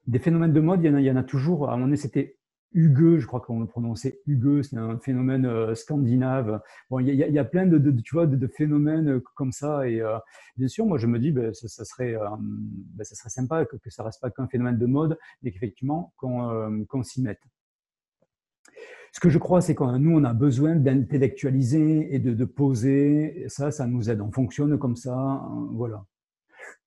des 0.08 0.20
phénomènes 0.20 0.54
de 0.54 0.60
mode, 0.60 0.84
il 0.84 1.02
y 1.02 1.12
en 1.12 1.16
a, 1.16 1.24
toujours. 1.24 1.70
À 1.70 1.74
un 1.74 1.76
moment 1.76 1.88
donné, 1.88 1.98
c'était 1.98 2.38
Hugueux, 2.74 3.20
je 3.20 3.28
crois 3.28 3.40
qu'on 3.40 3.62
le 3.62 3.66
prononçait 3.66 4.20
Hugueux, 4.28 4.62
c'est 4.62 4.78
un 4.78 5.00
phénomène 5.00 5.74
scandinave. 5.74 6.62
Bon, 6.90 7.00
il 7.00 7.08
y, 7.14 7.40
a, 7.40 7.46
plein 7.46 7.66
de, 7.66 7.92
tu 8.02 8.14
vois, 8.14 8.28
de, 8.28 8.48
phénomènes 8.48 9.22
comme 9.36 9.52
ça. 9.52 9.88
Et 9.90 10.02
bien 10.58 10.68
sûr, 10.68 10.86
moi, 10.86 10.98
je 10.98 11.08
me 11.08 11.18
dis, 11.18 11.32
ben, 11.32 11.54
ça, 11.54 11.86
serait, 11.86 12.16
ben, 12.40 13.04
ça 13.04 13.16
serait 13.16 13.30
sympa 13.30 13.66
que, 13.66 13.78
que 13.78 13.90
ça 13.90 14.04
reste 14.04 14.22
pas 14.22 14.30
qu'un 14.30 14.48
phénomène 14.48 14.78
de 14.78 14.86
mode, 14.86 15.18
mais 15.42 15.52
qu'effectivement, 15.52 16.14
qu'on 16.18 17.04
s'y 17.04 17.22
mette. 17.22 17.42
Ce 19.18 19.20
que 19.20 19.30
je 19.30 19.40
crois, 19.40 19.62
c'est 19.62 19.74
que 19.74 19.98
nous, 19.98 20.16
on 20.16 20.24
a 20.26 20.34
besoin 20.34 20.76
d'intellectualiser 20.76 22.14
et 22.14 22.20
de, 22.20 22.46
poser. 22.46 23.46
ça, 23.48 23.72
ça 23.72 23.88
nous 23.88 24.12
aide. 24.12 24.22
On 24.22 24.32
fonctionne 24.32 24.78
comme 24.78 24.96
ça. 24.96 25.18
Hein, 25.18 25.70
voilà. 25.72 26.06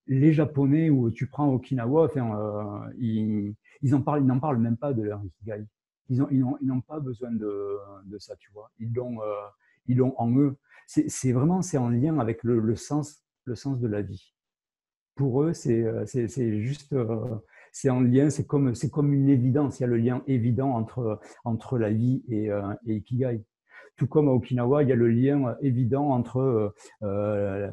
Les 0.07 0.33
Japonais, 0.33 0.91
où 0.91 1.11
tu 1.11 1.27
prends 1.27 1.53
Okinawa, 1.53 2.09
euh, 2.17 2.93
ils, 3.01 3.57
en 3.93 4.01
parlent, 4.01 4.23
n'en 4.23 4.39
parlent 4.39 4.61
même 4.61 4.77
pas 4.77 4.93
de 4.93 5.03
leur 5.03 5.21
ikigai. 5.25 5.67
Ils 6.09 6.45
n'ont 6.63 6.81
pas 6.83 7.01
besoin 7.01 7.33
de, 7.33 7.81
ça, 8.19 8.37
tu 8.37 8.53
vois. 8.53 8.71
Ils 8.79 8.93
l'ont 8.93 9.21
euh, 9.23 10.11
en 10.17 10.31
eux. 10.39 10.57
C'est 10.87 11.33
vraiment 11.33 11.63
en 11.79 11.89
lien 11.89 12.17
avec 12.21 12.45
le, 12.45 12.77
sens, 12.77 13.25
le 13.45 13.57
sens 13.57 13.81
de 13.81 13.89
la 13.89 14.03
vie. 14.03 14.37
Pour 15.17 15.43
eux, 15.43 15.53
c'est 15.53 15.83
euh, 15.83 16.05
juste 16.61 16.95
c'est 17.73 17.91
en 17.91 18.01
lien, 18.01 18.31
c'est 18.31 18.47
comme, 18.47 18.75
c'est 18.75 18.91
comme 18.91 19.13
une 19.13 19.29
évidence. 19.29 19.81
Il 19.81 19.83
y 19.83 19.85
a 19.85 19.89
le 19.89 19.97
lien 19.97 20.23
évident 20.27 20.71
entre, 20.71 21.21
entre 21.45 21.79
la 21.79 21.91
vie 21.91 22.23
et, 22.29 22.51
euh, 22.51 22.63
et 22.87 22.97
Ikigai. 22.97 23.43
Tout 23.97 24.07
comme 24.07 24.29
à 24.29 24.33
Okinawa, 24.33 24.83
il 24.83 24.89
y 24.89 24.93
a 24.93 24.97
le 24.97 25.09
lien 25.09 25.57
évident 25.61 26.09
entre 26.09 26.75
euh, 27.03 27.71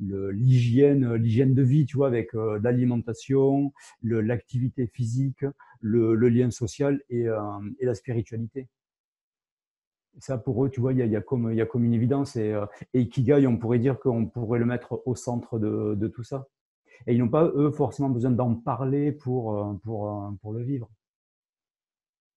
l'hygiène, 0.00 1.14
l'hygiène 1.16 1.54
de 1.54 1.62
vie, 1.62 1.84
tu 1.84 1.98
vois, 1.98 2.06
avec 2.06 2.34
euh, 2.34 2.58
l'alimentation, 2.62 3.74
l'activité 4.02 4.86
physique, 4.86 5.44
le, 5.80 6.14
lien 6.14 6.50
social 6.50 7.02
et, 7.10 7.28
euh, 7.28 7.38
et 7.78 7.84
la 7.84 7.94
spiritualité 7.94 8.68
ça 10.18 10.38
pour 10.38 10.64
eux, 10.64 10.70
tu 10.70 10.80
vois, 10.80 10.94
il 10.94 10.98
y 10.98 11.02
a, 11.02 11.04
y 11.04 11.14
a, 11.14 11.20
comme, 11.20 11.52
y 11.52 11.60
a 11.60 11.66
comme 11.66 11.84
une 11.84 11.92
évidence. 11.92 12.36
Et, 12.36 12.58
et 12.94 13.00
Ikigai, 13.02 13.46
on 13.46 13.58
pourrait 13.58 13.78
dire 13.78 13.98
qu'on 13.98 14.24
pourrait 14.24 14.58
le 14.58 14.64
mettre 14.64 15.02
au 15.04 15.14
centre 15.14 15.58
de, 15.58 15.94
de 15.94 16.08
tout 16.08 16.22
ça. 16.22 16.46
Et 17.06 17.14
ils 17.14 17.18
n'ont 17.18 17.28
pas, 17.28 17.44
eux, 17.54 17.70
forcément 17.70 18.08
besoin 18.08 18.30
d'en 18.30 18.54
parler 18.54 19.12
pour, 19.12 19.56
euh, 19.56 19.74
pour, 19.84 20.10
euh, 20.10 20.30
pour 20.40 20.52
le 20.52 20.62
vivre. 20.62 20.88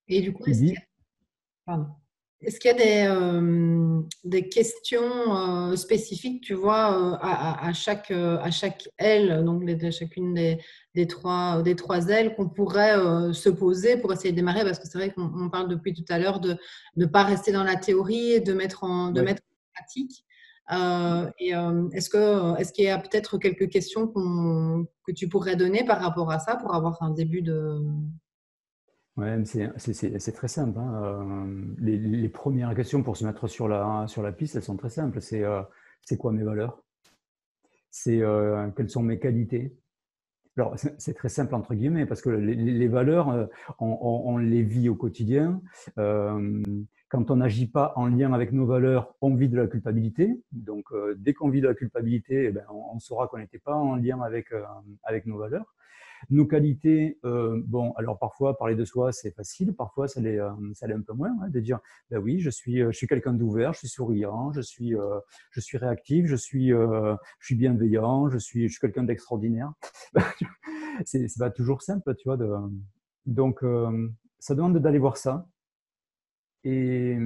Et 0.08 0.20
du 0.20 0.32
coup, 0.32 0.44
est-ce 2.42 2.58
qu'il 2.58 2.70
y 2.70 2.74
a, 2.74 2.76
des, 2.76 3.06
euh, 3.06 4.00
des, 4.24 4.48
questions 4.48 5.76
spécifiques, 5.76 6.42
tu 6.42 6.54
vois, 6.54 7.18
à, 7.20 7.68
à, 7.68 7.72
chaque, 7.74 8.10
à 8.10 8.50
chaque 8.50 8.88
aile, 8.96 9.44
donc 9.44 9.68
à 9.68 9.90
chacune 9.90 10.32
des, 10.32 10.58
des, 10.94 11.06
trois, 11.06 11.62
des 11.62 11.76
trois 11.76 12.08
ailes 12.08 12.34
qu'on 12.34 12.48
pourrait 12.48 12.94
se 13.34 13.50
poser 13.50 13.98
pour 13.98 14.10
essayer 14.14 14.30
de 14.30 14.36
démarrer? 14.36 14.64
Parce 14.64 14.78
que 14.78 14.88
c'est 14.88 14.96
vrai 14.96 15.12
qu'on 15.12 15.50
parle 15.50 15.68
depuis 15.68 15.92
tout 15.92 16.04
à 16.08 16.18
l'heure 16.18 16.40
de 16.40 16.56
ne 16.96 17.04
pas 17.04 17.24
rester 17.24 17.52
dans 17.52 17.62
la 17.62 17.76
théorie 17.76 18.32
et 18.32 18.40
de 18.40 18.54
mettre 18.54 18.84
en, 18.84 19.10
de 19.10 19.20
mettre 19.20 19.42
en 19.42 19.74
pratique. 19.74 20.24
Euh, 20.72 21.30
euh, 21.52 21.88
est-ce 21.90 22.16
est-ce 22.58 22.72
qu'il 22.72 22.84
y 22.84 22.88
a 22.88 22.98
peut-être 22.98 23.38
quelques 23.38 23.68
questions 23.68 24.06
que 24.08 25.12
tu 25.12 25.28
pourrais 25.28 25.56
donner 25.56 25.84
par 25.84 26.00
rapport 26.00 26.30
à 26.30 26.38
ça 26.38 26.56
pour 26.56 26.74
avoir 26.74 27.02
un 27.02 27.10
début 27.10 27.42
de 27.42 27.80
Ouais, 29.16 29.42
c'est 29.44 30.32
très 30.32 30.48
simple. 30.48 30.78
Hein. 30.78 31.02
Euh, 31.02 31.64
les, 31.80 32.28
premières 32.28 32.74
questions 32.74 33.02
pour 33.02 33.16
se 33.16 33.24
mettre 33.24 33.48
sur 33.48 33.68
la, 33.68 34.06
sur 34.06 34.22
la 34.22 34.32
piste, 34.32 34.56
elles 34.56 34.62
sont 34.62 34.76
très 34.76 34.90
simples. 34.90 35.20
C'est 35.20 35.42
c'est 36.02 36.16
quoi 36.16 36.32
mes 36.32 36.44
valeurs? 36.44 36.82
C'est 37.90 38.22
quelles 38.76 38.90
sont 38.90 39.02
mes 39.02 39.18
qualités? 39.18 39.76
Alors, 40.56 40.76
c'est 40.98 41.14
très 41.14 41.28
simple 41.28 41.54
entre 41.54 41.74
guillemets 41.74 42.06
parce 42.06 42.22
que 42.22 42.30
les, 42.30 42.88
valeurs, 42.88 43.48
on, 43.80 44.38
les 44.38 44.62
vit 44.62 44.88
au 44.88 44.94
quotidien. 44.94 45.60
Quand 47.10 47.30
on 47.32 47.36
n'agit 47.36 47.66
pas 47.66 47.92
en 47.96 48.06
lien 48.06 48.32
avec 48.32 48.52
nos 48.52 48.64
valeurs, 48.64 49.14
on 49.20 49.34
vit 49.34 49.48
de 49.48 49.56
la 49.56 49.66
culpabilité. 49.66 50.40
Donc, 50.52 50.86
euh, 50.92 51.16
dès 51.18 51.34
qu'on 51.34 51.50
vit 51.50 51.60
de 51.60 51.66
la 51.66 51.74
culpabilité, 51.74 52.46
eh 52.46 52.50
ben, 52.52 52.64
on, 52.70 53.00
saura 53.00 53.26
qu'on 53.26 53.38
n'était 53.38 53.58
pas 53.58 53.74
en 53.74 53.96
lien 53.96 54.20
avec, 54.22 54.52
euh, 54.52 54.62
avec 55.02 55.26
nos 55.26 55.36
valeurs. 55.36 55.74
Nos 56.28 56.46
qualités, 56.46 57.18
euh, 57.24 57.60
bon, 57.66 57.92
alors 57.92 58.18
parfois 58.18 58.56
parler 58.58 58.76
de 58.76 58.84
soi 58.84 59.10
c'est 59.10 59.30
facile, 59.30 59.74
parfois 59.74 60.06
ça 60.06 60.20
l'est, 60.20 60.38
ça 60.74 60.86
l'est 60.86 60.94
un 60.94 61.00
peu 61.00 61.14
moins, 61.14 61.34
hein, 61.40 61.48
de 61.48 61.60
dire, 61.60 61.80
ben 62.10 62.18
oui, 62.18 62.40
je 62.40 62.50
suis, 62.50 62.76
je 62.76 62.90
suis 62.90 63.06
quelqu'un 63.06 63.32
d'ouvert, 63.32 63.72
je 63.72 63.78
suis 63.78 63.88
souriant, 63.88 64.52
je 64.52 64.60
suis, 64.60 64.94
je 65.50 65.60
suis 65.60 65.78
réactif, 65.78 66.26
je 66.26 66.36
suis, 66.36 66.68
je 66.68 67.16
suis 67.40 67.54
bienveillant, 67.54 68.28
je 68.28 68.36
suis, 68.36 68.68
je 68.68 68.72
suis 68.72 68.80
quelqu'un 68.80 69.04
d'extraordinaire. 69.04 69.72
c'est, 71.06 71.26
c'est 71.26 71.38
pas 71.38 71.50
toujours 71.50 71.80
simple, 71.80 72.14
tu 72.14 72.28
vois. 72.28 72.36
De, 72.36 72.54
donc, 73.24 73.64
ça 74.38 74.54
demande 74.54 74.76
d'aller 74.76 74.98
voir 74.98 75.16
ça, 75.16 75.48
et, 76.64 77.18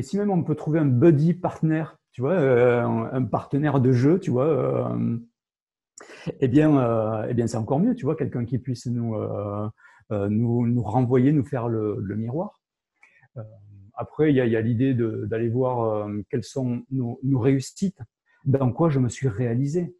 si 0.00 0.18
même 0.18 0.30
on 0.30 0.42
peut 0.42 0.54
trouver 0.54 0.78
un 0.78 0.86
buddy 0.86 1.34
partner, 1.34 1.84
tu 2.12 2.20
vois, 2.20 2.34
euh, 2.34 2.82
un 2.84 3.24
partenaire 3.24 3.80
de 3.80 3.92
jeu, 3.92 4.18
tu 4.20 4.30
vois, 4.30 4.48
euh, 4.48 5.18
eh 6.40 6.48
bien, 6.48 6.78
euh, 6.78 7.26
eh 7.28 7.34
bien 7.34 7.46
c'est 7.46 7.56
encore 7.56 7.80
mieux, 7.80 7.94
tu 7.94 8.04
vois, 8.04 8.16
quelqu'un 8.16 8.44
qui 8.44 8.58
puisse 8.58 8.86
nous, 8.86 9.14
nous, 10.10 10.82
renvoyer, 10.82 11.32
nous 11.32 11.44
faire 11.44 11.68
le, 11.68 12.16
miroir. 12.16 12.60
après, 13.94 14.30
il 14.30 14.36
y 14.36 14.40
a, 14.40 14.60
l'idée 14.60 14.94
d'aller 14.94 15.48
voir 15.48 16.08
quelles 16.28 16.44
sont 16.44 16.82
nos, 16.90 17.18
réussites, 17.38 18.00
dans 18.44 18.72
quoi 18.72 18.90
je 18.90 18.98
me 18.98 19.08
suis 19.08 19.28
réalisé. 19.28 19.96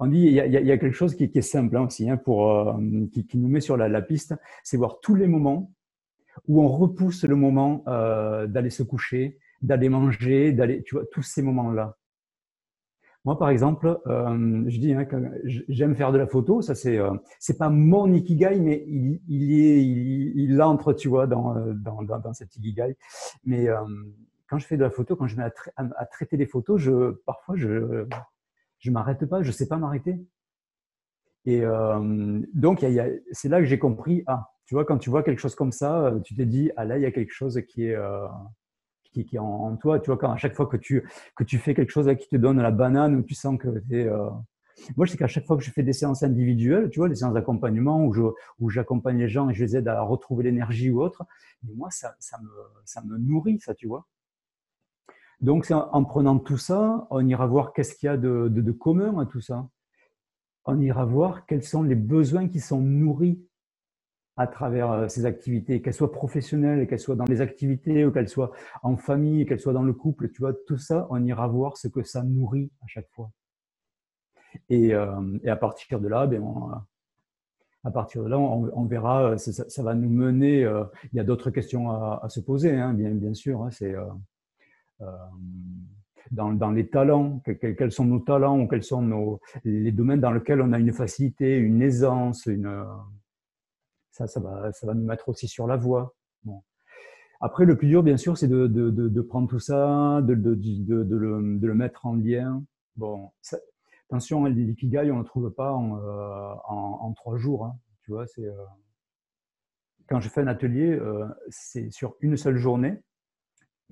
On 0.00 0.06
dit, 0.06 0.20
il 0.20 0.32
y, 0.32 0.40
a, 0.40 0.78
quelque 0.78 0.96
chose 0.96 1.14
qui, 1.14 1.24
est 1.24 1.40
simple 1.42 1.76
hein, 1.76 1.82
aussi, 1.82 2.10
hein, 2.10 2.16
pour, 2.16 2.74
qui, 3.12 3.38
nous 3.38 3.48
met 3.48 3.60
sur 3.60 3.76
la, 3.76 4.02
piste, 4.02 4.34
c'est 4.64 4.76
voir 4.76 4.98
tous 5.00 5.14
les 5.14 5.28
moments 5.28 5.70
où 6.48 6.62
on 6.62 6.68
repousse 6.68 7.24
le 7.24 7.36
moment 7.36 7.84
euh, 7.88 8.46
d'aller 8.46 8.70
se 8.70 8.82
coucher, 8.82 9.38
d'aller 9.60 9.88
manger, 9.88 10.52
d'aller, 10.52 10.82
tu 10.82 10.94
vois, 10.94 11.04
tous 11.12 11.22
ces 11.22 11.42
moments-là. 11.42 11.96
Moi, 13.24 13.38
par 13.38 13.50
exemple, 13.50 14.00
euh, 14.08 14.64
je 14.66 14.78
dis, 14.78 14.92
hein, 14.94 15.06
j'aime 15.68 15.94
faire 15.94 16.10
de 16.10 16.18
la 16.18 16.26
photo. 16.26 16.60
Ça, 16.60 16.74
c'est, 16.74 16.98
c'est 17.38 17.56
pas 17.56 17.70
mon 17.70 18.12
ikigai, 18.12 18.58
mais 18.58 18.84
il, 18.88 19.20
il 19.28 19.60
est, 19.60 19.84
il, 19.84 20.60
entre, 20.60 20.92
tu 20.92 21.08
vois, 21.08 21.28
dans, 21.28 21.54
dans, 21.72 22.02
dans, 22.02 22.32
cet 22.32 22.56
ikigai. 22.56 22.96
Mais 23.44 23.68
quand 24.48 24.58
je 24.58 24.66
fais 24.66 24.76
de 24.76 24.82
la 24.82 24.90
photo, 24.90 25.14
quand 25.14 25.28
je 25.28 25.36
mets 25.36 25.48
à, 25.76 26.06
traiter 26.06 26.36
des 26.36 26.46
photos, 26.46 26.80
je, 26.80 27.12
parfois, 27.24 27.54
je, 27.54 28.06
je 28.80 28.90
m'arrête 28.90 29.24
pas, 29.26 29.42
je 29.42 29.52
sais 29.52 29.68
pas 29.68 29.76
m'arrêter. 29.76 30.18
Et 31.44 31.64
euh, 31.64 32.40
donc, 32.54 32.84
c'est 33.32 33.48
là 33.48 33.58
que 33.58 33.64
j'ai 33.64 33.78
compris, 33.78 34.22
ah, 34.26 34.51
tu 34.66 34.74
vois, 34.74 34.84
quand 34.84 34.98
tu 34.98 35.10
vois 35.10 35.22
quelque 35.22 35.38
chose 35.38 35.54
comme 35.54 35.72
ça, 35.72 36.06
euh, 36.06 36.20
tu 36.20 36.34
te 36.34 36.42
dis, 36.42 36.70
ah 36.76 36.84
là, 36.84 36.98
il 36.98 37.02
y 37.02 37.06
a 37.06 37.12
quelque 37.12 37.32
chose 37.32 37.60
qui 37.68 37.86
est, 37.86 37.94
euh, 37.94 38.26
qui, 39.12 39.26
est 39.32 39.38
en, 39.38 39.76
toi. 39.76 40.00
Tu 40.00 40.06
vois, 40.06 40.18
quand 40.18 40.30
à 40.30 40.36
chaque 40.36 40.54
fois 40.54 40.66
que 40.66 40.76
tu, 40.76 41.08
que 41.36 41.44
tu 41.44 41.58
fais 41.58 41.74
quelque 41.74 41.90
chose 41.90 42.10
qui 42.18 42.28
te 42.28 42.36
donne 42.36 42.60
la 42.60 42.70
banane, 42.70 43.16
ou 43.16 43.22
tu 43.22 43.34
sens 43.34 43.58
que 43.58 43.78
tu 43.80 44.00
es. 44.00 44.10
Moi, 44.96 45.06
je 45.06 45.12
sais 45.12 45.18
qu'à 45.18 45.26
chaque 45.26 45.46
fois 45.46 45.56
que 45.56 45.62
je 45.62 45.70
fais 45.70 45.82
des 45.82 45.92
séances 45.92 46.22
individuelles, 46.22 46.88
tu 46.90 46.98
vois, 46.98 47.08
des 47.08 47.14
séances 47.14 47.34
d'accompagnement 47.34 48.04
où, 48.04 48.12
je, 48.12 48.22
où 48.58 48.70
j'accompagne 48.70 49.18
les 49.18 49.28
gens 49.28 49.50
et 49.50 49.54
je 49.54 49.62
les 49.62 49.76
aide 49.76 49.86
à 49.86 50.00
retrouver 50.02 50.44
l'énergie 50.44 50.90
ou 50.90 51.02
autre, 51.02 51.24
moi, 51.62 51.90
ça, 51.90 52.14
ça, 52.18 52.38
me, 52.40 52.50
ça 52.84 53.02
me 53.02 53.18
nourrit, 53.18 53.60
ça, 53.60 53.74
tu 53.74 53.86
vois. 53.86 54.06
Donc, 55.42 55.72
en 55.72 56.04
prenant 56.04 56.38
tout 56.38 56.56
ça, 56.56 57.08
on 57.10 57.26
ira 57.26 57.48
voir 57.48 57.72
qu'est-ce 57.72 57.96
qu'il 57.96 58.06
y 58.06 58.10
a 58.10 58.16
de, 58.16 58.70
commun 58.70 59.18
à 59.18 59.26
tout 59.26 59.40
ça. 59.40 59.68
On 60.64 60.80
ira 60.80 61.04
voir 61.04 61.46
quels 61.46 61.64
sont 61.64 61.82
les 61.82 61.96
besoins 61.96 62.48
qui 62.48 62.60
sont 62.60 62.80
nourris 62.80 63.44
à 64.36 64.46
travers 64.46 64.90
euh, 64.90 65.08
ces 65.08 65.26
activités, 65.26 65.82
qu'elles 65.82 65.94
soient 65.94 66.12
professionnelles, 66.12 66.86
qu'elles 66.86 66.98
soient 66.98 67.16
dans 67.16 67.24
les 67.26 67.40
activités, 67.40 68.04
ou 68.04 68.12
qu'elles 68.12 68.28
soient 68.28 68.52
en 68.82 68.96
famille, 68.96 69.44
qu'elles 69.46 69.60
soient 69.60 69.72
dans 69.72 69.82
le 69.82 69.92
couple. 69.92 70.30
Tu 70.30 70.40
vois, 70.40 70.54
tout 70.66 70.78
ça, 70.78 71.06
on 71.10 71.22
ira 71.24 71.46
voir 71.48 71.76
ce 71.76 71.88
que 71.88 72.02
ça 72.02 72.22
nourrit 72.22 72.70
à 72.82 72.86
chaque 72.86 73.08
fois. 73.10 73.30
Et, 74.68 74.94
euh, 74.94 75.38
à 75.46 75.56
partir 75.56 76.00
de 76.00 76.08
là, 76.08 76.26
ben, 76.26 76.42
à 77.84 77.90
partir 77.90 78.22
de 78.22 78.28
là, 78.28 78.38
on, 78.38 78.84
verra, 78.84 79.36
ça, 79.38 79.82
va 79.82 79.94
nous 79.94 80.08
mener. 80.08 80.64
Euh, 80.64 80.84
il 81.12 81.16
y 81.16 81.20
a 81.20 81.24
d'autres 81.24 81.50
questions 81.50 81.90
à, 81.90 82.28
se 82.28 82.40
poser, 82.40 82.78
hein, 82.78 82.94
bien, 82.94 83.34
sûr. 83.34 83.62
Hein, 83.62 83.70
c'est 83.70 83.94
euh, 83.94 85.06
dans, 86.30 86.70
les 86.70 86.88
talents, 86.88 87.42
quels 87.60 87.92
sont 87.92 88.04
nos 88.04 88.20
talents 88.20 88.60
ou 88.60 88.68
quels 88.68 88.84
sont 88.84 89.02
nos, 89.02 89.40
les 89.64 89.92
domaines 89.92 90.20
dans 90.20 90.30
lesquels 90.30 90.60
on 90.60 90.72
a 90.72 90.78
une 90.78 90.92
facilité, 90.92 91.56
une 91.56 91.82
aisance, 91.82 92.46
une, 92.46 92.86
ça, 94.12 94.26
ça 94.26 94.40
va, 94.40 94.72
ça 94.72 94.86
va 94.86 94.94
nous 94.94 95.04
mettre 95.04 95.28
aussi 95.28 95.48
sur 95.48 95.66
la 95.66 95.76
voie. 95.76 96.14
Après, 97.40 97.64
le 97.64 97.76
plus 97.76 97.88
dur, 97.88 98.04
bien 98.04 98.16
sûr, 98.16 98.38
c'est 98.38 98.46
de, 98.46 99.20
prendre 99.22 99.48
tout 99.48 99.58
ça, 99.58 100.20
de, 100.22 100.34
le, 100.34 101.74
mettre 101.74 102.06
en 102.06 102.14
lien. 102.14 102.62
Bon, 102.94 103.30
attention, 104.08 104.44
l'ikigai, 104.44 105.10
on 105.10 105.16
ne 105.16 105.22
le 105.22 105.24
trouve 105.24 105.50
pas 105.50 105.72
en, 105.72 105.98
euh, 105.98 107.14
trois 107.16 107.36
jours. 107.36 107.64
Hein. 107.64 107.76
Tu 108.04 108.12
vois, 108.12 108.26
c'est, 108.26 108.46
euh, 108.46 108.54
quand 110.08 110.20
je 110.20 110.28
fais 110.28 110.42
un 110.42 110.46
atelier, 110.46 111.00
c'est 111.48 111.90
sur 111.90 112.14
une 112.20 112.36
seule 112.36 112.56
journée. 112.56 113.02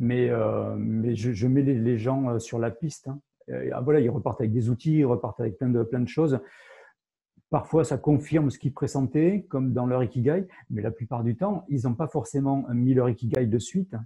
Mais, 0.01 0.31
euh, 0.31 1.15
je, 1.15 1.47
mets 1.47 1.63
les, 1.63 1.99
gens 1.99 2.31
euh, 2.31 2.39
sur 2.39 2.59
la 2.59 2.71
piste. 2.71 3.09
Hein. 3.09 3.21
Ah, 3.73 3.81
voilà, 3.81 4.01
ils 4.01 4.09
repartent 4.09 4.41
avec 4.41 4.53
des 4.53 4.71
outils, 4.71 4.99
ils 4.99 5.05
repartent 5.05 5.41
avec 5.41 5.59
plein 5.59 5.69
de 5.69 6.09
choses. 6.09 6.41
Parfois, 7.51 7.85
ça 7.85 7.99
confirme 7.99 8.51
ce 8.51 8.59
qu'ils 8.59 8.73
pressentaient, 8.73 9.45
comme 9.49 9.73
dans 9.73 9.87
leur 9.87 10.03
Ikigai, 10.05 10.47
mais 10.71 10.83
la 10.83 10.91
plupart 10.91 11.25
du 11.25 11.37
temps, 11.37 11.65
ils 11.69 11.83
n'ont 11.85 11.95
pas 11.95 12.07
forcément 12.07 12.67
mis 12.73 12.95
leur 12.95 13.09
Ikigai 13.09 13.47
de 13.47 13.59
suite, 13.59 13.97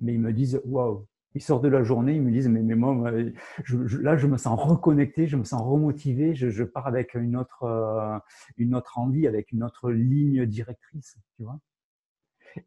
mais 0.00 0.14
ils 0.14 0.20
me 0.20 0.32
disent 0.32 0.60
Waouh! 0.64 1.06
Ils 1.34 1.42
sortent 1.42 1.62
de 1.62 1.68
la 1.68 1.84
journée, 1.84 2.14
ils 2.14 2.22
me 2.22 2.32
disent 2.32 2.48
Mais, 2.48 2.62
mais 2.62 2.74
moi, 2.74 3.12
là, 3.12 4.16
je 4.16 4.26
me 4.26 4.36
sens 4.36 4.58
reconnecté, 4.58 5.26
je 5.26 5.36
me 5.36 5.44
sens 5.44 5.62
remotivé, 5.62 6.34
je, 6.34 6.64
pars 6.64 6.86
avec 6.86 7.14
une 7.14 7.36
autre, 7.36 7.62
euh, 7.62 8.18
une 8.56 8.74
autre 8.74 8.98
envie, 8.98 9.26
avec 9.26 9.52
une 9.52 9.62
autre 9.62 9.90
ligne 9.92 10.46
directrice, 10.46 11.16
tu 11.36 11.44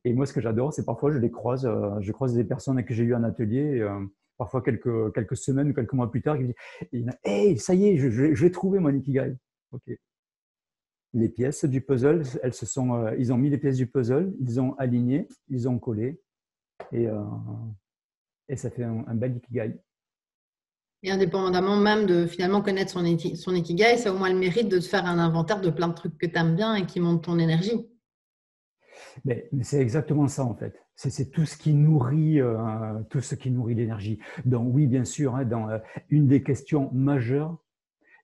et 0.05 0.13
moi, 0.13 0.25
ce 0.25 0.33
que 0.33 0.41
j'adore, 0.41 0.73
c'est 0.73 0.85
parfois 0.85 1.11
je 1.11 1.17
les 1.17 1.31
croise, 1.31 1.65
euh, 1.65 1.99
je 1.99 2.11
croise 2.11 2.33
des 2.33 2.43
personnes 2.43 2.83
que 2.83 2.93
j'ai 2.93 3.03
eu 3.03 3.15
en 3.15 3.23
atelier, 3.23 3.79
euh, 3.79 3.99
parfois 4.37 4.61
quelques, 4.61 5.35
semaines 5.35 5.69
ou 5.69 5.73
quelques 5.73 5.93
mois 5.93 6.09
plus 6.09 6.21
tard, 6.21 6.37
qui 6.37 6.43
me 6.43 6.47
disent 6.93 7.09
Hey, 7.23 7.57
ça 7.57 7.73
y 7.73 7.87
est, 7.87 7.97
je, 7.97 8.47
trouvé 8.47 8.79
mon 8.79 8.93
Ikigai. 8.93 9.35
Ok. 9.71 9.97
Les 11.13 11.29
pièces 11.29 11.65
du 11.65 11.81
puzzle, 11.81 12.23
elles 12.41 12.53
se 12.53 12.65
sont, 12.65 12.93
euh, 12.93 13.15
ils 13.17 13.33
ont 13.33 13.37
mis 13.37 13.49
les 13.49 13.57
pièces 13.57 13.77
du 13.77 13.87
puzzle, 13.87 14.33
ils 14.39 14.61
ont 14.61 14.75
aligné, 14.75 15.27
ils 15.49 15.67
ont 15.67 15.77
collé, 15.77 16.21
et, 16.93 17.07
et 18.47 18.55
ça 18.55 18.69
fait 18.69 18.83
un, 18.83 19.15
bel 19.15 19.37
Ikigai. 19.37 19.79
Et 21.03 21.11
indépendamment 21.11 21.77
même 21.77 22.05
de 22.05 22.27
finalement 22.27 22.61
connaître 22.61 22.91
son, 22.91 23.03
son 23.35 23.55
Ikigai, 23.55 23.97
ça 23.97 24.09
a 24.09 24.13
au 24.13 24.17
moins 24.17 24.31
le 24.31 24.37
mérite 24.37 24.69
de 24.69 24.79
se 24.79 24.89
faire 24.89 25.05
un 25.05 25.17
inventaire 25.19 25.61
de 25.61 25.69
plein 25.69 25.87
de 25.87 25.93
trucs 25.93 26.17
que 26.17 26.27
tu 26.27 26.37
aimes 26.37 26.55
bien 26.55 26.75
et 26.75 26.85
qui 26.85 26.99
montent 26.99 27.23
ton 27.23 27.39
énergie. 27.39 27.87
Mais, 29.25 29.49
c'est 29.61 29.79
exactement 29.79 30.27
ça 30.27 30.43
en 30.43 30.55
fait. 30.55 30.77
C'est 30.95 31.31
tout 31.31 31.45
ce 31.45 31.57
qui 31.57 31.73
nourrit, 31.73 32.39
euh, 32.39 33.01
tout 33.09 33.21
ce 33.21 33.35
qui 33.35 33.49
nourrit 33.49 33.75
l'énergie. 33.75 34.19
Donc 34.45 34.67
oui, 34.73 34.85
bien 34.85 35.05
sûr, 35.05 35.35
hein, 35.35 35.45
dans 35.45 35.69
euh, 35.69 35.79
une 36.09 36.27
des 36.27 36.43
questions 36.43 36.91
majeures. 36.91 37.57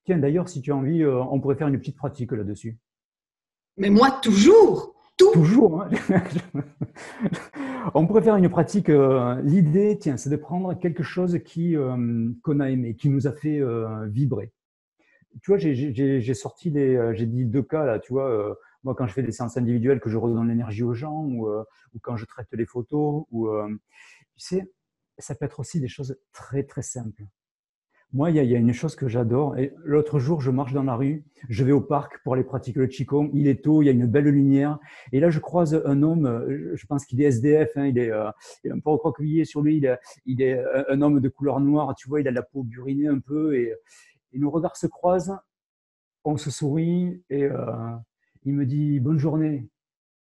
Tiens, 0.07 0.17
d'ailleurs, 0.17 0.49
si 0.49 0.61
tu 0.61 0.71
as 0.71 0.75
envie, 0.75 1.03
euh, 1.03 1.21
on 1.21 1.39
pourrait 1.39 1.55
faire 1.55 1.67
une 1.67 1.77
petite 1.77 1.97
pratique 1.97 2.31
là-dessus. 2.31 2.79
Mais 3.77 3.91
moi, 3.91 4.09
toujours, 4.23 4.95
Toujours. 5.17 5.81
Hein. 5.81 5.89
on 7.95 8.05
pourrait 8.05 8.21
faire 8.21 8.35
une 8.35 8.49
pratique. 8.49 8.87
L'idée, 8.87 9.97
tiens, 9.99 10.15
c'est 10.15 10.29
de 10.29 10.35
prendre 10.35 10.75
quelque 10.75 11.01
chose 11.01 11.39
qui 11.43 11.75
qu'on 12.43 12.59
a 12.59 12.69
aimé, 12.69 12.95
qui 12.95 13.09
nous 13.09 13.25
a 13.25 13.31
fait 13.31 13.59
vibrer. 14.05 14.51
Tu 15.41 15.49
vois, 15.49 15.57
j'ai 15.57 16.33
sorti 16.35 16.69
les, 16.69 17.15
j'ai 17.15 17.25
dit 17.25 17.45
deux 17.45 17.63
cas 17.63 17.83
là. 17.83 17.97
Tu 17.97 18.13
vois 18.13 18.55
moi, 18.87 18.95
quand 18.95 19.05
je 19.05 19.13
fais 19.13 19.23
des 19.23 19.33
séances 19.33 19.57
individuelles, 19.57 19.99
que 19.99 20.09
je 20.09 20.17
redonne 20.17 20.47
l'énergie 20.47 20.83
aux 20.83 20.93
gens, 20.93 21.23
ou, 21.25 21.49
euh, 21.49 21.65
quand 22.01 22.15
je 22.15 22.25
traite 22.25 22.47
les 22.53 22.65
photos, 22.65 23.25
ou, 23.31 23.49
euh, 23.49 23.67
tu 24.37 24.45
sais, 24.47 24.71
ça 25.17 25.35
peut 25.35 25.45
être 25.45 25.59
aussi 25.59 25.81
des 25.81 25.89
choses 25.89 26.17
très, 26.31 26.63
très 26.63 26.83
simples. 26.83 27.23
Moi, 28.13 28.31
il 28.31 28.37
y, 28.37 28.55
a, 28.55 28.57
une 28.57 28.71
chose 28.71 28.95
que 28.95 29.09
j'adore. 29.09 29.57
Et 29.57 29.73
l'autre 29.83 30.17
jour, 30.17 30.39
je 30.39 30.49
marche 30.49 30.71
dans 30.71 30.83
la 30.83 30.95
rue, 30.95 31.25
je 31.49 31.65
vais 31.65 31.73
au 31.73 31.81
parc 31.81 32.23
pour 32.23 32.33
aller 32.33 32.43
pratiquer 32.45 32.79
le 32.79 32.87
Qigong. 32.87 33.29
Il 33.33 33.47
est 33.47 33.63
tôt, 33.63 33.81
il 33.81 33.85
y 33.87 33.89
a 33.89 33.91
une 33.91 34.05
belle 34.05 34.29
lumière. 34.29 34.79
Et 35.11 35.19
là, 35.19 35.29
je 35.29 35.39
croise 35.39 35.81
un 35.85 36.01
homme, 36.03 36.45
je 36.73 36.85
pense 36.85 37.05
qu'il 37.05 37.21
est 37.21 37.25
SDF, 37.25 37.69
hein, 37.75 37.85
il, 37.85 37.97
est, 37.97 38.09
euh, 38.09 38.31
est 38.63 38.71
un 38.71 38.79
peu 38.79 38.91
recroquevillé 38.91 39.43
sur 39.43 39.61
lui. 39.61 39.83
Il, 40.25 40.41
est 40.41 40.63
un 40.89 41.01
homme 41.01 41.19
de 41.19 41.27
couleur 41.27 41.59
noire, 41.59 41.93
tu 41.95 42.07
vois, 42.07 42.21
il 42.21 42.27
a 42.29 42.31
la 42.31 42.43
peau 42.43 42.63
burinée 42.63 43.07
un 43.07 43.19
peu. 43.19 43.55
Et, 43.55 43.73
nos 44.33 44.51
regards 44.51 44.77
se 44.77 44.87
croisent, 44.87 45.39
on 46.23 46.37
se 46.37 46.51
sourit 46.51 47.23
et, 47.29 47.49
il 48.45 48.53
me 48.53 48.65
dit 48.65 49.01
bonne 49.01 49.17
journée. 49.17 49.67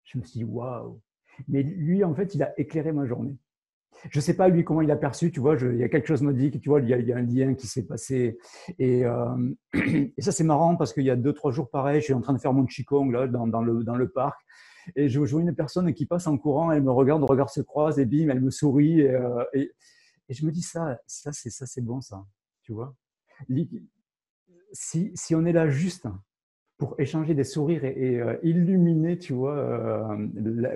Je 0.06 0.18
me 0.18 0.24
suis 0.24 0.40
dit 0.40 0.46
waouh. 0.46 1.02
Mais 1.50 1.64
lui, 1.64 2.04
en 2.04 2.16
fait, 2.16 2.34
il 2.36 2.44
a 2.44 2.58
éclairé 2.58 2.94
ma 2.94 3.06
journée. 3.06 3.36
Je 4.10 4.20
sais 4.20 4.36
pas 4.36 4.50
lui 4.50 4.64
comment 4.64 4.82
il 4.82 4.92
a 4.92 4.96
perçu, 4.96 5.32
tu 5.32 5.40
vois, 5.40 5.56
il 5.56 5.78
y 5.78 5.84
a 5.84 5.90
quelque 5.90 6.08
chose 6.08 6.22
me 6.22 6.34
dit 6.34 6.52
que 6.52 6.58
tu 6.58 6.70
vois, 6.70 6.82
il 6.82 6.90
y 6.90 7.14
a, 7.14 7.18
un 7.18 7.22
lien 7.22 7.54
qui 7.54 7.68
s'est 7.68 7.86
passé. 7.86 8.38
Euh, 8.82 9.54
et, 9.74 10.22
ça, 10.22 10.32
c'est 10.32 10.44
marrant 10.44 10.76
parce 10.76 10.94
qu'il 10.94 11.04
y 11.04 11.10
a 11.10 11.16
deux, 11.16 11.34
trois 11.34 11.52
jours 11.52 11.70
pareil, 11.70 12.02
je 12.02 12.06
suis 12.06 12.14
en 12.14 12.22
train 12.22 12.34
de 12.34 12.40
faire 12.40 12.54
mon 12.54 12.66
qigong 12.66 13.12
là, 13.12 13.28
dans, 13.28 13.62
le, 13.62 13.84
dans 13.84 13.96
le 13.96 14.10
parc. 14.10 14.40
Et 14.96 15.08
je 15.08 15.20
vois 15.20 15.42
une 15.42 15.56
personne 15.56 15.94
qui 15.94 16.06
passe 16.06 16.28
en 16.28 16.38
courant, 16.38 16.72
elle 16.72 16.84
me 16.84 16.92
regarde, 16.92 17.22
le 17.22 17.26
regard 17.26 17.50
se 17.50 17.62
croise 17.62 18.00
et 18.00 18.06
bim, 18.06 18.30
elle 18.30 18.42
me 18.42 18.52
sourit. 18.52 19.02
Et, 19.02 19.12
euh, 19.12 19.44
je 20.30 20.46
me 20.46 20.52
dis 20.52 20.62
ça, 20.62 21.00
ça 21.06 21.32
c'est 21.32 21.50
ça, 21.50 21.66
c'est 21.66 21.82
bon 21.82 22.02
ça, 22.02 22.26
tu 22.64 22.74
vois. 22.74 22.96
Si, 24.74 25.12
si 25.16 25.36
on 25.36 25.46
est 25.46 25.54
là 25.54 25.70
juste 25.70 26.08
pour 26.78 27.00
échanger 27.00 27.34
des 27.36 27.44
sourires 27.44 27.86
et, 27.86 28.20
euh, 28.20 28.38
illuminer, 28.44 29.18
tu 29.18 29.34
vois, 29.34 30.18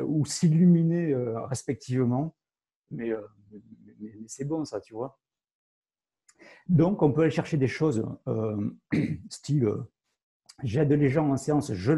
ou 0.06 0.26
s'illuminer 0.26 1.14
respectivement. 1.50 2.36
Mais, 2.92 3.12
c'est 4.28 4.46
bon, 4.46 4.66
ça, 4.66 4.80
tu 4.80 4.94
vois. 4.94 5.20
Donc, 6.68 7.02
on 7.02 7.12
peut 7.12 7.22
aller 7.22 7.32
chercher 7.32 7.58
des 7.58 7.68
choses 7.68 8.06
style 9.30 9.74
j'aide 10.64 10.92
les 10.92 11.10
gens 11.10 11.30
en 11.30 11.38
séance, 11.38 11.74
je, 11.74 11.92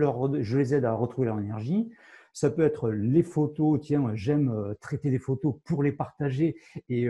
les 0.57 0.73
aide 0.73 0.85
à 0.85 0.93
retrouver 0.93 1.27
leur 1.27 1.39
énergie. 1.39 1.89
Ça 2.33 2.49
peut 2.49 2.61
être 2.61 2.89
les 2.91 3.23
photos, 3.23 3.79
tiens, 3.81 4.11
j'aime 4.15 4.75
traiter 4.79 5.09
des 5.09 5.19
photos 5.19 5.55
pour 5.65 5.81
les 5.81 5.91
partager 5.91 6.57
et 6.87 7.07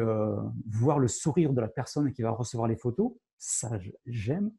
voir 0.70 1.00
le 1.00 1.08
sourire 1.08 1.54
de 1.54 1.62
la 1.62 1.68
personne 1.68 2.12
qui 2.12 2.22
va 2.22 2.32
recevoir 2.32 2.68
les 2.68 2.78
photos. 2.78 3.12
Ça, 3.38 3.80
j'aime. 4.06 4.52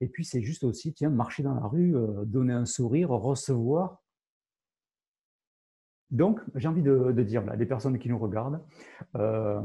Et 0.00 0.08
puis, 0.08 0.24
c'est 0.24 0.42
juste 0.42 0.64
aussi, 0.64 0.92
tiens, 0.92 1.10
marcher 1.10 1.42
dans 1.42 1.54
la 1.54 1.66
rue, 1.66 1.96
euh, 1.96 2.24
donner 2.24 2.52
un 2.52 2.66
sourire, 2.66 3.10
recevoir. 3.10 4.01
Donc, 6.12 6.40
j'ai 6.54 6.68
envie 6.68 6.82
de, 6.82 7.10
dire, 7.22 7.42
là, 7.44 7.56
les 7.56 7.64
personnes 7.64 7.98
qui 7.98 8.10
nous 8.10 8.18
regardent, 8.18 8.60
euh, 9.16 9.62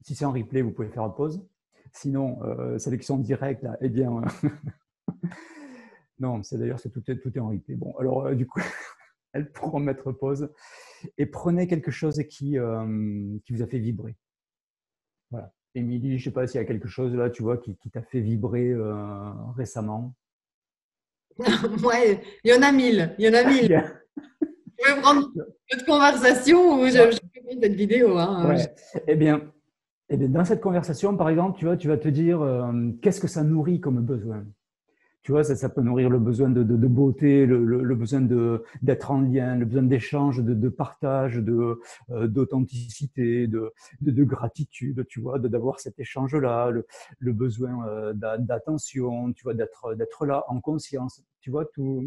si 0.00 0.14
c'est 0.14 0.24
en 0.24 0.30
replay, 0.30 0.62
vous 0.62 0.70
pouvez 0.70 0.88
faire 0.88 1.12
pause. 1.12 1.44
Sinon, 1.92 2.40
euh, 2.44 2.78
sélection 2.78 3.18
directe, 3.18 3.64
là, 3.64 3.76
eh 3.80 3.88
bien, 3.88 4.20
non, 6.20 6.40
c'est 6.44 6.56
d'ailleurs, 6.56 6.78
c'est 6.78 6.90
tout, 6.90 7.02
est, 7.10 7.18
tout 7.18 7.36
est 7.36 7.40
en 7.40 7.48
replay. 7.48 7.74
Bon, 7.74 7.96
alors, 7.98 8.26
euh, 8.26 8.34
du 8.36 8.46
coup, 8.46 8.60
elles 9.32 9.50
pourront 9.50 9.80
mettre 9.80 10.12
pause 10.12 10.52
et 11.16 11.26
prenez 11.26 11.66
quelque 11.66 11.90
chose 11.90 12.22
qui, 12.30 12.58
euh, 12.58 13.36
qui 13.44 13.52
vous 13.52 13.62
a 13.62 13.66
fait 13.66 13.80
vibrer. 13.80 14.16
Voilà. 15.32 15.52
Émilie, 15.74 16.16
je 16.18 16.22
ne 16.22 16.24
sais 16.30 16.30
pas 16.30 16.46
s'il 16.46 16.60
y 16.60 16.62
a 16.62 16.66
quelque 16.66 16.88
chose 16.88 17.12
là, 17.14 17.28
tu 17.28 17.42
vois, 17.42 17.58
qui, 17.58 17.76
qui 17.76 17.90
t'a 17.90 18.02
fait 18.02 18.20
vibrer 18.20 18.74
récemment. 19.56 20.14
ouais, 21.84 22.22
il 22.44 22.52
y 22.52 22.54
en 22.56 22.62
a 22.62 22.72
mille. 22.72 23.14
Il 23.18 23.26
y 23.26 23.28
en 23.28 23.34
a 23.34 23.44
mille. 23.44 23.84
Je 24.88 24.94
vais 24.94 25.00
prendre 25.00 25.30
une 25.72 25.84
conversation 25.84 26.80
ou 26.80 26.86
je, 26.86 27.10
je 27.12 27.18
cette 27.60 27.74
vidéo. 27.74 28.18
Hein. 28.18 28.56
Eh 29.06 29.16
bien, 29.16 29.40
eh 30.08 30.16
bien, 30.16 30.28
dans 30.28 30.44
cette 30.44 30.60
conversation, 30.60 31.16
par 31.16 31.28
exemple, 31.28 31.58
tu 31.58 31.64
vois, 31.64 31.76
tu 31.76 31.88
vas 31.88 31.98
te 31.98 32.08
dire 32.08 32.40
euh, 32.40 32.90
qu'est-ce 33.02 33.20
que 33.20 33.28
ça 33.28 33.42
nourrit 33.42 33.80
comme 33.80 34.00
besoin? 34.00 34.44
Tu 35.22 35.32
vois, 35.32 35.44
ça, 35.44 35.56
ça 35.56 35.68
peut 35.68 35.82
nourrir 35.82 36.08
le 36.08 36.18
besoin 36.18 36.48
de, 36.48 36.62
de, 36.62 36.86
beauté, 36.86 37.44
le, 37.44 37.62
le, 37.62 37.94
besoin 37.94 38.22
d'être 38.80 39.10
en 39.10 39.20
lien, 39.20 39.56
le 39.56 39.66
besoin 39.66 39.82
d'échange, 39.82 40.42
de, 40.42 40.54
de, 40.54 40.68
partage, 40.70 41.42
euh, 41.46 42.26
d'authenticité, 42.28 43.46
de, 43.46 43.74
de, 44.00 44.24
gratitude, 44.24 45.04
tu 45.06 45.20
vois, 45.20 45.38
d'avoir 45.38 45.80
cet 45.80 45.98
échange-là, 45.98 46.70
le, 46.70 47.32
besoin 47.34 47.86
euh, 47.88 48.14
d'attention, 48.14 49.34
tu 49.34 49.42
vois, 49.42 49.52
d'être 49.52 50.24
là 50.24 50.44
en 50.48 50.60
conscience, 50.62 51.22
tu 51.40 51.50
vois, 51.50 51.66
tout, 51.66 52.06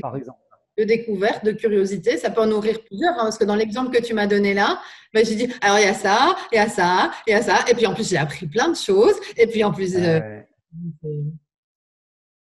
par 0.00 0.14
exemple 0.14 0.38
de 0.78 0.84
découverte, 0.84 1.44
de 1.44 1.52
curiosité. 1.52 2.16
Ça 2.16 2.30
peut 2.30 2.40
en 2.40 2.46
nourrir 2.46 2.82
plusieurs, 2.84 3.14
hein, 3.14 3.24
parce 3.24 3.38
que 3.38 3.44
dans 3.44 3.56
l'exemple 3.56 3.90
que 3.90 4.02
tu 4.02 4.14
m'as 4.14 4.26
donné 4.26 4.54
là, 4.54 4.80
ben, 5.12 5.24
j'ai 5.24 5.34
dit, 5.34 5.52
alors 5.60 5.78
il 5.78 5.84
y 5.84 5.88
a 5.88 5.94
ça, 5.94 6.36
il 6.52 6.56
y 6.56 6.58
a 6.58 6.68
ça, 6.68 7.10
il 7.26 7.30
y 7.30 7.34
a 7.34 7.42
ça. 7.42 7.58
Et 7.70 7.74
puis 7.74 7.86
en 7.86 7.94
plus, 7.94 8.08
j'ai 8.08 8.16
appris 8.16 8.46
plein 8.46 8.68
de 8.68 8.76
choses. 8.76 9.14
Et 9.36 9.46
puis 9.46 9.64
en 9.64 9.72
plus... 9.72 9.96
Euh, 9.96 10.40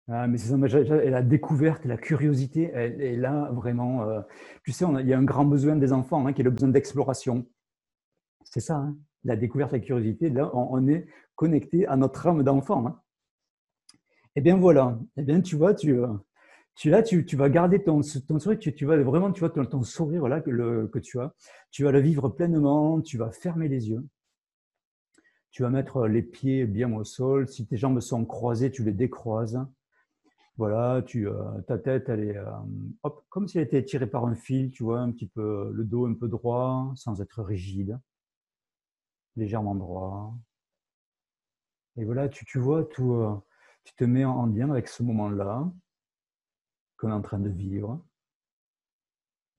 ah, 0.09 0.27
mais 0.27 0.37
c'est 0.37 0.49
ça, 0.49 0.57
la 0.57 1.21
découverte, 1.21 1.85
la 1.85 1.95
curiosité, 1.95 2.71
elle 2.73 3.01
est 3.01 3.15
là 3.15 3.49
vraiment. 3.53 4.03
Euh, 4.03 4.19
tu 4.65 4.73
sais, 4.73 4.85
il 4.99 5.07
y 5.07 5.13
a 5.13 5.17
un 5.17 5.23
grand 5.23 5.45
besoin 5.45 5.77
des 5.77 5.93
enfants, 5.93 6.25
hein, 6.27 6.33
qui 6.33 6.41
est 6.41 6.43
le 6.43 6.51
besoin 6.51 6.69
d'exploration. 6.69 7.45
C'est 8.43 8.59
ça, 8.59 8.75
hein, 8.75 8.97
la 9.23 9.37
découverte, 9.37 9.71
la 9.71 9.79
curiosité. 9.79 10.29
Là, 10.29 10.51
on, 10.53 10.87
est 10.89 11.07
connecté 11.35 11.87
à 11.87 11.95
notre 11.95 12.27
âme 12.27 12.43
d'enfant. 12.43 12.97
Eh 14.35 14.41
bien 14.41 14.57
voilà. 14.57 14.99
Eh 15.15 15.23
bien, 15.23 15.39
tu 15.39 15.55
vois, 15.55 15.73
tu, 15.73 15.97
euh, 15.97 16.07
tu, 16.75 16.89
là, 16.89 17.03
tu, 17.03 17.23
vas 17.35 17.49
garder 17.49 17.83
ton, 17.83 18.01
sourire, 18.01 18.59
tu, 18.59 18.73
tu, 18.73 18.85
vas 18.85 18.97
vraiment, 18.97 19.31
tu 19.31 19.41
vois, 19.41 19.49
ton, 19.49 19.83
sourire 19.83 20.23
que, 20.43 20.99
tu 20.99 21.19
as, 21.19 21.33
tu 21.71 21.83
vas 21.83 21.91
le 21.91 21.99
vivre 21.99 22.29
pleinement, 22.29 23.01
tu 23.01 23.17
vas 23.17 23.31
fermer 23.31 23.67
les 23.67 23.89
yeux, 23.89 24.03
tu 25.51 25.61
vas 25.61 25.69
mettre 25.69 26.07
les 26.07 26.23
pieds 26.23 26.65
bien 26.65 26.91
au 26.93 27.03
sol. 27.03 27.47
Si 27.47 27.67
tes 27.67 27.77
jambes 27.77 27.99
sont 27.99 28.25
croisées, 28.25 28.71
tu 28.71 28.83
les 28.83 28.91
décroises. 28.91 29.59
Voilà, 30.57 31.01
tu, 31.03 31.27
euh, 31.27 31.61
ta 31.67 31.77
tête, 31.77 32.09
elle 32.09 32.19
est 32.21 32.37
euh, 32.37 32.51
hop, 33.03 33.23
comme 33.29 33.47
si 33.47 33.57
elle 33.57 33.65
était 33.65 33.83
tirée 33.83 34.07
par 34.07 34.25
un 34.25 34.35
fil, 34.35 34.71
tu 34.71 34.83
vois, 34.83 34.99
un 34.99 35.11
petit 35.11 35.27
peu 35.27 35.71
le 35.73 35.83
dos 35.83 36.05
un 36.05 36.13
peu 36.13 36.27
droit, 36.27 36.91
sans 36.95 37.21
être 37.21 37.41
rigide, 37.43 37.99
légèrement 39.35 39.75
droit. 39.75 40.35
Et 41.97 42.05
voilà, 42.05 42.29
tu, 42.29 42.45
tu 42.45 42.59
vois, 42.59 42.87
euh, 42.99 43.35
tu 43.83 43.95
te 43.95 44.03
mets 44.03 44.25
en 44.25 44.47
lien 44.47 44.69
avec 44.69 44.87
ce 44.87 45.03
moment-là 45.03 45.71
qu'on 47.03 47.09
est 47.09 47.13
en 47.13 47.21
train 47.21 47.39
de 47.39 47.49
vivre. 47.49 48.01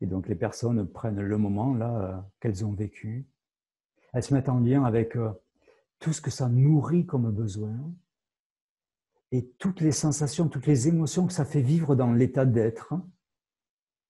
Et 0.00 0.06
donc 0.06 0.28
les 0.28 0.34
personnes 0.34 0.86
prennent 0.86 1.20
le 1.20 1.38
moment 1.38 1.74
là 1.74 2.00
euh, 2.00 2.20
qu'elles 2.40 2.64
ont 2.64 2.72
vécu. 2.72 3.26
Elles 4.12 4.22
se 4.22 4.32
mettent 4.32 4.48
en 4.48 4.60
lien 4.60 4.84
avec 4.84 5.16
euh, 5.16 5.30
tout 5.98 6.12
ce 6.12 6.20
que 6.20 6.30
ça 6.30 6.48
nourrit 6.48 7.06
comme 7.06 7.30
besoin 7.30 7.76
et 9.30 9.46
toutes 9.58 9.80
les 9.80 9.92
sensations, 9.92 10.48
toutes 10.48 10.66
les 10.66 10.88
émotions 10.88 11.26
que 11.26 11.32
ça 11.32 11.44
fait 11.44 11.60
vivre 11.60 11.94
dans 11.96 12.12
l'état 12.12 12.46
d'être. 12.46 12.94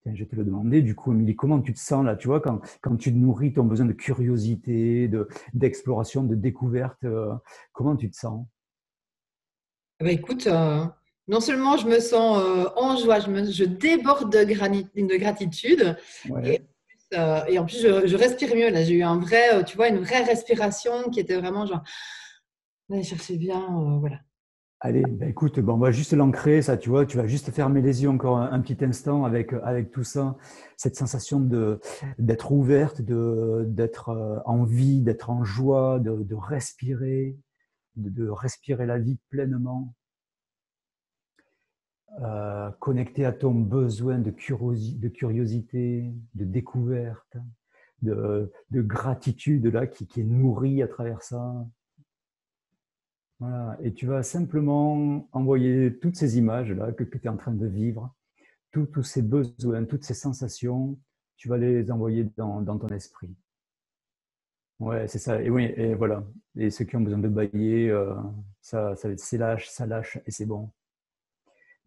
Je 0.07 0.23
vais 0.23 0.27
te 0.27 0.37
le 0.37 0.45
demander, 0.45 0.83
du 0.83 0.95
coup, 0.95 1.13
Émilie, 1.13 1.35
comment 1.35 1.63
tu 1.63 1.73
te 1.73 1.79
sens 1.79 2.05
là, 2.05 2.15
tu 2.15 2.29
vois, 2.29 2.39
quand, 2.39 2.61
quand 2.83 2.95
tu 2.97 3.11
nourris 3.11 3.55
ton 3.55 3.65
besoin 3.65 3.87
de 3.87 3.95
curiosité, 3.95 5.11
d'exploration, 5.55 6.25
de, 6.25 6.35
découverte, 6.35 7.03
euh, 7.05 7.35
comment 7.73 7.97
tu 7.97 8.11
te 8.11 8.17
sens? 8.17 8.47
Eh 10.01 10.05
ben, 10.05 10.11
Écoute, 10.11 10.47
non 11.29 11.41
seulement 11.41 11.77
je 11.77 11.87
me 11.87 12.01
sens 12.01 12.39
euh, 12.39 12.69
en 12.77 12.97
joie, 12.97 13.21
je, 13.21 13.31
me, 13.31 13.51
je 13.51 13.65
déborde 13.65 14.31
de, 14.33 14.45
de 14.45 15.17
gratitude. 15.17 15.97
Euh, 17.13 17.45
et, 17.47 17.59
en 17.59 17.65
plus, 17.65 17.81
je, 17.81 18.17
respire 18.17 18.55
mieux. 18.55 18.71
Là, 18.71 18.83
j'ai 18.83 18.95
eu 18.95 19.03
un 19.03 19.19
vrai, 19.19 19.55
euh, 19.55 19.63
tu 19.63 19.77
vois, 19.77 19.89
une 19.89 19.99
vraie 19.99 20.23
respiration 20.23 21.11
qui 21.11 21.21
était 21.21 21.37
vraiment 21.37 21.65
genre, 21.67 21.83
je 22.91 23.03
chercher 23.03 23.37
bien, 23.37 23.99
voilà. 24.01 24.19
Allez, 24.81 25.03
bah, 25.09 25.27
écoute, 25.27 25.61
bon, 25.61 25.75
on 25.75 25.79
va 25.79 25.93
juste 25.93 26.13
l'ancrer, 26.13 26.61
ça, 26.61 26.77
tu 26.77 26.91
vois, 26.91 27.07
tu 27.07 27.17
vas 27.17 27.27
juste 27.27 27.51
fermer 27.53 27.81
les 27.81 28.03
yeux 28.03 28.11
encore 28.11 28.37
un, 28.37 28.61
petit 28.61 28.85
instant 28.85 29.25
avec, 29.25 29.55
avec 29.63 29.91
tout 29.91 30.05
ça, 30.05 30.37
cette 30.77 30.97
sensation 30.97 31.41
de, 31.41 31.81
d'être 32.19 32.53
ouverte, 32.53 33.01
de, 33.01 33.65
d'être 33.67 34.43
en 34.45 34.65
vie, 34.65 35.01
d'être 35.01 35.31
en 35.31 35.43
joie, 35.43 36.01
de, 36.01 36.23
de 36.23 36.35
respirer, 36.35 37.35
de, 37.97 38.11
de 38.11 38.29
respirer 38.29 38.85
la 38.85 38.99
vie 38.99 39.17
pleinement. 39.31 39.95
Euh, 42.23 42.71
connecté 42.79 43.25
à 43.25 43.33
ton 43.33 43.53
besoin 43.53 44.21
de, 44.21 44.31
curiosité, 44.31 46.13
de 46.35 46.45
découverte, 46.45 47.37
de, 48.03 48.53
gratitude 48.73 49.67
là, 49.67 49.89
qui, 49.89 50.05
est 50.21 50.25
nourri 50.25 50.81
à 50.83 50.89
travers 50.89 51.23
ça. 51.23 51.67
Et 53.83 53.93
tu 53.93 54.07
vas 54.07 54.23
simplement 54.23 55.29
envoyer 55.33 55.99
toutes 55.99 56.17
ces 56.17 56.39
images 56.39 56.71
là 56.71 56.93
que, 56.93 57.03
tu 57.03 57.21
es 57.23 57.29
en 57.29 57.37
train 57.37 57.53
de 57.53 57.67
vivre, 57.67 58.15
tous 58.71 59.03
ces 59.03 59.23
besoins, 59.23 59.85
toutes 59.85 60.05
ces 60.05 60.15
sensations, 60.15 60.97
tu 61.37 61.49
vas 61.49 61.59
les 61.59 61.91
envoyer 61.91 62.31
dans, 62.37 62.65
ton 62.65 62.89
esprit. 62.89 63.35
Ouais, 64.79 65.09
c'est 65.09 65.19
ça. 65.19 65.43
Et 65.43 65.51
oui, 65.51 65.73
et 65.77 65.95
voilà. 65.95 66.25
Et 66.57 66.71
ceux 66.71 66.85
qui 66.85 66.95
ont 66.95 67.01
besoin 67.01 67.19
de 67.19 67.29
bailler, 67.29 67.91
euh, 67.91 68.15
ça, 68.61 68.95
ça, 68.95 69.09
lâche, 69.37 69.69
ça 69.69 69.87
lâche 69.87 70.19
et 70.27 70.31
c'est 70.31 70.47
bon. 70.47 70.71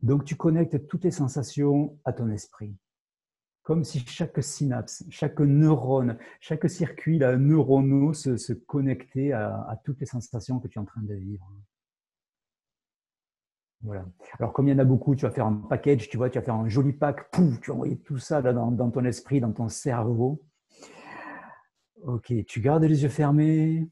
Donc 0.01 0.25
tu 0.25 0.35
connectes 0.35 0.87
toutes 0.87 1.01
tes 1.01 1.11
sensations 1.11 1.97
à 2.05 2.13
ton 2.13 2.29
esprit. 2.29 2.75
Comme 3.63 3.83
si 3.83 3.99
chaque 3.99 4.41
synapse, 4.41 5.03
chaque 5.09 5.39
neurone, 5.39 6.17
chaque 6.39 6.69
circuit 6.69 7.19
là, 7.19 7.35
neuronaux 7.35 8.13
se, 8.13 8.53
connectait 8.53 9.33
à, 9.33 9.79
toutes 9.83 9.99
les 9.99 10.05
sensations 10.05 10.59
que 10.59 10.67
tu 10.67 10.79
es 10.79 10.81
en 10.81 10.85
train 10.85 11.01
de 11.01 11.15
vivre. 11.15 11.51
Voilà. 13.81 14.05
Alors, 14.39 14.53
comme 14.53 14.67
il 14.67 14.71
y 14.71 14.73
en 14.73 14.79
a 14.79 14.85
beaucoup, 14.85 15.15
tu 15.15 15.25
vas 15.25 15.31
faire 15.31 15.45
un 15.45 15.53
package, 15.53 16.09
tu 16.09 16.17
vois, 16.17 16.29
tu 16.29 16.39
vas 16.39 16.45
faire 16.45 16.55
un 16.55 16.67
joli 16.67 16.93
pack, 16.93 17.29
pouf, 17.31 17.59
tu 17.59 17.69
vas 17.69 17.75
envoyer 17.75 17.99
tout 17.99 18.17
ça 18.17 18.41
dans, 18.41 18.71
dans 18.71 18.89
ton 18.89 19.03
esprit, 19.05 19.41
dans 19.41 19.51
ton 19.51 19.67
cerveau. 19.67 20.41
Ok, 22.03 22.33
tu 22.47 22.61
gardes 22.61 22.83
les 22.83 23.03
yeux 23.03 23.09
fermés 23.09 23.89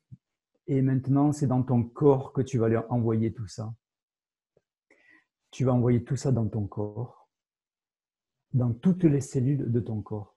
et 0.67 0.81
maintenant 0.81 1.31
c'est 1.31 1.47
dans 1.47 1.63
ton 1.63 1.83
corps 1.83 2.33
que 2.33 2.41
tu 2.41 2.57
vas 2.57 2.69
leur 2.69 2.91
envoyer 2.91 3.33
tout 3.33 3.47
ça 3.47 3.73
tu 5.55 5.63
vas 5.63 5.71
envoyer 5.71 6.03
tout 6.03 6.17
ça 6.17 6.33
dans 6.33 6.49
ton 6.49 6.67
corps, 6.67 7.29
dans 8.51 8.73
toutes 8.73 9.05
les 9.05 9.21
cellules 9.21 9.71
de 9.71 9.79
ton 9.79 10.01
corps. 10.01 10.35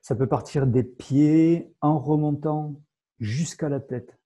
Ça 0.00 0.16
peut 0.16 0.26
partir 0.26 0.66
des 0.66 0.82
pieds 0.82 1.76
en 1.82 1.98
remontant 1.98 2.80
jusqu'à 3.20 3.68
la 3.68 3.80
tête, 3.80 4.18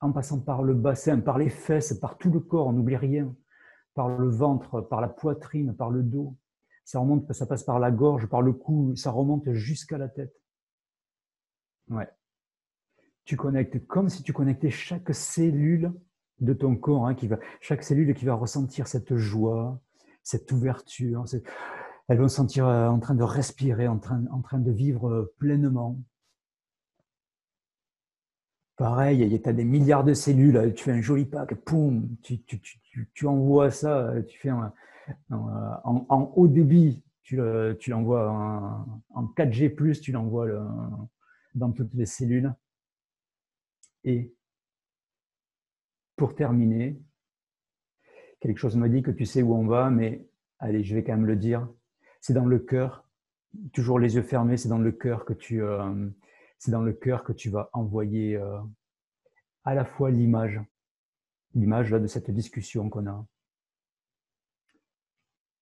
en 0.00 0.10
passant 0.10 0.40
par 0.40 0.62
le 0.62 0.72
bassin, 0.72 1.20
par 1.20 1.36
les 1.36 1.50
fesses, 1.50 1.92
par 1.92 2.16
tout 2.16 2.30
le 2.30 2.40
corps, 2.40 2.68
on 2.68 2.72
n'oublie 2.72 2.96
rien, 2.96 3.36
par 3.92 4.08
le 4.08 4.26
ventre, 4.26 4.80
par 4.80 5.02
la 5.02 5.08
poitrine, 5.10 5.76
par 5.76 5.90
le 5.90 6.02
dos. 6.02 6.34
Ça 6.86 6.98
remonte, 6.98 7.30
ça 7.34 7.44
passe 7.44 7.64
par 7.64 7.78
la 7.78 7.90
gorge, 7.90 8.26
par 8.26 8.40
le 8.40 8.54
cou, 8.54 8.96
ça 8.96 9.10
remonte 9.10 9.52
jusqu'à 9.52 9.98
la 9.98 10.08
tête. 10.08 10.34
Ouais. 11.90 12.08
Tu 13.26 13.36
connectes 13.36 13.86
comme 13.86 14.08
si 14.08 14.22
tu 14.22 14.32
connectais 14.32 14.70
chaque 14.70 15.14
cellule 15.14 15.92
de 16.40 16.52
ton 16.52 16.76
corps, 16.76 17.06
hein, 17.06 17.16
chaque 17.60 17.82
cellule 17.82 18.14
qui 18.14 18.24
va 18.24 18.34
ressentir 18.34 18.86
cette 18.86 19.16
joie, 19.16 19.80
cette 20.22 20.50
ouverture. 20.52 21.24
elles 22.08 22.18
vont 22.18 22.28
se 22.28 22.36
sentir 22.36 22.66
euh, 22.66 22.88
en 22.88 22.98
train 22.98 23.14
de 23.14 23.22
respirer, 23.22 23.88
en 23.88 23.98
train, 23.98 24.20
de 24.58 24.70
vivre 24.70 25.08
euh, 25.08 25.34
pleinement. 25.38 25.98
Pareil, 28.76 29.20
il 29.20 29.32
y 29.32 29.48
a 29.48 29.52
des 29.52 29.64
milliards 29.64 30.04
de 30.04 30.14
cellules, 30.14 30.72
tu 30.74 30.84
fais 30.84 30.92
un 30.92 31.02
joli 31.02 31.26
pack, 31.26 31.54
poum, 31.54 32.08
tu, 32.22 32.40
tu, 32.42 32.60
tu, 32.60 33.10
tu 33.12 33.26
envoies 33.26 33.70
ça, 33.70 34.14
tu 34.26 34.38
fais 34.38 34.50
en, 34.50 34.72
en, 35.28 36.32
haut 36.34 36.48
débit, 36.48 37.02
tu, 37.22 37.38
tu 37.78 37.90
l'envoies 37.90 38.30
en, 38.30 39.02
en, 39.10 39.24
4G, 39.36 40.00
tu 40.00 40.12
l'envoies 40.12 40.48
dans 41.54 41.72
toutes 41.72 41.92
les 41.92 42.06
cellules. 42.06 42.54
Et 44.04 44.32
pour 46.20 46.34
terminer, 46.34 47.00
quelque 48.40 48.58
chose 48.58 48.76
me 48.76 48.90
dit 48.90 49.02
que 49.02 49.10
tu 49.10 49.24
sais 49.24 49.40
où 49.40 49.54
on 49.54 49.66
va, 49.66 49.88
mais 49.88 50.28
allez, 50.58 50.84
je 50.84 50.94
vais 50.94 51.02
quand 51.02 51.16
même 51.16 51.24
le 51.24 51.34
dire. 51.34 51.66
C'est 52.20 52.34
dans 52.34 52.44
le 52.44 52.58
cœur, 52.58 53.08
toujours 53.72 53.98
les 53.98 54.16
yeux 54.16 54.22
fermés, 54.22 54.58
c'est 54.58 54.68
dans 54.68 54.76
le 54.76 54.92
cœur 54.92 55.24
que 55.24 55.32
tu, 55.32 55.62
euh, 55.62 56.10
c'est 56.58 56.72
dans 56.72 56.82
le 56.82 56.92
cœur 56.92 57.24
que 57.24 57.32
tu 57.32 57.48
vas 57.48 57.70
envoyer 57.72 58.36
euh, 58.36 58.60
à 59.64 59.74
la 59.74 59.86
fois 59.86 60.10
l'image, 60.10 60.60
l'image 61.54 61.90
de 61.90 62.06
cette 62.06 62.30
discussion 62.30 62.90
qu'on 62.90 63.06
a, 63.06 63.26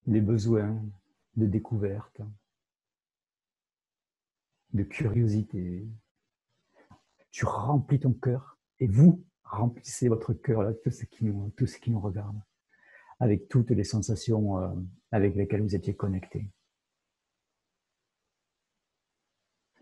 les 0.07 0.19
besoins 0.19 0.77
de 1.37 1.45
découverte, 1.45 2.19
de 4.73 4.83
curiosité. 4.83 5.87
Tu 7.31 7.45
remplis 7.45 8.01
ton 8.01 8.11
cœur 8.11 8.57
et 8.81 8.87
vous 8.87 9.23
remplissez 9.49 10.07
votre 10.07 10.33
cœur, 10.33 10.63
là, 10.63 10.73
tout, 10.73 10.91
ce 10.91 11.05
qui 11.05 11.25
nous, 11.25 11.51
tout 11.57 11.65
ce 11.65 11.77
qui 11.77 11.91
nous 11.91 11.99
regarde, 11.99 12.37
avec 13.19 13.49
toutes 13.49 13.71
les 13.71 13.83
sensations 13.83 14.59
euh, 14.59 14.67
avec 15.11 15.35
lesquelles 15.35 15.61
vous 15.61 15.75
étiez 15.75 15.95
connectés. 15.95 16.49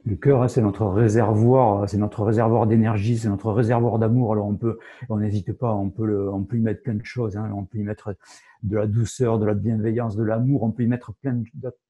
Le 0.05 0.15
cœur, 0.15 0.41
hein, 0.41 0.47
c'est 0.47 0.61
notre 0.61 0.86
réservoir, 0.86 1.89
c'est 1.89 1.97
notre 1.97 2.24
réservoir 2.24 2.65
d'énergie, 2.65 3.18
c'est 3.18 3.28
notre 3.28 3.51
réservoir 3.51 3.99
d'amour. 3.99 4.32
Alors 4.32 4.47
on 4.47 4.55
peut, 4.55 4.80
on 5.09 5.18
n'hésite 5.18 5.51
pas, 5.51 5.74
on 5.76 5.89
peut, 5.89 6.05
le, 6.05 6.32
on 6.32 6.45
peut 6.45 6.57
y 6.57 6.61
mettre 6.61 6.82
plein 6.82 6.93
de 6.93 7.03
choses. 7.03 7.36
Hein. 7.36 7.51
On 7.53 7.65
peut 7.65 7.78
y 7.78 7.84
mettre 7.84 8.15
de 8.63 8.78
la 8.78 8.88
douceur, 8.88 9.38
de 9.38 9.45
la 9.45 9.53
bienveillance, 9.53 10.15
de 10.15 10.24
l'amour. 10.24 10.63
On 10.63 10.72
peut 10.72 10.84
y 10.84 10.88
mettre 10.88 11.13
plein, 11.15 11.43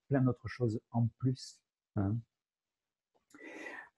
plein 0.09 0.21
d'autres 0.21 0.47
choses 0.47 0.79
en 0.91 1.07
plus. 1.19 1.59
Hein. 1.95 2.15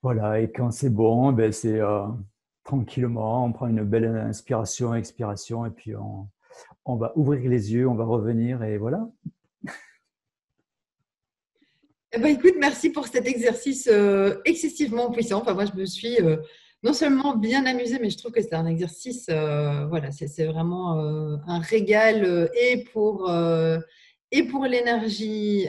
Voilà. 0.02 0.40
Et 0.40 0.52
quand 0.52 0.70
c'est 0.70 0.90
bon, 0.90 1.32
ben 1.32 1.50
c'est 1.50 1.80
euh, 1.80 2.06
tranquillement, 2.70 3.44
on 3.44 3.52
prend 3.52 3.66
une 3.66 3.82
belle 3.82 4.06
inspiration, 4.06 4.94
expiration, 4.94 5.66
et 5.66 5.70
puis 5.70 5.96
on, 5.96 6.28
on 6.84 6.96
va 6.96 7.12
ouvrir 7.16 7.50
les 7.50 7.72
yeux, 7.72 7.88
on 7.88 7.96
va 7.96 8.04
revenir, 8.04 8.62
et 8.62 8.78
voilà. 8.78 9.08
Eh 12.12 12.18
ben, 12.18 12.28
écoute, 12.28 12.54
merci 12.58 12.90
pour 12.90 13.08
cet 13.08 13.26
exercice 13.26 13.88
euh, 13.92 14.36
excessivement 14.44 15.10
puissant. 15.10 15.40
Enfin, 15.40 15.54
moi, 15.54 15.64
je 15.64 15.76
me 15.80 15.84
suis 15.84 16.20
euh, 16.20 16.36
non 16.84 16.92
seulement 16.92 17.36
bien 17.36 17.66
amusée, 17.66 17.98
mais 18.00 18.10
je 18.10 18.18
trouve 18.18 18.32
que 18.32 18.42
c'est 18.42 18.54
un 18.54 18.66
exercice, 18.66 19.26
euh, 19.30 19.86
voilà, 19.86 20.12
c'est 20.12 20.46
vraiment 20.46 20.98
un 21.46 21.60
régal 21.60 22.50
et 22.54 22.84
pour, 22.92 23.28
et 24.32 24.44
pour 24.44 24.64
l'énergie 24.64 25.68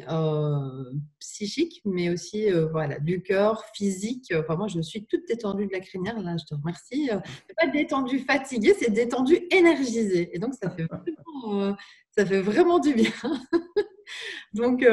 psychique, 1.20 1.82
mais 1.86 2.10
aussi 2.10 2.50
voilà, 2.72 3.00
du 3.00 3.22
cœur, 3.22 3.64
physique. 3.74 4.34
Enfin, 4.38 4.56
moi, 4.56 4.68
je 4.68 4.82
suis 4.82 5.06
toute 5.06 5.28
détendue 5.28 5.68
de 5.68 5.72
la 5.72 5.80
crinière. 5.80 6.20
Là, 6.20 6.36
je 6.38 6.46
te 6.46 6.54
remercie. 6.54 7.10
pas 7.58 7.68
détendue 7.68 8.20
fatiguée, 8.20 8.76
c'est 8.80 8.92
détendue 8.92 9.40
énergisée. 9.52 10.30
Et 10.34 10.40
donc, 10.40 10.54
ça 10.54 10.70
fait 10.70 10.84
vraiment, 10.84 11.76
ça 12.16 12.26
fait 12.26 12.42
vraiment 12.42 12.80
du 12.80 12.94
bien. 12.94 13.12
donc, 14.54 14.86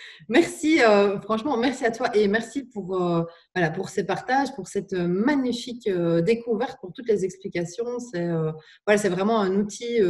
Merci, 0.28 0.82
euh, 0.82 1.20
franchement, 1.20 1.56
merci 1.56 1.84
à 1.84 1.90
toi 1.90 2.14
et 2.14 2.28
merci 2.28 2.64
pour, 2.64 3.00
euh, 3.00 3.22
voilà, 3.54 3.70
pour 3.70 3.88
ces 3.88 4.04
partages, 4.04 4.54
pour 4.54 4.68
cette 4.68 4.92
magnifique 4.92 5.88
euh, 5.88 6.20
découverte, 6.20 6.78
pour 6.80 6.92
toutes 6.92 7.08
les 7.08 7.24
explications. 7.24 7.98
C'est 7.98 8.28
voilà, 8.86 9.08
vraiment 9.08 9.40
un 9.40 9.56
outil 9.56 10.00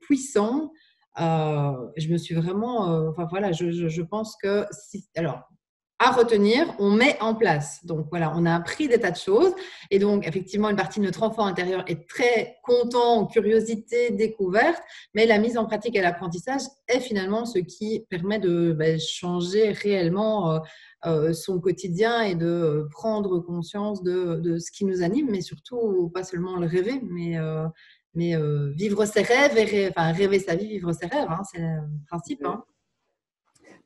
puissant. 0.00 0.72
Je 1.16 2.08
me 2.08 2.16
suis 2.16 2.34
vraiment, 2.34 3.08
enfin 3.08 3.26
voilà, 3.30 3.52
je, 3.52 4.02
pense 4.02 4.36
que 4.42 4.66
si, 4.70 5.04
alors 5.16 5.42
à 6.04 6.10
retenir, 6.10 6.66
on 6.80 6.90
met 6.90 7.16
en 7.20 7.34
place. 7.34 7.84
Donc 7.86 8.06
voilà, 8.10 8.32
on 8.34 8.44
a 8.44 8.54
appris 8.54 8.88
des 8.88 8.98
tas 8.98 9.12
de 9.12 9.16
choses. 9.16 9.52
Et 9.90 10.00
donc, 10.00 10.26
effectivement, 10.26 10.68
une 10.68 10.76
partie 10.76 10.98
de 10.98 11.04
notre 11.04 11.22
enfant 11.22 11.46
intérieur 11.46 11.84
est 11.86 12.08
très 12.08 12.56
content, 12.64 13.26
curiosité, 13.26 14.10
découverte. 14.10 14.82
Mais 15.14 15.26
la 15.26 15.38
mise 15.38 15.56
en 15.56 15.64
pratique 15.64 15.94
et 15.94 16.00
l'apprentissage 16.00 16.62
est 16.88 16.98
finalement 16.98 17.44
ce 17.44 17.60
qui 17.60 18.04
permet 18.10 18.40
de 18.40 18.72
ben, 18.72 18.98
changer 18.98 19.70
réellement 19.70 20.50
euh, 20.50 20.58
euh, 21.06 21.32
son 21.32 21.60
quotidien 21.60 22.22
et 22.22 22.34
de 22.34 22.88
prendre 22.90 23.38
conscience 23.38 24.02
de, 24.02 24.58
ce 24.58 24.72
qui 24.72 24.84
nous 24.84 25.02
anime, 25.02 25.28
mais 25.30 25.40
surtout 25.40 26.10
pas 26.12 26.24
seulement 26.24 26.56
le 26.56 26.66
rêver, 26.66 27.00
mais, 27.08 27.38
euh, 27.38 27.66
mais 28.14 28.34
vivre 28.74 29.04
ses 29.04 29.22
rêves, 29.22 29.56
et 29.56 29.88
enfin, 29.88 30.12
rêver 30.12 30.38
sa 30.38 30.54
vie, 30.54 30.68
vivre 30.68 30.92
ses 30.92 31.06
rêves. 31.06 31.28
Hein, 31.28 31.42
c'est 31.50 31.60
le 31.60 31.80
principe. 32.06 32.44
Hein. 32.44 32.64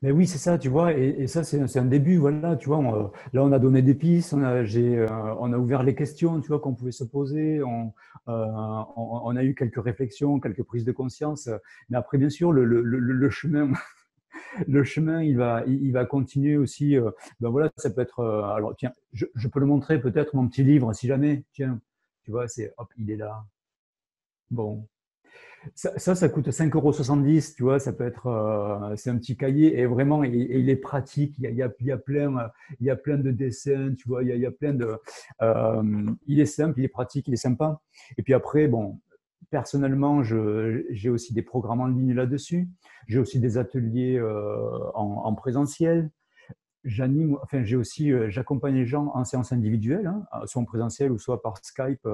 Mais 0.03 0.11
oui, 0.11 0.27
c'est 0.27 0.37
ça, 0.37 0.59
tu 0.59 0.69
vois, 0.69 0.93
et, 0.93 1.25
ça, 1.25 1.43
c'est 1.43 1.79
un 1.79 1.85
début, 1.85 2.17
voilà, 2.17 2.55
tu 2.55 2.67
vois. 2.69 2.77
Euh, 2.77 3.07
là, 3.33 3.43
on 3.43 3.51
a 3.51 3.57
donné 3.57 3.81
des 3.81 3.95
pistes, 3.95 4.31
on 4.33 4.43
a, 4.43 4.63
euh, 4.63 5.07
on 5.39 5.51
a 5.51 5.57
ouvert 5.57 5.81
les 5.81 5.95
questions, 5.95 6.39
tu 6.39 6.49
vois, 6.49 6.59
qu'on 6.59 6.75
pouvait 6.75 6.91
se 6.91 7.03
poser, 7.03 7.63
on, 7.63 7.93
euh, 8.27 9.35
a 9.35 9.43
eu 9.43 9.55
quelques 9.55 9.83
réflexions, 9.83 10.39
quelques 10.39 10.61
prises 10.63 10.85
de 10.85 10.91
conscience. 10.91 11.49
Mais 11.89 11.97
après, 11.97 12.19
bien 12.19 12.29
sûr, 12.29 12.51
le, 12.51 13.29
chemin, 13.31 13.71
le 14.67 14.83
chemin, 14.83 15.23
il 15.23 15.35
va, 15.35 15.63
il, 15.65 15.91
va 15.91 16.05
continuer 16.05 16.57
aussi. 16.57 16.95
ben 17.39 17.49
voilà, 17.49 17.71
ça 17.77 17.89
peut 17.89 18.01
être. 18.01 18.23
alors, 18.23 18.75
tiens, 18.77 18.91
je, 19.13 19.25
je 19.33 19.47
peux 19.47 19.59
le 19.59 19.65
montrer 19.65 19.99
peut-être 19.99 20.35
mon 20.35 20.47
petit 20.47 20.63
livre, 20.63 20.93
si 20.93 21.07
jamais. 21.07 21.43
Tiens, 21.53 21.79
tu 22.23 22.29
vois, 22.29 22.47
c'est 22.47 22.71
hop, 22.77 22.89
il 22.97 23.09
est 23.09 23.17
là. 23.17 23.45
Bon, 24.49 24.87
ça, 25.75 26.15
ça, 26.15 26.29
coûte 26.29 26.49
5,70 26.49 26.75
euros, 26.75 26.93
tu 27.55 27.63
vois, 27.63 27.79
ça 27.79 27.93
peut 27.93 28.05
être, 28.05 28.27
euh, 28.27 28.95
c'est 28.95 29.09
un 29.09 29.17
petit 29.17 29.35
cahier 29.35 29.79
et 29.79 29.85
vraiment, 29.85 30.23
il 30.23 30.69
est 30.69 30.75
pratique, 30.75 31.35
il 31.39 31.53
y, 31.53 31.61
a, 31.61 31.69
plein, 31.97 32.49
il 32.79 32.85
y 32.85 32.89
a 32.89 32.95
plein 32.95 33.17
de 33.17 33.31
dessins, 33.31 33.93
tu 33.97 34.07
vois, 34.07 34.23
il 34.23 34.37
y 34.37 34.45
a, 34.45 34.51
plein 34.51 34.73
de, 34.73 34.97
euh, 35.41 36.05
il 36.27 36.39
est 36.39 36.45
simple, 36.45 36.79
il 36.79 36.85
est 36.85 36.89
pratique, 36.89 37.27
il 37.27 37.33
est 37.33 37.37
sympa. 37.37 37.81
Et 38.17 38.23
puis 38.23 38.33
après, 38.33 38.67
bon, 38.67 38.99
personnellement, 39.49 40.23
j'ai 40.23 41.09
aussi 41.09 41.33
des 41.33 41.41
programmes 41.41 41.81
en 41.81 41.87
ligne 41.87 42.13
là-dessus, 42.13 42.67
j'ai 43.07 43.19
aussi 43.19 43.39
des 43.39 43.57
ateliers 43.57 44.17
euh, 44.17 44.91
en, 44.93 45.23
en, 45.25 45.35
présentiel. 45.35 46.09
J'anime, 46.83 47.37
enfin, 47.43 47.65
j'ai 47.65 47.75
aussi, 47.75 48.11
j'accompagne 48.29 48.75
les 48.75 48.85
gens 48.85 49.11
en 49.13 49.25
séance 49.25 49.51
individuelle, 49.51 50.07
hein, 50.07 50.25
soit 50.45 50.61
en 50.61 50.65
présentiel 50.65 51.11
ou 51.11 51.19
soit 51.19 51.41
par 51.41 51.57
Skype, 51.57 52.07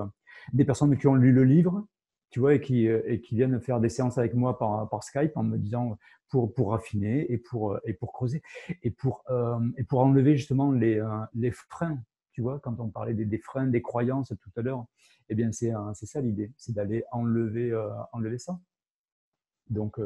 des 0.51 0.65
personnes 0.65 0.97
qui 0.97 1.05
ont 1.05 1.13
lu 1.13 1.31
le 1.31 1.43
livre, 1.43 1.85
tu 2.33 2.39
vois, 2.39 2.55
et 2.55 2.61
qui, 2.61 2.87
euh, 2.87 3.03
et 3.05 3.21
qui 3.21 3.35
viennent 3.35 3.61
faire 3.61 3.79
des 3.79 3.89
séances 3.89 4.17
avec 4.17 4.33
moi 4.33 4.57
par, 4.57 4.89
par 4.89 5.03
Skype 5.03 5.37
en 5.37 5.43
me 5.43 5.55
disant 5.55 5.99
pour, 6.29 6.51
pour 6.51 6.71
raffiner 6.71 7.31
et 7.31 7.37
pour, 7.37 7.73
euh, 7.73 7.79
et 7.85 7.93
pour 7.93 8.11
creuser 8.11 8.41
et 8.81 8.89
pour, 8.89 9.23
euh, 9.29 9.59
et 9.77 9.83
pour 9.83 9.99
enlever 9.99 10.35
justement 10.35 10.71
les, 10.71 10.99
les 11.35 11.51
freins. 11.51 12.01
Tu 12.31 12.41
vois, 12.41 12.59
quand 12.59 12.79
on 12.79 12.89
parlait 12.89 13.13
des, 13.13 13.25
des 13.25 13.37
freins, 13.37 13.67
des 13.67 13.83
croyances 13.83 14.33
tout 14.41 14.49
à 14.57 14.63
l'heure, 14.63 14.83
eh 15.29 15.35
bien, 15.35 15.51
c'est 15.51 15.71
ça 15.93 16.21
l'idée, 16.21 16.51
c'est 16.57 16.73
d'aller 16.73 17.03
enlever, 17.11 17.71
enlever 18.11 18.39
ça. 18.39 18.59
Donc, 19.69 19.99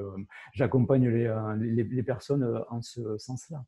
j'accompagne 0.51 1.07
les, 1.07 1.33
les, 1.59 1.83
les, 1.85 2.03
personnes 2.03 2.61
en 2.69 2.81
ce 2.81 3.17
sens-là. 3.17 3.63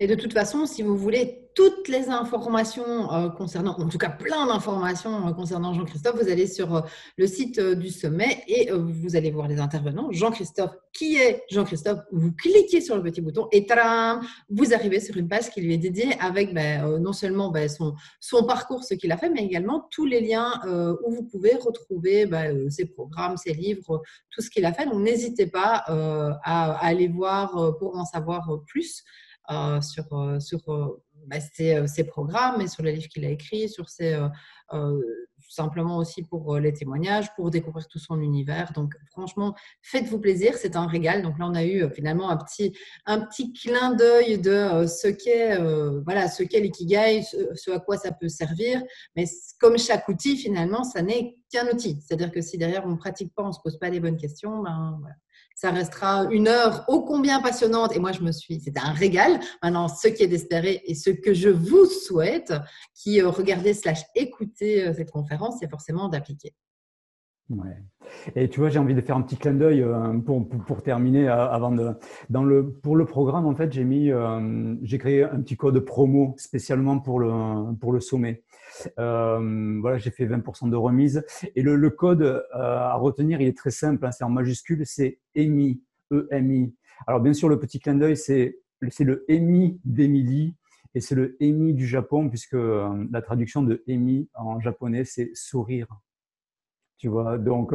Et 0.00 0.06
de 0.06 0.14
toute 0.14 0.32
façon, 0.32 0.64
si 0.64 0.82
vous 0.82 0.96
voulez 0.96 1.48
toutes 1.56 1.88
les 1.88 2.08
informations 2.08 3.12
euh, 3.12 3.30
concernant, 3.30 3.72
en 3.76 3.88
tout 3.88 3.98
cas 3.98 4.10
plein 4.10 4.46
d'informations 4.46 5.26
euh, 5.26 5.32
concernant 5.32 5.74
Jean-Christophe, 5.74 6.22
vous 6.22 6.30
allez 6.30 6.46
sur 6.46 6.72
euh, 6.72 6.80
le 7.16 7.26
site 7.26 7.58
du 7.58 7.90
sommet 7.90 8.44
et 8.46 8.70
vous 8.70 9.16
allez 9.16 9.32
voir 9.32 9.48
les 9.48 9.58
intervenants. 9.58 10.06
Jean-Christophe, 10.12 10.70
qui 10.92 11.16
est 11.16 11.42
Jean-Christophe 11.50 11.98
Vous 12.12 12.30
cliquez 12.30 12.80
sur 12.80 12.94
le 12.94 13.02
petit 13.02 13.20
bouton 13.20 13.48
et 13.50 13.66
tadam, 13.66 14.20
vous 14.48 14.72
arrivez 14.72 15.00
sur 15.00 15.16
une 15.16 15.26
page 15.26 15.50
qui 15.50 15.60
lui 15.60 15.74
est 15.74 15.78
dédiée 15.78 16.14
avec 16.20 16.54
ben, 16.54 17.00
non 17.00 17.12
seulement 17.12 17.50
ben, 17.50 17.68
son, 17.68 18.44
parcours, 18.46 18.84
ce 18.84 18.94
qu'il 18.94 19.10
a 19.10 19.16
fait, 19.16 19.30
mais 19.30 19.42
également 19.42 19.88
tous 19.90 20.06
les 20.06 20.20
liens 20.20 20.60
où 21.04 21.10
vous 21.10 21.24
pouvez 21.24 21.56
retrouver 21.56 22.26
ben, 22.26 22.70
ses 22.70 22.86
programmes, 22.86 23.36
ses 23.36 23.52
livres, 23.52 24.00
tout 24.30 24.42
ce 24.42 24.48
qu'il 24.48 24.64
a 24.64 24.72
fait. 24.72 24.84
Donc 24.86 25.02
n'hésitez 25.02 25.48
pas 25.48 25.82
à, 26.44 26.86
aller 26.86 27.08
voir 27.08 27.76
pour 27.80 27.96
en 27.96 28.04
savoir 28.04 28.60
plus. 28.66 29.02
Euh, 29.50 29.80
sur, 29.80 30.04
euh, 30.12 30.38
euh, 30.68 30.88
bah, 31.26 31.38
ses, 31.40 32.04
programmes 32.04 32.60
et 32.60 32.68
sur 32.68 32.82
les 32.82 32.92
livres 32.92 33.08
qu'il 33.08 33.24
a 33.24 33.30
écrits, 33.30 33.70
sur 33.70 33.88
ses, 33.88 34.18
simplement 35.48 35.96
aussi 35.96 36.22
pour 36.22 36.58
les 36.58 36.74
témoignages, 36.74 37.34
pour 37.34 37.50
découvrir 37.50 37.88
tout 37.88 37.98
son 37.98 38.20
univers. 38.20 38.72
Donc 38.74 38.94
franchement, 39.10 39.54
faites-vous 39.80 40.18
plaisir, 40.18 40.54
c'est 40.56 40.76
un 40.76 40.86
régal. 40.86 41.22
Donc 41.22 41.38
là, 41.38 41.46
on 41.48 41.54
a 41.54 41.64
eu 41.64 41.88
finalement 41.94 42.28
un 42.28 42.36
petit, 42.36 42.76
un 43.06 43.20
petit 43.20 43.54
clin 43.54 43.94
d'œil 43.94 44.38
de 44.38 44.86
ce 44.86 45.08
qu'est 45.08 45.56
voilà, 46.04 46.28
ce 46.28 46.42
qu'est 46.42 46.60
l'ikigai, 46.60 47.22
ce, 47.22 47.70
à 47.70 47.78
quoi 47.78 47.96
ça 47.96 48.12
peut 48.12 48.28
servir. 48.28 48.82
Mais 49.16 49.24
comme 49.58 49.78
chaque 49.78 50.06
outil, 50.08 50.36
finalement, 50.36 50.84
ça 50.84 51.00
n'est 51.00 51.36
qu'un 51.50 51.68
outil. 51.68 51.98
C'est-à-dire 52.02 52.30
que 52.30 52.42
si 52.42 52.58
derrière 52.58 52.84
on 52.84 52.90
ne 52.90 52.96
pratique 52.96 53.34
pas, 53.34 53.44
on 53.44 53.48
ne 53.48 53.52
se 53.52 53.60
pose 53.64 53.78
pas 53.78 53.88
les 53.88 54.00
bonnes 54.00 54.18
questions, 54.18 54.62
ben, 54.62 54.98
voilà 55.00 55.14
ça 55.58 55.72
restera 55.72 56.28
une 56.30 56.46
heure 56.46 56.84
ô 56.86 57.02
combien 57.02 57.42
passionnante. 57.42 57.96
Et 57.96 57.98
moi, 57.98 58.12
je 58.12 58.22
me 58.22 58.30
suis, 58.30 58.60
c'était 58.60 58.78
un 58.78 58.92
régal. 58.92 59.40
Maintenant, 59.60 59.88
ce 59.88 60.06
qui 60.06 60.22
est 60.22 60.28
d'espérer 60.28 60.82
et 60.86 60.94
ce 60.94 61.10
que 61.10 61.34
je 61.34 61.48
vous 61.48 61.84
souhaite, 61.84 62.54
qui 62.94 63.20
euh, 63.20 63.28
regardez 63.28 63.74
slash 63.74 64.04
écoutez 64.14 64.86
euh, 64.86 64.92
cette 64.94 65.10
conférence, 65.10 65.56
c'est 65.58 65.68
forcément 65.68 66.08
d'appliquer. 66.08 66.54
Ouais. 67.50 67.82
Et 68.36 68.48
tu 68.48 68.60
vois, 68.60 68.68
j'ai 68.68 68.78
envie 68.78 68.94
de 68.94 69.00
faire 69.00 69.16
un 69.16 69.22
petit 69.22 69.36
clin 69.36 69.54
d'œil 69.54 69.82
euh, 69.82 70.16
pour, 70.18 70.48
pour, 70.48 70.80
terminer 70.84 71.26
avant 71.26 71.72
de. 71.72 71.90
Dans 72.30 72.44
le, 72.44 72.70
pour 72.70 72.94
le 72.94 73.04
programme, 73.04 73.46
en 73.46 73.56
fait, 73.56 73.72
j'ai 73.72 73.84
mis, 73.84 74.12
j'ai 74.82 74.98
créé 74.98 75.24
un 75.24 75.40
petit 75.40 75.56
code 75.56 75.80
promo 75.80 76.36
spécialement 76.38 77.00
pour 77.00 77.18
le, 77.18 77.74
pour 77.80 77.92
le 77.92 77.98
sommet. 77.98 78.44
Euh, 78.98 79.78
voilà, 79.80 79.98
j'ai 79.98 80.10
fait 80.10 80.26
20% 80.26 80.70
de 80.70 80.76
remise. 80.76 81.24
Et 81.56 81.62
le, 81.62 81.90
code 81.90 82.22
euh, 82.22 82.42
à 82.52 82.94
retenir, 82.94 83.40
il 83.40 83.48
est 83.48 83.56
très 83.56 83.70
simple, 83.70 84.04
hein, 84.06 84.12
c'est 84.12 84.24
en 84.24 84.30
majuscule, 84.30 84.84
c'est 84.86 85.18
EMI, 85.34 85.82
E-M-I. 86.12 86.74
Alors 87.06 87.20
bien 87.20 87.32
sûr, 87.32 87.48
le 87.48 87.58
petit 87.58 87.80
clin 87.80 87.94
d'œil, 87.94 88.16
c'est 88.16 88.56
le 88.80 89.24
EMI 89.28 89.80
d'Emilie. 89.84 90.54
Et 90.94 91.00
c'est 91.00 91.14
le 91.14 91.36
Emi 91.40 91.74
du 91.74 91.86
Japon, 91.86 92.28
puisque 92.28 92.54
euh, 92.54 93.06
la 93.12 93.22
traduction 93.22 93.62
de 93.62 93.82
Emi 93.86 94.28
en 94.34 94.58
japonais, 94.58 95.04
c'est 95.04 95.30
sourire. 95.34 95.86
Tu 96.96 97.06
vois, 97.06 97.38
donc 97.38 97.72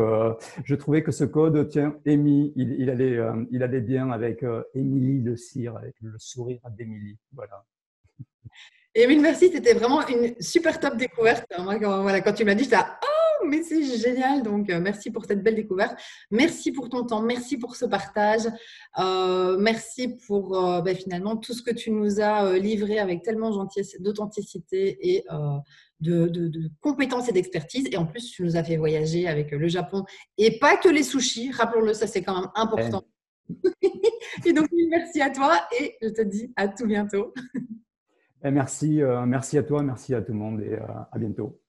je 0.66 0.76
trouvais 0.76 1.02
que 1.02 1.14
ce 1.14 1.24
code, 1.24 1.70
tiens, 1.70 1.96
Emi, 2.04 2.52
il, 2.58 2.90
allait, 2.90 3.18
il 3.52 3.64
allait 3.64 3.80
bien 3.80 4.12
avec 4.12 4.44
Émilie 4.74 5.22
le 5.22 5.38
cire, 5.38 5.78
avec 5.78 5.96
le 6.02 6.20
sourire 6.20 6.60
d'Émilie. 6.72 7.18
Voilà. 7.32 7.64
Émile, 8.96 9.22
merci, 9.22 9.50
c'était 9.52 9.74
vraiment 9.74 10.08
une 10.08 10.36
super 10.40 10.80
top 10.80 10.98
découverte. 10.98 11.46
Moi, 11.58 11.80
quand, 11.80 12.04
voilà, 12.04 12.22
quand 12.22 12.34
tu 12.34 12.46
m'as 12.46 12.54
dit, 12.54 12.66
j'étais 12.66 12.76
là, 12.76 13.00
oh, 13.04 13.46
mais 13.48 13.64
c'est 13.64 13.84
génial. 13.98 14.44
Donc, 14.44 14.68
merci 14.68 15.10
pour 15.10 15.26
cette 15.26 15.42
belle 15.42 15.56
découverte. 15.56 16.00
Merci 16.30 16.72
pour 16.72 16.90
ton 16.90 17.04
temps. 17.04 17.22
Merci 17.24 17.58
pour 17.58 17.76
ce 17.76 17.86
partage. 17.86 18.44
Euh, 19.00 19.58
merci 19.58 20.10
pour 20.28 20.52
ben, 20.84 20.96
finalement 20.96 21.38
tout 21.38 21.54
ce 21.54 21.64
que 21.64 21.72
tu 21.72 21.90
nous 21.90 22.22
as 22.22 22.58
livré 22.60 23.00
avec 23.00 23.24
tellement 23.24 23.50
d'authenticité 24.00 25.16
et 25.16 25.26
de, 26.00 26.70
compétences 26.80 27.30
et 27.30 27.32
d'expertise. 27.32 27.88
Et 27.92 27.98
en 27.98 28.06
plus, 28.06 28.30
tu 28.30 28.44
nous 28.44 28.58
as 28.58 28.64
fait 28.64 28.78
voyager 28.78 29.28
avec 29.28 29.50
le 29.50 29.68
Japon 29.68 30.04
et 30.38 30.60
pas 30.60 30.78
que 30.78 30.90
les 30.90 31.04
sushis. 31.04 31.52
Rappelons-le, 31.52 31.96
ça 31.96 32.06
c'est 32.06 32.22
quand 32.22 32.40
même 32.40 32.52
important. 32.54 33.04
et 34.46 34.54
donc, 34.54 34.68
merci 34.90 35.20
à 35.20 35.32
toi 35.32 35.60
et 35.80 35.96
je 36.00 36.10
te 36.10 36.22
dis 36.22 36.54
à 36.56 36.68
tout 36.68 36.86
bientôt. 36.86 37.34
Merci, 38.52 39.02
euh, 39.02 39.26
merci 39.26 39.58
à 39.58 39.64
toi, 39.64 39.84
merci 39.84 40.14
à 40.14 40.22
tout 40.22 40.34
le 40.34 40.38
monde 40.38 40.62
et 40.62 40.74
euh, 40.74 40.86
à 41.12 41.18
bientôt. 41.18 41.63